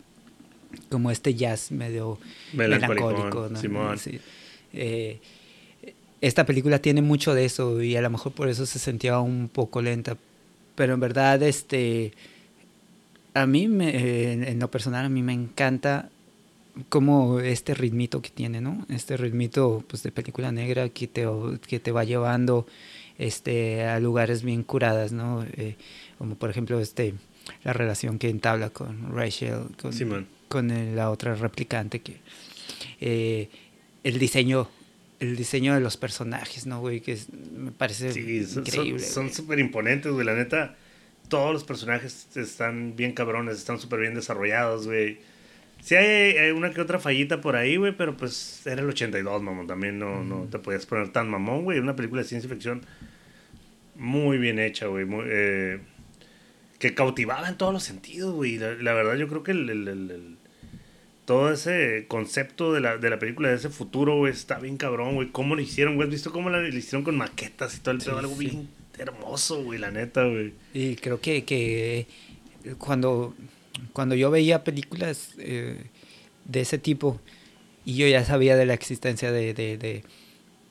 [0.90, 2.18] como este jazz medio
[2.52, 3.60] melancólico, ¿no?
[3.60, 3.98] Simón.
[3.98, 4.20] Sí.
[4.72, 5.20] Eh,
[6.20, 9.48] esta película tiene mucho de eso y a lo mejor por eso se sentía un
[9.48, 10.16] poco lenta.
[10.74, 12.12] Pero en verdad, este,
[13.34, 16.10] a mí, me, en, en lo personal, a mí me encanta
[16.88, 18.86] como este ritmito que tiene, ¿no?
[18.88, 21.26] Este ritmito pues, de película negra que te,
[21.66, 22.66] que te va llevando
[23.18, 25.44] este, a lugares bien curadas, ¿no?
[25.56, 25.76] Eh,
[26.18, 27.14] como por ejemplo este,
[27.64, 29.60] la relación que entabla con Rachel,
[30.48, 32.16] con, la otra replicante, que
[33.00, 33.48] eh,
[34.04, 34.68] el diseño
[35.20, 37.00] el diseño de los personajes, ¿no, güey?
[37.00, 38.98] Que es- me parece Sí, son- increíble.
[38.98, 40.26] son súper imponentes, güey.
[40.26, 40.74] La neta,
[41.28, 45.18] todos los personajes están bien cabrones, están súper bien desarrollados, güey.
[45.82, 49.66] Sí hay, una que otra fallita por ahí, güey, pero pues era el 82, mamón.
[49.66, 51.80] También no, no te podías poner tan mamón, güey.
[51.80, 52.82] Una película de ciencia ficción
[53.96, 55.04] muy bien hecha, güey.
[55.04, 55.80] muy, eh,
[56.78, 58.58] que cautivaba en todos los sentidos, güey.
[58.58, 60.36] La, la verdad, yo creo que el, el- el- el-
[61.24, 65.14] todo ese concepto de la, de la película, de ese futuro, güey, está bien cabrón,
[65.16, 65.28] güey.
[65.28, 66.06] ¿Cómo lo hicieron, güey?
[66.08, 68.18] ¿Has visto cómo la, lo hicieron con maquetas y todo el Sí, pedo?
[68.18, 68.46] Algo sí.
[68.46, 68.68] bien
[68.98, 70.52] hermoso, güey, la neta, güey.
[70.74, 72.06] Y creo que, que
[72.78, 73.34] cuando,
[73.92, 75.84] cuando yo veía películas eh,
[76.44, 77.20] de ese tipo
[77.84, 80.04] y yo ya sabía de la existencia de, de- de-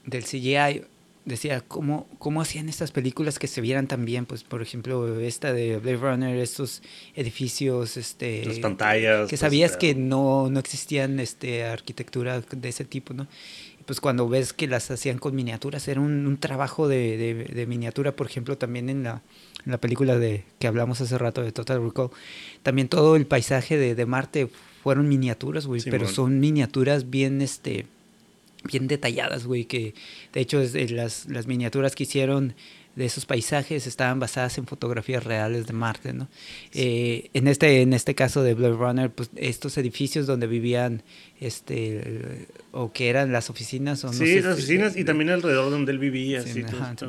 [0.05, 0.83] del CGI,
[1.25, 4.25] decía, ¿cómo, ¿cómo hacían estas películas que se vieran tan bien?
[4.25, 6.81] Pues, por ejemplo, esta de Blade Runner, estos
[7.15, 8.43] edificios, este...
[8.45, 9.25] Las pantallas.
[9.25, 13.27] que pues, sabías que no, no existían este, arquitectura de ese tipo, ¿no?
[13.85, 17.65] Pues cuando ves que las hacían con miniaturas, era un, un trabajo de, de, de
[17.65, 19.21] miniatura, por ejemplo, también en la,
[19.65, 22.09] en la película de que hablamos hace rato de Total Recall,
[22.63, 24.49] también todo el paisaje de, de Marte
[24.83, 27.85] fueron miniaturas, güey, pero son miniaturas bien, este,
[28.63, 29.93] bien detalladas, güey, que
[30.33, 32.55] de hecho es de las, las miniaturas que hicieron
[32.95, 36.27] de esos paisajes estaban basadas en fotografías reales de Marte, ¿no?
[36.73, 41.01] Eh, en este en este caso de Blade Runner, pues estos edificios donde vivían,
[41.39, 45.71] este, o que eran las oficinas, o no Sí, sé las oficinas y también alrededor
[45.71, 46.41] donde él vivía.
[46.43, 47.05] Sí, sí, ajá, sí,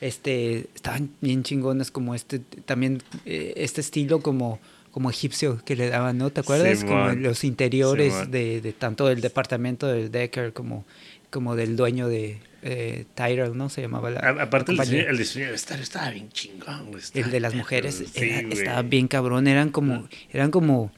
[0.00, 4.58] este estaban bien chingones como este también eh, este estilo como
[4.90, 7.22] como egipcio que le daban no te acuerdas como Simón.
[7.22, 10.84] los interiores de, de tanto del departamento del Decker como
[11.30, 15.18] como del dueño de eh, Tyrell no se llamaba la A- aparte, el diseño, el
[15.18, 17.02] diseño del estadio estaba bien chingón, güey.
[17.14, 20.92] el de las mujeres sí, era- estaba bien cabrón eran como eran como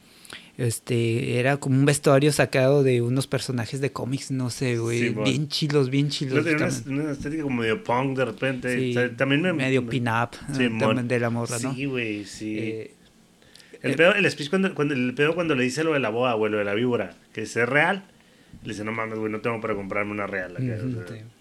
[0.57, 5.49] este, era como un vestuario sacado de unos personajes de cómics, no sé, güey, bien
[5.49, 6.45] chilos, bien chilos.
[6.45, 8.77] Una, una, estética como medio punk de repente.
[8.77, 11.73] Sí, también me, medio pin-up sí, de la morra, ¿no?
[11.73, 12.57] Sí, güey, sí.
[12.57, 12.91] Eh,
[13.81, 16.09] el, eh, pedo, el speech cuando, cuando, el pedo cuando le dice lo de la
[16.09, 18.05] boa, güey, lo de la víbora, que es real,
[18.63, 20.55] le dice, no mames, güey, no tengo para comprarme una real.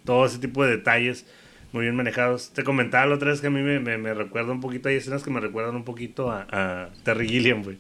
[0.04, 1.26] Todo ese tipo de detalles
[1.72, 2.52] muy bien manejados.
[2.52, 5.24] Te comentaba la otra vez que a mí me, me, recuerda un poquito, hay escenas
[5.24, 7.78] que me recuerdan un poquito a, a Terry Gilliam, güey.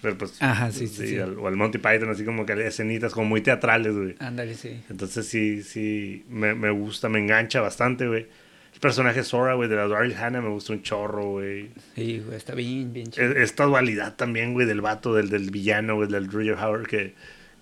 [0.00, 3.40] Pero pues, Ajá, sí, sí, o al Monty Python, así como que escenitas como muy
[3.40, 4.14] teatrales, güey.
[4.18, 4.80] Ándale, sí.
[4.88, 8.26] Entonces sí, sí, me, me gusta, me engancha bastante, güey.
[8.72, 11.70] El personaje Sora, güey, de la Daryl Hannah me gusta un chorro, güey.
[11.94, 13.32] Sí, güey, está bien, bien chido.
[13.32, 17.14] Esta dualidad también, güey, del vato, del, del villano, güey, del Roger Howard, que,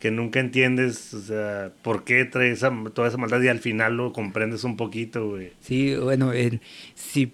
[0.05, 4.13] que nunca entiendes, o sea, por qué trae toda esa maldad y al final lo
[4.13, 5.53] comprendes un poquito, güey.
[5.63, 6.61] Sí, bueno, el,
[6.95, 7.33] si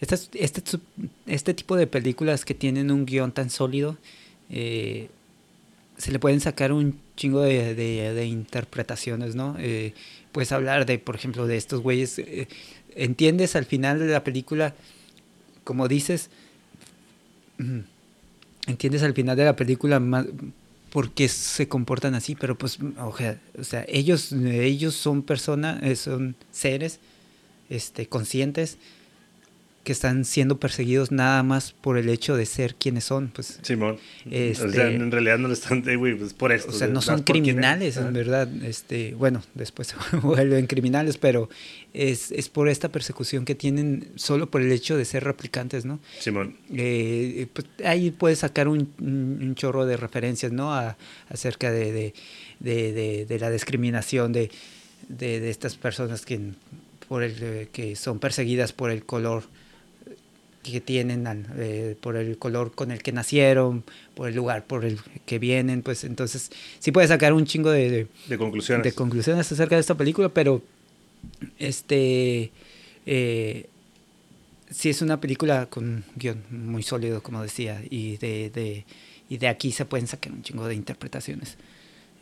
[0.00, 0.80] este,
[1.28, 3.96] este, tipo de películas que tienen un guion tan sólido,
[4.50, 5.08] eh,
[5.96, 9.54] se le pueden sacar un chingo de, interpretaciones, ¿no?
[9.60, 9.94] Eh,
[10.32, 12.18] puedes hablar de, por ejemplo, de estos güeyes.
[12.18, 12.48] Eh,
[12.96, 14.74] entiendes al final de la película,
[15.62, 16.28] como dices,
[18.66, 20.26] entiendes al final de la película más
[20.96, 27.00] por qué se comportan así, pero pues, o sea, ellos, ellos son personas, son seres
[27.68, 28.78] este, conscientes
[29.86, 33.60] que están siendo perseguidos nada más por el hecho de ser quienes son, pues.
[33.62, 33.98] Simón.
[34.28, 36.72] Este, o sea, en realidad no lo están, güey, pues por esto.
[36.72, 38.48] O sea, no son criminales, en verdad.
[38.64, 41.48] Este, bueno, después se vuelven criminales, pero
[41.94, 46.00] es, es, por esta persecución que tienen solo por el hecho de ser replicantes, ¿no?
[46.18, 46.56] Simón.
[46.74, 50.74] Eh, pues, ahí puedes sacar un, un, chorro de referencias, ¿no?
[50.74, 50.96] A,
[51.28, 52.12] acerca de, de,
[52.58, 54.50] de, de, la discriminación de,
[55.06, 56.40] de, estas personas que,
[57.08, 59.44] por el, que son perseguidas por el color
[60.72, 64.98] que tienen eh, por el color con el que nacieron, por el lugar por el
[65.24, 68.84] que vienen, pues entonces sí puede sacar un chingo de, de, conclusiones.
[68.84, 70.62] de conclusiones acerca de esta película, pero
[71.58, 72.50] este
[73.06, 73.68] eh,
[74.70, 78.84] sí es una película con un guion muy sólido, como decía, y de, de,
[79.28, 81.56] y de aquí se pueden sacar un chingo de interpretaciones.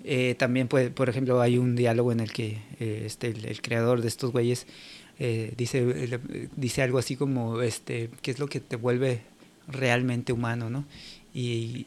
[0.06, 4.08] Eh, también, puede, por ejemplo, hay un diálogo en el que este, el creador de
[4.08, 4.66] estos güeyes
[5.18, 9.22] eh, dice, eh, dice algo así como, este, ¿qué es lo que te vuelve
[9.68, 10.84] realmente humano, no?
[11.32, 11.86] Y,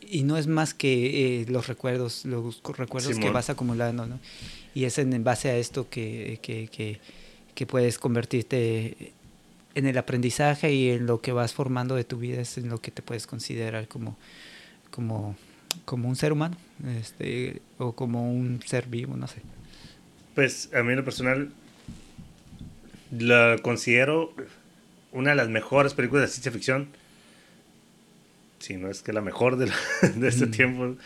[0.00, 4.18] y no es más que eh, los recuerdos, los recuerdos que vas acumulando, ¿no?
[4.74, 7.00] Y es en, base a esto que, que, que,
[7.54, 9.12] que, puedes convertirte
[9.74, 12.80] en el aprendizaje y en lo que vas formando de tu vida, es en lo
[12.80, 14.16] que te puedes considerar como,
[14.90, 15.36] como,
[15.84, 16.56] como un ser humano,
[16.98, 19.42] este, o como un ser vivo, no sé.
[20.34, 21.50] Pues a mí en lo personal
[23.10, 24.34] lo considero
[25.12, 26.88] una de las mejores películas de ciencia ficción.
[28.58, 29.70] Si no es que la mejor de,
[30.16, 30.50] de este mm.
[30.50, 30.96] tiempo.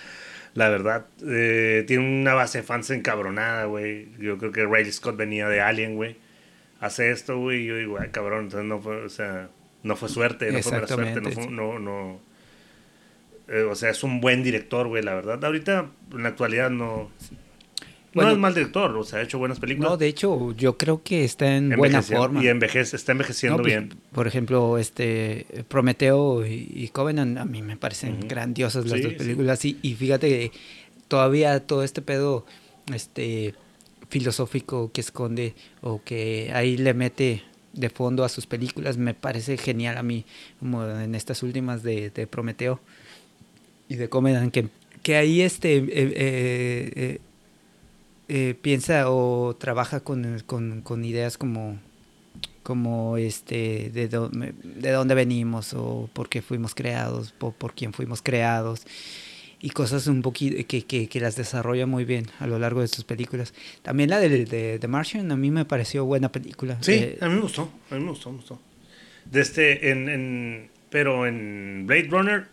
[0.55, 4.09] La verdad, eh, tiene una base de fans encabronada, güey.
[4.19, 6.17] Yo creo que Ray Scott venía de Alien, güey.
[6.81, 7.65] Hace esto, güey.
[7.65, 9.51] Y yo digo, ay, cabrón, entonces no fue, o sea,
[9.83, 12.21] no fue suerte, no fue mala suerte, no fue, no, no.
[13.49, 15.45] Eh, o sea, es un buen director, güey, la verdad.
[15.45, 17.11] Ahorita, en la actualidad, no
[18.25, 19.91] no es mal director, o sea, ha hecho buenas películas.
[19.91, 22.43] No, de hecho, yo creo que está en buena forma.
[22.43, 23.95] Y envejece, está envejeciendo pues, bien.
[24.13, 29.65] Por ejemplo, este Prometeo y, Covenant, a mí me parecen grandiosas las dos películas.
[29.65, 30.53] Y, y, fíjate que
[31.09, 32.47] todavía todo este pedo
[32.93, 33.55] este
[34.09, 37.43] filosófico que esconde o que ahí le mete
[37.73, 40.25] de fondo a sus películas me parece genial a mí,
[40.59, 42.81] como en estas últimas de, de Prometeo
[43.89, 44.69] y de Covenant, que,
[45.03, 45.77] que ahí este...
[45.77, 47.21] Eh, eh, eh
[48.29, 51.79] eh, piensa o trabaja con, con, con, ideas como,
[52.63, 58.23] como este, de, de dónde venimos o por qué fuimos creados, por, por quién fuimos
[58.23, 58.87] creados
[59.61, 62.89] y cosas un poquito que, que, que, las desarrolla muy bien a lo largo de
[62.89, 63.55] sus películas.
[63.83, 66.79] También la de, de, de Martian a mí me pareció buena película.
[66.83, 68.61] Sí, eh, a mí me gustó, a mí me gustó, me gustó.
[69.25, 72.47] De este, en, en, pero en Blade Runner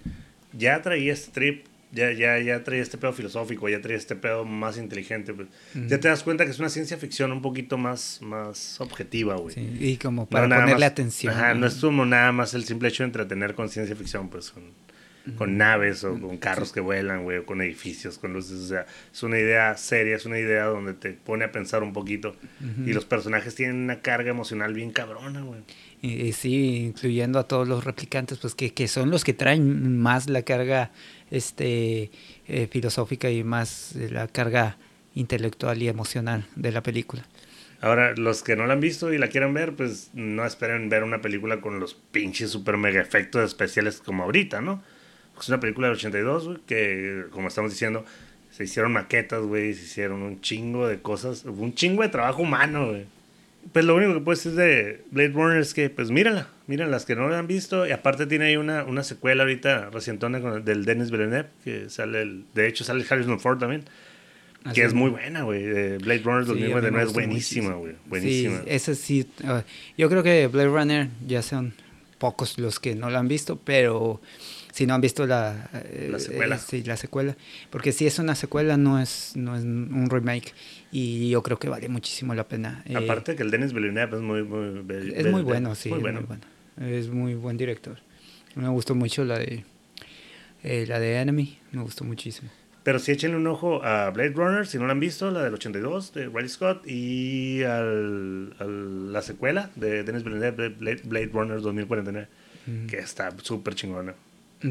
[0.53, 4.45] ya traía este trip ya, ya, ya trae este pedo filosófico, ya trae este pedo
[4.45, 5.33] más inteligente.
[5.33, 5.47] Pues.
[5.87, 9.53] Ya te das cuenta que es una ciencia ficción un poquito más, más objetiva, güey.
[9.53, 11.33] Sí, y como para ponerle atención.
[11.33, 11.67] Ajá, ¿no?
[11.67, 14.63] es como nada más el simple hecho de entretener con ciencia ficción, pues con,
[15.37, 18.57] con naves o con carros que vuelan, güey, o con edificios, con luces.
[18.59, 21.93] O sea, es una idea seria, es una idea donde te pone a pensar un
[21.93, 22.35] poquito.
[22.87, 25.61] Y los personajes tienen una carga emocional bien cabrona, güey.
[26.01, 30.29] Y, sí, incluyendo a todos los replicantes, pues que, que son los que traen más
[30.29, 30.91] la carga
[31.31, 32.11] este,
[32.47, 34.77] eh, filosófica y más la carga
[35.15, 37.23] intelectual y emocional de la película.
[37.81, 41.03] Ahora, los que no la han visto y la quieran ver, pues no esperen ver
[41.03, 44.81] una película con los pinches super mega efectos especiales como ahorita, ¿no?
[45.37, 48.05] Es una película del 82, güey, que, como estamos diciendo,
[48.51, 52.87] se hicieron maquetas, güey, se hicieron un chingo de cosas, un chingo de trabajo humano,
[52.87, 53.05] güey.
[53.71, 57.05] Pues lo único que puedes decir de Blade Runner es que, pues mírala, miren las
[57.05, 57.87] que no la han visto.
[57.87, 61.89] Y aparte tiene ahí una, una secuela ahorita recientona con el, del Dennis Villeneuve, que
[61.89, 63.85] sale, el, de hecho sale Harrison Ford también.
[64.73, 65.97] que es muy buena, güey.
[65.97, 67.95] Blade Runner 2029 es buenísima, güey.
[68.05, 68.57] Buenísima.
[68.59, 69.27] Sí, esa sí.
[69.43, 69.61] Uh,
[69.97, 71.73] yo creo que Blade Runner ya son
[72.17, 74.21] pocos los que no la han visto, pero
[74.73, 76.55] si no han visto la, eh, la secuela.
[76.55, 77.37] Eh, sí, la secuela.
[77.69, 80.53] Porque si es una secuela, no es, no es un remake.
[80.95, 82.83] Y yo creo que vale muchísimo la pena.
[82.85, 85.89] Eh, Aparte que el Denis Villeneuve es muy, muy, es muy bueno, sí.
[85.89, 86.19] Muy bueno.
[86.19, 86.95] Es, muy bueno.
[86.95, 87.97] es muy buen director.
[88.53, 89.65] Me gustó mucho la de,
[90.61, 91.57] la de Enemy.
[91.71, 92.51] Me gustó muchísimo.
[92.83, 95.55] Pero sí échenle un ojo a Blade Runner, si no la han visto, la del
[95.55, 102.27] 82 de Riley Scott y al, la secuela de Denis Villeneuve, Blade, Runner 2049,
[102.87, 104.13] que está súper chingona.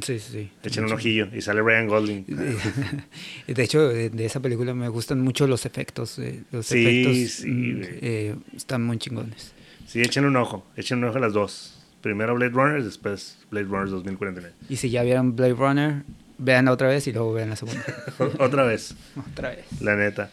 [0.00, 0.50] Sí, sí.
[0.62, 2.24] Echen un ojillo y sale Ryan Golding.
[3.46, 6.18] De hecho, de, esa película me gustan mucho los efectos.
[6.18, 9.52] Eh, los sí, efectos sí, mm, eh, están muy chingones.
[9.86, 10.66] Sí, echen un ojo.
[10.76, 11.78] Echen un ojo a las dos.
[12.00, 14.54] Primero Blade Runner, después Blade Runner 2049.
[14.68, 16.02] Y si ya vieron Blade Runner,
[16.38, 17.84] vean otra vez y luego vean la segunda.
[18.38, 18.94] otra vez.
[19.30, 19.66] otra vez.
[19.80, 20.30] La neta.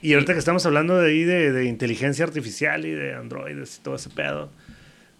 [0.00, 3.82] Y ahorita que estamos hablando de ahí de, de inteligencia artificial y de androides y
[3.82, 4.50] todo ese pedo,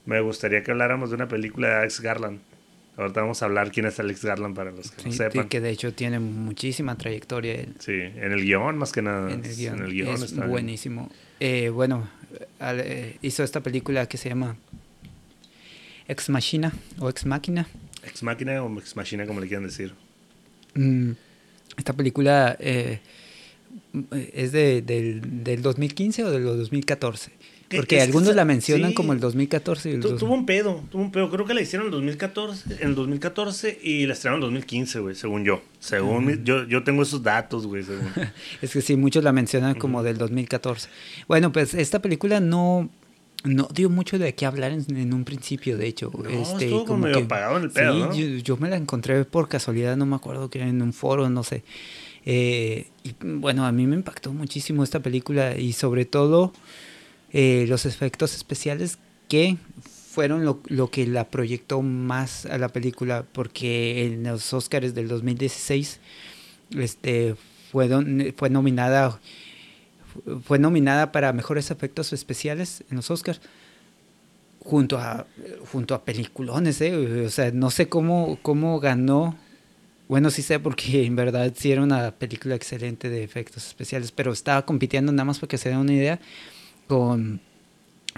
[0.06, 2.40] me gustaría que habláramos de una película de Alex Garland.
[2.96, 5.48] Ahorita vamos a hablar quién es Alex Garland para los que no sepan.
[5.48, 7.66] que de hecho tiene muchísima trayectoria.
[7.80, 9.32] Sí, en el guion más que nada.
[9.32, 9.56] En el
[9.92, 11.10] guion, es buenísimo.
[11.40, 12.08] Eh, bueno,
[12.60, 14.56] eh, hizo esta película que se llama
[16.06, 17.66] Ex Machina o Ex Máquina.
[18.04, 19.92] Ex Máquina o Ex Machina, como le quieran decir.
[20.74, 21.12] Mm,
[21.76, 23.00] esta película eh,
[24.32, 27.32] es de, del, del 2015 o del 2014
[27.68, 29.98] porque algunos la mencionan como el 2014.
[29.98, 31.30] tuvo un pedo, tuvo un pedo.
[31.30, 35.00] Creo que la hicieron en el 2014, en el 2014 y la estrenaron en 2015,
[35.00, 35.62] güey, según yo.
[35.78, 37.84] Según yo, yo tengo esos datos, güey.
[38.62, 40.88] es que sí, muchos la mencionan como del 2014.
[41.28, 42.90] Bueno, pues esta película no,
[43.44, 46.10] no dio mucho de qué hablar en, un principio, de hecho.
[46.12, 49.48] No, este, estuvo como medio apagado en el pedo, sí, yo, me la encontré por
[49.48, 51.62] casualidad, no me acuerdo que era en un foro, no sé.
[52.26, 56.54] Eh, y bueno, a mí me impactó muchísimo esta película y sobre todo
[57.36, 58.98] eh, los efectos especiales
[59.28, 64.94] que fueron lo, lo, que la proyectó más a la película, porque en los Oscars
[64.94, 65.98] del 2016
[66.78, 67.34] este,
[67.72, 67.88] fue,
[68.36, 69.18] fue, nominada,
[70.44, 73.40] fue nominada para mejores efectos especiales en los Oscars
[74.60, 75.26] junto a,
[75.72, 77.26] junto a peliculones, ¿eh?
[77.26, 79.36] o sea, no sé cómo, cómo ganó
[80.06, 84.32] bueno, sí sé porque en verdad sí era una película excelente de efectos especiales, pero
[84.32, 86.20] estaba compitiendo nada más porque se den una idea
[86.86, 87.40] con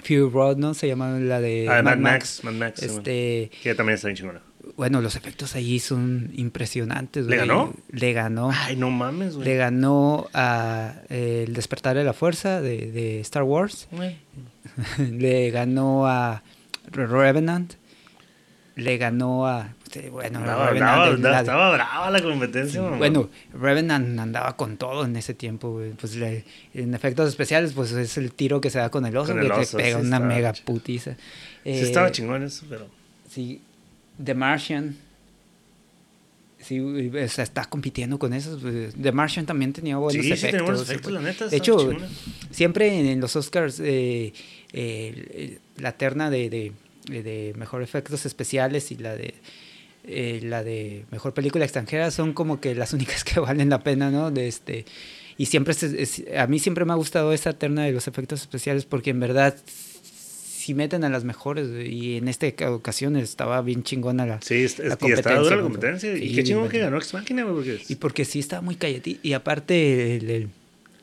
[0.03, 0.73] Fury Road, ¿no?
[0.73, 2.43] Se llama la de ah, Mad, Max.
[2.43, 2.83] Mad Max.
[2.83, 4.41] Este, que también está bien chingona.
[4.75, 7.25] Bueno, los efectos allí son impresionantes.
[7.25, 7.73] ¿Le ganó?
[7.89, 8.51] Le ganó.
[8.53, 9.47] Ay, no mames, güey.
[9.47, 13.87] Le ganó a eh, El Despertar de la Fuerza de, de Star Wars.
[14.97, 16.43] Le ganó a
[16.91, 17.73] Revenant.
[18.75, 19.69] Le ganó a
[20.11, 22.81] bueno, estaba brava la competencia.
[22.81, 28.33] bueno, Revenant andaba con todo en ese tiempo, Pues en efectos especiales, pues es el
[28.33, 31.15] tiro que se da con el oso, que te pega una mega putiza.
[31.63, 32.87] sí, estaba chingón eso, pero.
[33.29, 33.61] Sí,
[34.23, 34.97] The Martian.
[36.59, 38.57] Sí, o sea, está compitiendo con eso.
[38.59, 40.59] Pues, The Martian también tenía buenos sí, efectos.
[40.59, 41.47] Sí, buenos efectos, la neta.
[41.47, 41.91] De hecho,
[42.51, 44.33] siempre en, los Oscars, eh,
[44.73, 46.73] eh, la terna de, de,
[47.21, 49.35] de mejor efectos especiales y la de
[50.07, 54.09] eh, la de mejor película extranjera son como que las únicas que valen la pena,
[54.09, 54.31] ¿no?
[54.31, 54.85] De este,
[55.37, 55.75] y siempre,
[56.37, 59.55] a mí siempre me ha gustado esa terna de los efectos especiales porque en verdad
[60.67, 64.97] si meten a las mejores y en esta ocasión estaba bien chingona la, sí, la
[64.97, 65.41] competencia.
[65.41, 66.17] Y la competencia.
[66.17, 67.79] y qué chingón que ganó Ex Machina, porque...
[67.87, 69.17] Y porque sí estaba muy calladito.
[69.23, 70.49] Y aparte el,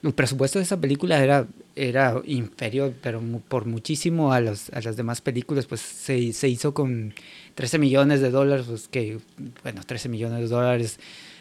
[0.02, 4.98] el, presupuesto de esa película era, era inferior, pero por muchísimo a, los, a las
[4.98, 7.14] demás películas, pues se, se hizo con
[7.55, 9.18] 13 millones de dólares, pues que,
[9.62, 10.98] bueno, 13 millones de dólares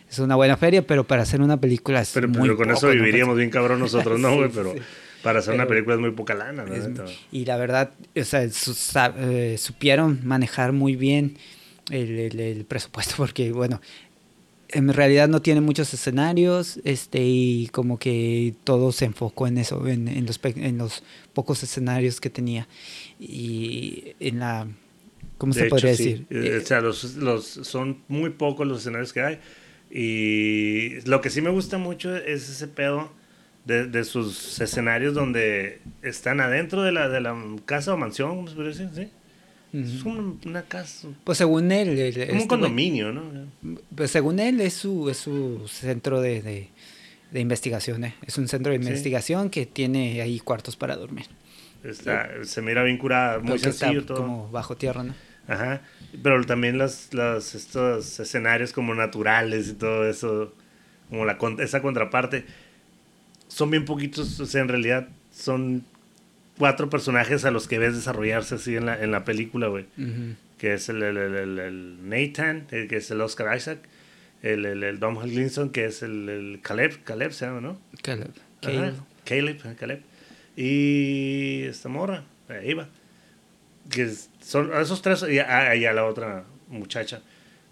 [0.10, 2.90] es una buena feria, pero para hacer una película es pero, muy pero con eso
[2.90, 4.50] viviríamos bien cabrón nosotros, ¿no, güey?
[4.54, 4.76] pero
[5.24, 7.06] para hacer una película es muy poca lana, ¿no?
[7.32, 11.38] y la verdad, o sea, eh, supieron manejar muy bien
[11.90, 13.82] el, el, presupuesto, porque, bueno,
[14.70, 19.88] en realidad no tiene muchos escenarios este y como que todo se enfocó en eso
[19.88, 21.04] en, en, los, en los
[21.34, 22.68] pocos escenarios que tenía
[23.20, 24.68] y en la
[25.44, 26.26] ¿Cómo se podría decir?
[26.30, 29.40] Eh, o sea, los, los, son muy pocos los escenarios que hay.
[29.92, 33.12] Y lo que sí me gusta mucho es ese pedo
[33.66, 38.48] de, de, sus escenarios donde están adentro de la, de la casa o mansión, ¿cómo
[38.48, 38.90] se puede decir?
[38.96, 39.10] ¿Sí?
[39.78, 41.10] Es una, casa.
[41.26, 41.90] Pues según él.
[42.00, 43.24] Es como un este condominio, ¿no?
[43.94, 46.70] Pues según él es su, es su centro de, de,
[47.32, 48.06] de investigación.
[48.06, 48.16] ¿eh?
[48.26, 51.26] Es un centro de investigación que tiene ahí cuartos para dormir.
[51.84, 54.20] Está, se mira bien curada, muy sencillo todo.
[54.20, 55.14] Como bajo tierra, ¿no?
[55.48, 55.82] Ajá.
[56.22, 60.54] Pero también las, las, estos escenarios como naturales y todo eso,
[61.10, 62.46] como la, esa contraparte,
[63.48, 65.86] son bien poquitos, o sea, en realidad son
[66.58, 69.86] cuatro personajes a los que ves desarrollarse así en la, en la película, güey.
[70.58, 73.80] Que es el, el, el, Nathan, que es el Oscar Isaac,
[74.42, 77.80] el, el, el Dom Glinson, que es el, Caleb, Caleb se llama, ¿no?
[78.02, 78.32] Caleb.
[78.62, 78.96] Caleb.
[79.26, 80.02] Caleb, Caleb.
[80.56, 82.88] Y esta morra, Eva.
[83.90, 84.10] Que
[84.44, 87.22] son esos tres, y a, y a la otra muchacha.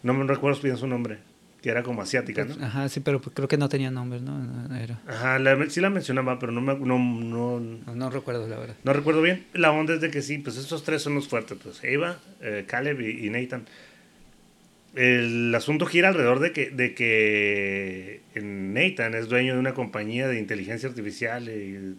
[0.03, 1.19] No me recuerdo bien su nombre
[1.61, 2.65] que era como asiática, ¿no?
[2.65, 4.75] Ajá, sí, pero creo que no tenía nombre, ¿no?
[4.75, 4.99] Era.
[5.07, 5.39] Ajá,
[5.69, 8.75] sí la mencionaba, pero no, me, no, no, no, recuerdo, la verdad.
[8.83, 9.45] No recuerdo bien.
[9.53, 12.65] La onda es de que sí, pues estos tres son los fuertes, pues Eva, eh,
[12.67, 13.65] Caleb y, Nathan.
[14.95, 20.39] El asunto gira alrededor de que, de que Nathan es dueño de una compañía de
[20.39, 21.95] inteligencia artificial y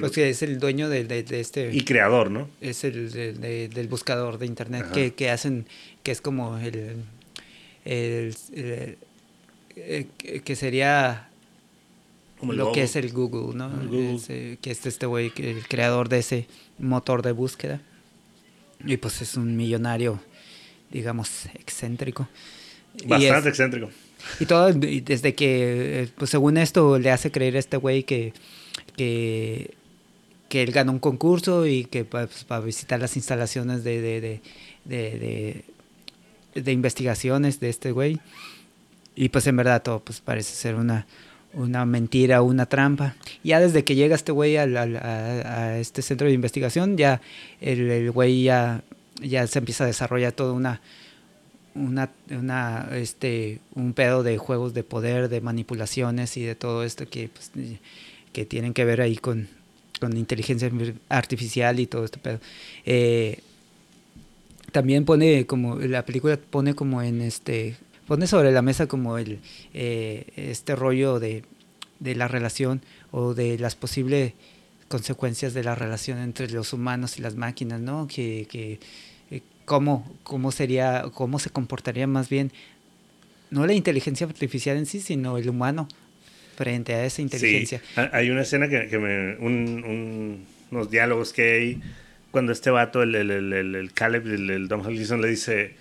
[0.00, 1.74] pues que es el dueño de, de, este...
[1.74, 2.48] Y creador, ¿no?
[2.60, 3.10] Es el
[3.70, 5.66] del buscador de internet que, que, hacen,
[6.02, 7.02] que es como el,
[7.84, 8.34] el,
[9.76, 10.06] eh,
[10.44, 11.28] que sería
[12.42, 13.70] lo que es el Google, ¿no?
[14.28, 16.46] Eh, que es este güey, el creador de ese
[16.78, 17.80] motor de búsqueda.
[18.84, 20.20] Y pues es un millonario,
[20.90, 22.28] digamos, excéntrico.
[23.06, 23.90] Bastante excéntrico.
[24.40, 28.32] Y todo desde que, pues según esto, le hace creer a este güey que,
[28.96, 29.74] que,
[30.48, 34.40] que él ganó un concurso y que pues, para visitar las instalaciones de, de,
[34.84, 35.64] de,
[36.54, 38.20] de investigaciones de este güey
[39.16, 41.06] y pues en verdad todo pues parece ser una,
[41.54, 43.16] una mentira, una trampa.
[43.42, 47.22] Ya desde que llega este güey a, a, este centro de investigación, ya
[47.60, 48.82] el, güey ya,
[49.20, 50.82] ya se empieza a desarrollar toda una,
[51.74, 57.08] una, una, este, un pedo de juegos de poder, de manipulaciones y de todo esto
[57.08, 57.50] que, pues,
[58.36, 59.48] que tienen que ver ahí con,
[59.98, 60.70] con inteligencia
[61.08, 62.38] artificial y todo este pedo.
[62.84, 63.40] Eh,
[64.72, 67.76] también pone como, la película pone como en este
[68.06, 69.40] pone sobre la mesa como el
[69.72, 71.44] eh, este rollo de,
[71.98, 74.34] de, la relación o de las posibles
[74.88, 78.06] consecuencias de la relación entre los humanos y las máquinas, ¿no?
[78.06, 78.80] Que, que
[79.30, 82.52] eh, cómo, cómo sería, cómo se comportaría más bien,
[83.50, 85.88] no la inteligencia artificial en sí, sino el humano
[86.56, 87.80] frente a esa inteligencia.
[87.94, 88.00] Sí.
[88.12, 91.82] Hay una escena que, que me, un, unos diálogos que hay
[92.36, 95.74] cuando este vato, el, el, el, el Caleb, el, Dom Hallison le dice,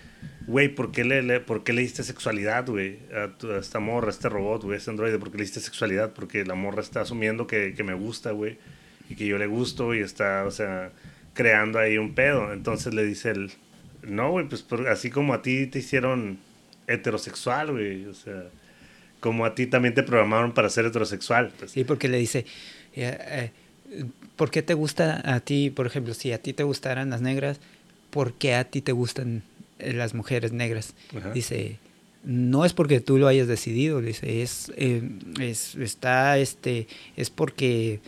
[0.48, 3.00] güey, ¿por, qué le, ¿por qué le diste sexualidad, güey?
[3.14, 3.30] A,
[3.60, 6.14] esta morra, a este robot, güey, a este androide, ¿por qué le diste sexualidad?
[6.14, 8.58] Porque la morra está asumiendo que, que me gusta, güey,
[9.10, 10.92] y que yo le gusto y está, o sea,
[11.34, 12.54] creando ahí un pedo.
[12.54, 13.52] Entonces le dice él,
[14.04, 16.40] no, güey, pues así como a ti te hicieron
[16.88, 18.46] heterosexual, güey, o sea,
[19.20, 21.52] como a ti también te programaron para ser heterosexual.
[21.58, 21.72] Pues.
[21.72, 22.46] Sí, porque le dice,
[22.96, 23.52] eh,
[23.90, 24.06] eh,
[24.36, 27.60] ¿por qué te gusta a ti, por ejemplo, si a ti te gustaran las negras,
[28.10, 29.44] ¿por qué a ti te gustan
[29.80, 30.94] eh, las mujeres negras.
[31.34, 31.80] Dice,
[32.24, 35.10] no es porque tú lo hayas decidido, dice, es, eh,
[35.40, 36.88] es, está, este,
[37.18, 38.00] es porque,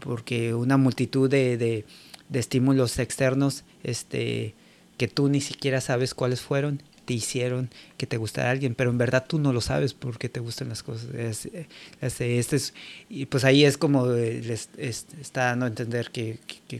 [0.00, 1.84] porque una multitud de, de,
[2.32, 4.54] estímulos externos, este,
[4.96, 8.98] que tú ni siquiera sabes cuáles fueron, te hicieron que te gustara alguien, pero en
[8.98, 11.08] verdad tú no lo sabes por qué te gustan las cosas.
[11.14, 12.74] este es,
[13.08, 16.38] y pues ahí es como les, está dando a entender que,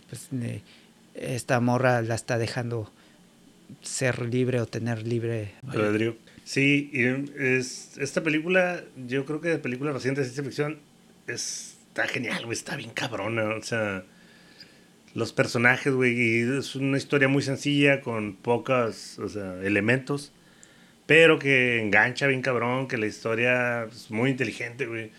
[0.08, 0.28] pues,
[1.14, 2.90] esta morra la está dejando
[3.82, 6.16] ser libre o tener libre albedrío.
[6.44, 10.78] Sí, es, esta película, yo creo que de película reciente de ciencia ficción
[11.26, 14.04] está genial, está bien cabrona, o sea,
[15.16, 20.30] los personajes, güey, y es una historia muy sencilla con pocos, o sea, elementos,
[21.06, 25.10] pero que engancha bien cabrón, que la historia es muy inteligente, güey.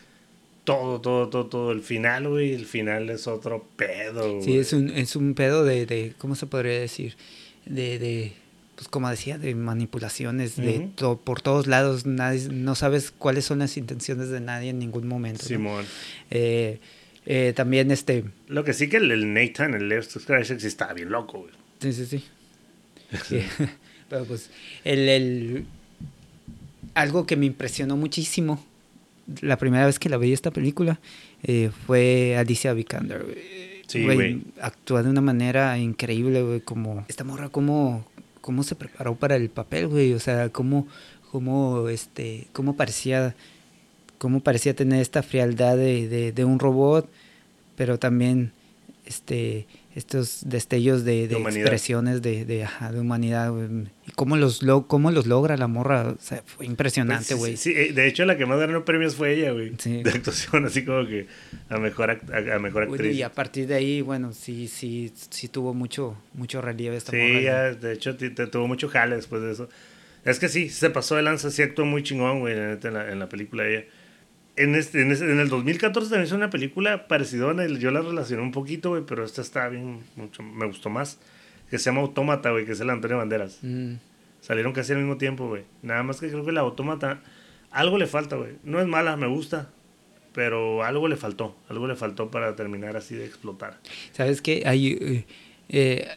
[0.63, 1.71] Todo, todo, todo, todo.
[1.71, 4.41] El final, güey, el final es otro pedo.
[4.41, 7.15] Sí, es un, es un pedo de, de, ¿cómo se podría decir?
[7.69, 8.33] de, de
[8.75, 10.89] pues como decía, de manipulaciones, de
[11.23, 15.43] por todos lados, nadie, no sabes cuáles son las intenciones de nadie en ningún momento.
[15.43, 15.83] Simón.
[16.29, 16.79] Eh,
[17.29, 18.23] eh, también este...
[18.47, 20.19] Lo que sí que el, Nathan, el Leo sí
[20.65, 21.53] está bien loco, güey.
[21.79, 22.23] Sí, sí, sí.
[24.09, 24.49] Pero pues,
[24.85, 25.65] el, el,
[26.93, 28.65] algo que me impresionó muchísimo
[29.41, 31.01] la primera vez que la vi esta película
[31.43, 33.25] eh, fue Alicia Vikander.
[33.87, 34.41] Sí, güey.
[34.61, 38.05] Actúa de una manera increíble, güey, como esta morra, cómo,
[38.39, 40.87] cómo se preparó para el papel, güey, o sea, cómo,
[41.29, 43.35] cómo, este, cómo parecía
[44.17, 47.09] cómo parecía tener esta frialdad de, de un robot,
[47.75, 48.51] pero también
[49.05, 49.67] este
[49.97, 52.67] estos destellos de, expresiones de, de,
[52.99, 53.51] humanidad,
[54.05, 57.57] Y cómo los, cómo los logra la morra, o sea, fue impresionante, pues, güey.
[57.57, 59.71] sí, eh, de hecho la que más ganó premios fue ella, güey.
[59.71, 61.25] De actuación, así como que
[61.69, 63.15] a mejor, a, mejor actriz.
[63.15, 67.17] y a partir de ahí, bueno, sí, sí, sí tuvo mucho, mucho relieve esta sí,
[67.17, 67.73] morra.
[67.73, 68.15] Sí, de hecho
[68.51, 69.67] tuvo mucho jale después de eso.
[70.25, 73.17] Es que sí, se pasó de lanza, sí actuó muy chingón, güey, en la, en
[73.17, 73.85] la película ella
[74.57, 78.41] en, este, en, este, en, el 2014 también hizo una película parecida, yo la relacioné
[78.41, 81.19] un poquito, güey, pero esta está bien, mucho, me gustó más,
[81.69, 83.59] que se llama Autómata, güey, que es el Antonio Banderas.
[83.61, 83.93] Mm.
[84.41, 85.63] Salieron casi al mismo tiempo, güey.
[85.81, 87.21] Nada más que creo que la Autómata,
[87.71, 88.53] algo le falta, güey.
[88.63, 89.69] No es mala, me gusta,
[90.33, 93.77] pero algo le faltó, algo le faltó para terminar así de explotar.
[94.11, 94.63] ¿Sabes qué?
[94.65, 95.25] Hay, eh,
[95.69, 96.07] eh,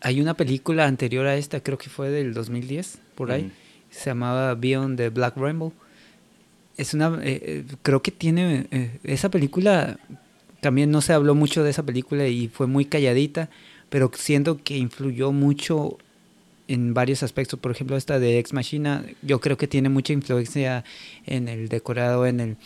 [0.00, 3.50] hay una película anterior a esta, creo que fue del 2010, por ahí,
[3.90, 5.72] se llamaba Beyond the Black Rainbow
[6.78, 9.98] es una eh, eh, creo que tiene eh, esa película
[10.60, 13.50] también no se habló mucho de esa película y fue muy calladita
[13.90, 15.98] pero siento que influyó mucho
[16.68, 17.58] en varios aspectos.
[17.58, 20.84] Por ejemplo esta de Ex Machina yo creo que tiene mucha influencia
[21.26, 22.56] en el decorado en el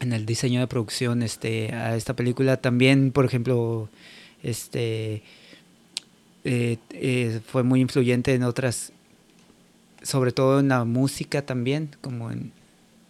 [0.00, 2.56] en el diseño de producción este a esta película.
[2.56, 3.88] También por ejemplo
[4.42, 5.22] este
[7.46, 8.92] fue muy influyente en otras
[10.02, 12.52] sobre todo en la música también como en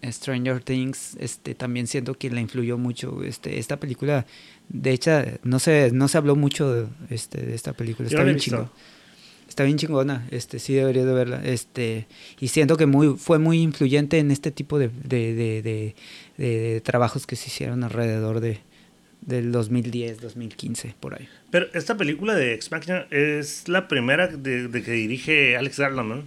[0.05, 3.23] Stranger Things, este, también siento que la influyó mucho.
[3.23, 4.27] Este, esta película,
[4.69, 8.09] de hecho, no se, no se habló mucho de, este, de esta película.
[8.09, 8.71] Está bien chingona.
[9.49, 11.43] Está bien chingona, este, sí debería de verla.
[11.45, 12.07] Este,
[12.39, 15.95] y siento que muy, fue muy influyente en este tipo de, de,
[16.37, 18.61] de, trabajos que se hicieron alrededor de,
[19.23, 21.29] del 2010, 2015, por ahí.
[21.51, 26.23] Pero esta película de Ex Machina es la primera de, que dirige Alex Garland, ¿no?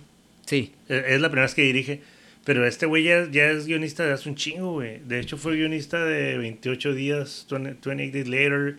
[0.45, 0.73] Sí.
[0.89, 2.01] Es la primera vez que dirige.
[2.45, 4.99] Pero este güey ya, es guionista de hace un chingo, güey.
[5.05, 8.77] De hecho, fue guionista de 28 días, 28 Days Later.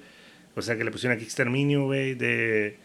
[0.54, 2.14] O sea, que le pusieron aquí Exterminio, güey.
[2.14, 2.76] De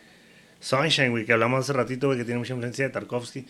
[0.61, 3.45] Sunshine, güey, que hablamos hace ratito, güey, que tiene mucha influencia de Tarkovsky.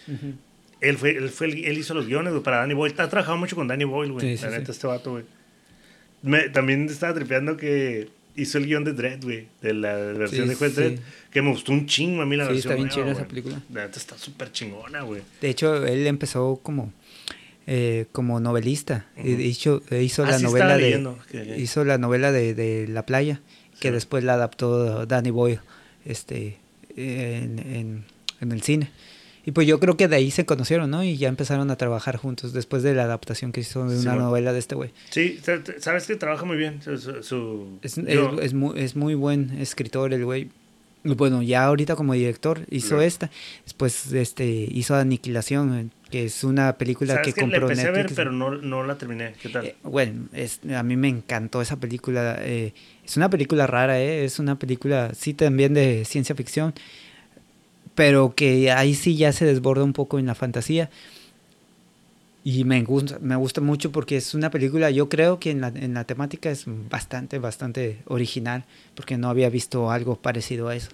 [0.82, 2.92] él, fue, él, fue, él hizo los guiones, güey, para Danny Boyle.
[2.92, 4.38] Está trabajando mucho con Danny Boyle, güey.
[4.38, 6.52] la neta, este vato, güey.
[6.52, 10.76] también estaba tripeando que hizo el guion de Dread, güey, de la versión de Juez
[10.76, 11.00] Dread,
[11.32, 12.62] que me gustó un chingo a mí la versión.
[12.62, 13.62] Sí, está bien chida esa película.
[13.72, 15.22] La neta está súper chingona, güey.
[15.42, 16.94] De hecho, él empezó como
[17.72, 19.06] eh, como novelista.
[19.24, 23.42] hizo, hizo la novela de, hizo la novela de, La Playa,
[23.80, 25.60] que después la adaptó Danny Boyle
[26.04, 26.58] este,
[26.96, 28.06] en,
[28.42, 28.90] el cine.
[29.46, 31.04] Y pues yo creo que de ahí se conocieron, ¿no?
[31.04, 34.52] Y ya empezaron a trabajar juntos después de la adaptación que hizo de una novela
[34.52, 34.90] de este güey.
[35.12, 35.40] Sí,
[35.78, 36.80] sabes que trabaja muy bien.
[37.84, 40.50] es, muy, es muy buen escritor el güey.
[41.04, 43.30] Bueno, ya ahorita como director hizo esta,
[43.64, 48.52] después este hizo Aniquilación, que es una película que, compró empecé a ver, pero no,
[48.52, 49.34] no, la terminé.
[49.42, 49.66] ¿Qué tal?
[49.66, 52.38] Eh, bueno, es, a mí me encantó esa película.
[52.42, 52.74] Eh,
[53.06, 56.74] es una película rara, eh, es una película, sí, también de ciencia ficción,
[57.96, 60.90] pero que ahí sí ya se desborda un poco en la fantasía.
[62.44, 65.68] Y me gusta, me gusta mucho porque es una película, yo creo que en la,
[65.68, 68.64] en la temática es bastante, bastante original,
[68.96, 70.90] porque no había visto algo parecido a eso.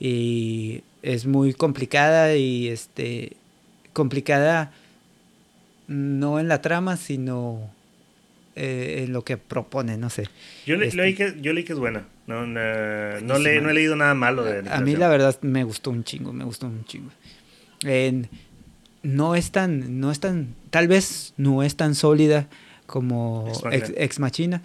[0.00, 3.36] Y es muy complicada y este
[3.98, 4.70] complicada
[5.88, 7.68] no en la trama, sino
[8.54, 10.28] eh, en lo que propone, no sé.
[10.66, 12.04] Yo, le, leí, este que, yo leí que es buena.
[12.28, 12.60] No, no,
[13.22, 16.04] no, le, no he leído nada malo de A mí la verdad me gustó un
[16.04, 17.10] chingo, me gustó un chingo.
[19.02, 22.48] no es tan, no es tan, tal vez no es tan sólida
[22.86, 24.62] como Ex, Machina,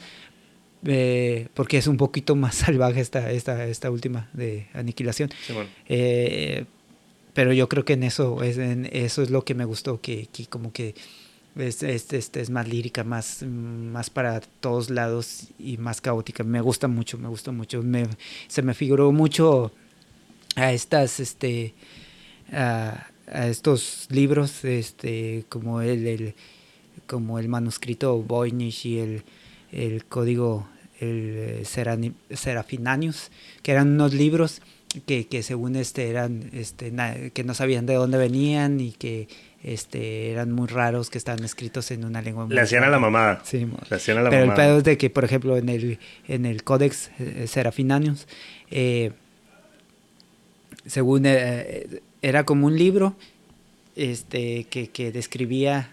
[0.85, 5.31] eh, porque es un poquito más salvaje esta, esta, esta última de Aniquilación.
[5.87, 6.65] eh,
[7.33, 10.27] pero yo creo que en eso es, en eso es lo que me gustó, que,
[10.27, 10.95] que como que
[11.55, 16.43] es, este, este es más lírica, más, más para todos lados y más caótica.
[16.43, 17.83] Me gusta mucho, me gusta mucho.
[18.47, 19.71] Se me figuró mucho
[20.55, 21.73] a estas, este,
[22.51, 26.35] a, estos libros, este, como el, el
[27.07, 29.23] como el manuscrito Voynich y el,
[29.71, 30.67] el código
[30.99, 33.29] el Serafinanius,
[33.61, 34.61] que eran unos libros
[35.01, 36.93] que, que según este eran este
[37.33, 39.27] que no sabían de dónde venían y que
[39.63, 42.99] este eran muy raros que estaban escritos en una lengua muy le hacían a la
[42.99, 43.41] mamada.
[43.43, 45.99] Sí le hacían a la pero el pedo es de que por ejemplo en el
[46.27, 48.27] en el Codex eh, Serafinanius
[48.71, 49.11] eh,
[50.85, 53.15] según eh, era como un libro
[53.95, 55.89] este que, que describía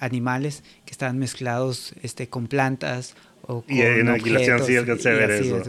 [0.00, 3.14] animales que estaban mezclados este con plantas
[3.66, 5.62] y en Aniquilación sí alcancé a ver eso.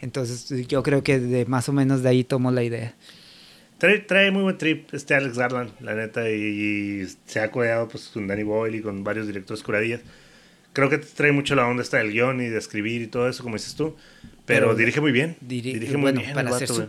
[0.00, 2.94] Entonces, yo creo que de más o menos de ahí tomó la idea.
[3.78, 8.26] Trae, muy buen trip este Alex Garland, la neta, y, se ha codeado pues, con
[8.26, 10.02] Danny Boyle y con varios directores curadillas.
[10.74, 13.42] Creo que trae mucho la onda esta del guion y de escribir y todo eso,
[13.42, 13.96] como dices tú.
[14.44, 15.36] Pero, dirige muy bien.
[15.40, 16.34] dirige muy bien.
[16.34, 16.88] Para hacer su,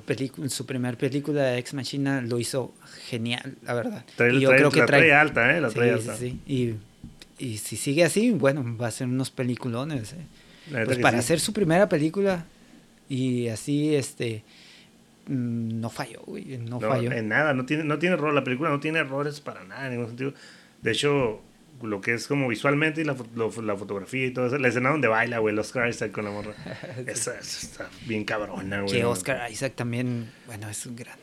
[0.49, 2.73] su primera película, Ex Machina, lo hizo
[3.07, 4.05] genial, la verdad.
[4.15, 5.61] Trae, y yo creo que trae, alta, ¿eh?
[5.61, 6.15] La trae alta.
[6.15, 6.73] Sí, Y,
[7.37, 10.13] y, si sigue así, bueno, va a ser unos peliculones.
[10.13, 10.85] ¿eh?
[10.85, 12.45] Pues para hacer su primera película
[13.09, 14.43] y así, este
[15.27, 17.11] Mm, no falló, güey, no, falló.
[17.11, 19.93] En nada, no tiene, no tiene error, la película no tiene errores para nada, en
[19.93, 20.33] ningún sentido.
[20.81, 21.41] De hecho,
[21.81, 25.07] lo que es como visualmente y la, la fotografía y todo eso, la escena donde
[25.07, 26.53] baila, güey, el Oscar Isaac con la morra.
[27.07, 28.93] esa, está bien cabrona, güey.
[28.93, 31.17] Que Oscar Isaac también, bueno, es un gran.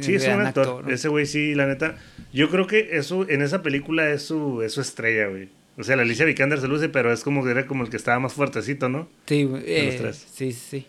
[0.00, 0.90] Sí, es un actor.
[0.90, 1.96] Ese güey sí, la neta.
[2.32, 5.48] Yo creo que eso, en esa película es su, es su estrella, güey.
[5.76, 7.96] O sea, la Alicia Vikander se luce, pero es como que era como el que
[7.96, 9.08] estaba más fuertecito, ¿no?
[9.26, 10.86] Sí, eh, sí, sí.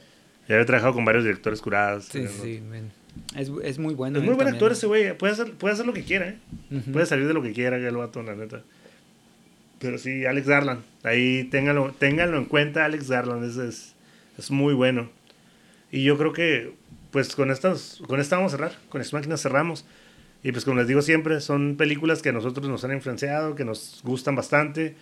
[0.48, 2.06] Ya había trabajado con varios directores curados.
[2.06, 2.62] Sí, sí,
[3.36, 4.20] es, es, muy bueno.
[4.20, 5.18] Es muy buen actor ese güey.
[5.18, 6.38] Puede hacer, puede hacer lo que quiera, ¿eh?
[6.92, 8.64] Puede salir de lo que quiera, ya lo va a la neta.
[9.80, 10.84] Pero sí, Alex Garland.
[11.04, 13.46] Ahí ténganlo, ténganlo en cuenta, Alex Garland.
[13.46, 13.96] Es, es,
[14.38, 15.10] es, muy bueno.
[15.92, 16.74] Y yo creo que,
[17.12, 18.74] pues con, estas, con esta vamos a cerrar.
[18.90, 19.86] Con esta máquina cerramos.
[20.44, 23.66] Y pues como les digo siempre, son películas que a nosotros nos han influenciado, que
[23.66, 24.96] nos gustan bastante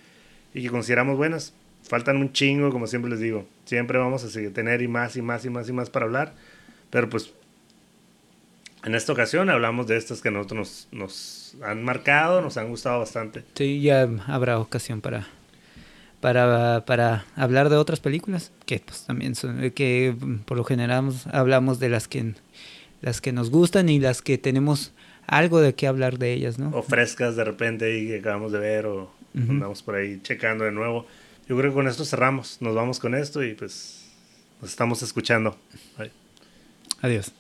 [0.54, 1.54] y que consideramos buenas
[1.88, 3.46] faltan un chingo, como siempre les digo.
[3.66, 6.34] Siempre vamos a seguir, tener y más y más y más y más para hablar.
[6.90, 7.34] Pero pues
[8.84, 12.70] en esta ocasión hablamos de estas que a nosotros nos, nos han marcado, nos han
[12.70, 13.44] gustado bastante.
[13.56, 15.28] Sí, ya habrá ocasión para,
[16.22, 20.16] para, para hablar de otras películas, que pues también son, que
[20.46, 22.34] por lo general hablamos de las que,
[23.02, 24.94] las que nos gustan y las que tenemos
[25.28, 26.72] algo de qué hablar de ellas, ¿no?
[26.76, 30.72] O frescas de repente y que acabamos de ver o andamos por ahí checando de
[30.72, 31.06] nuevo
[31.50, 32.62] yo creo que con esto cerramos.
[32.62, 34.06] Nos vamos con esto y pues
[34.62, 35.58] nos estamos escuchando.
[37.02, 37.34] Adiós.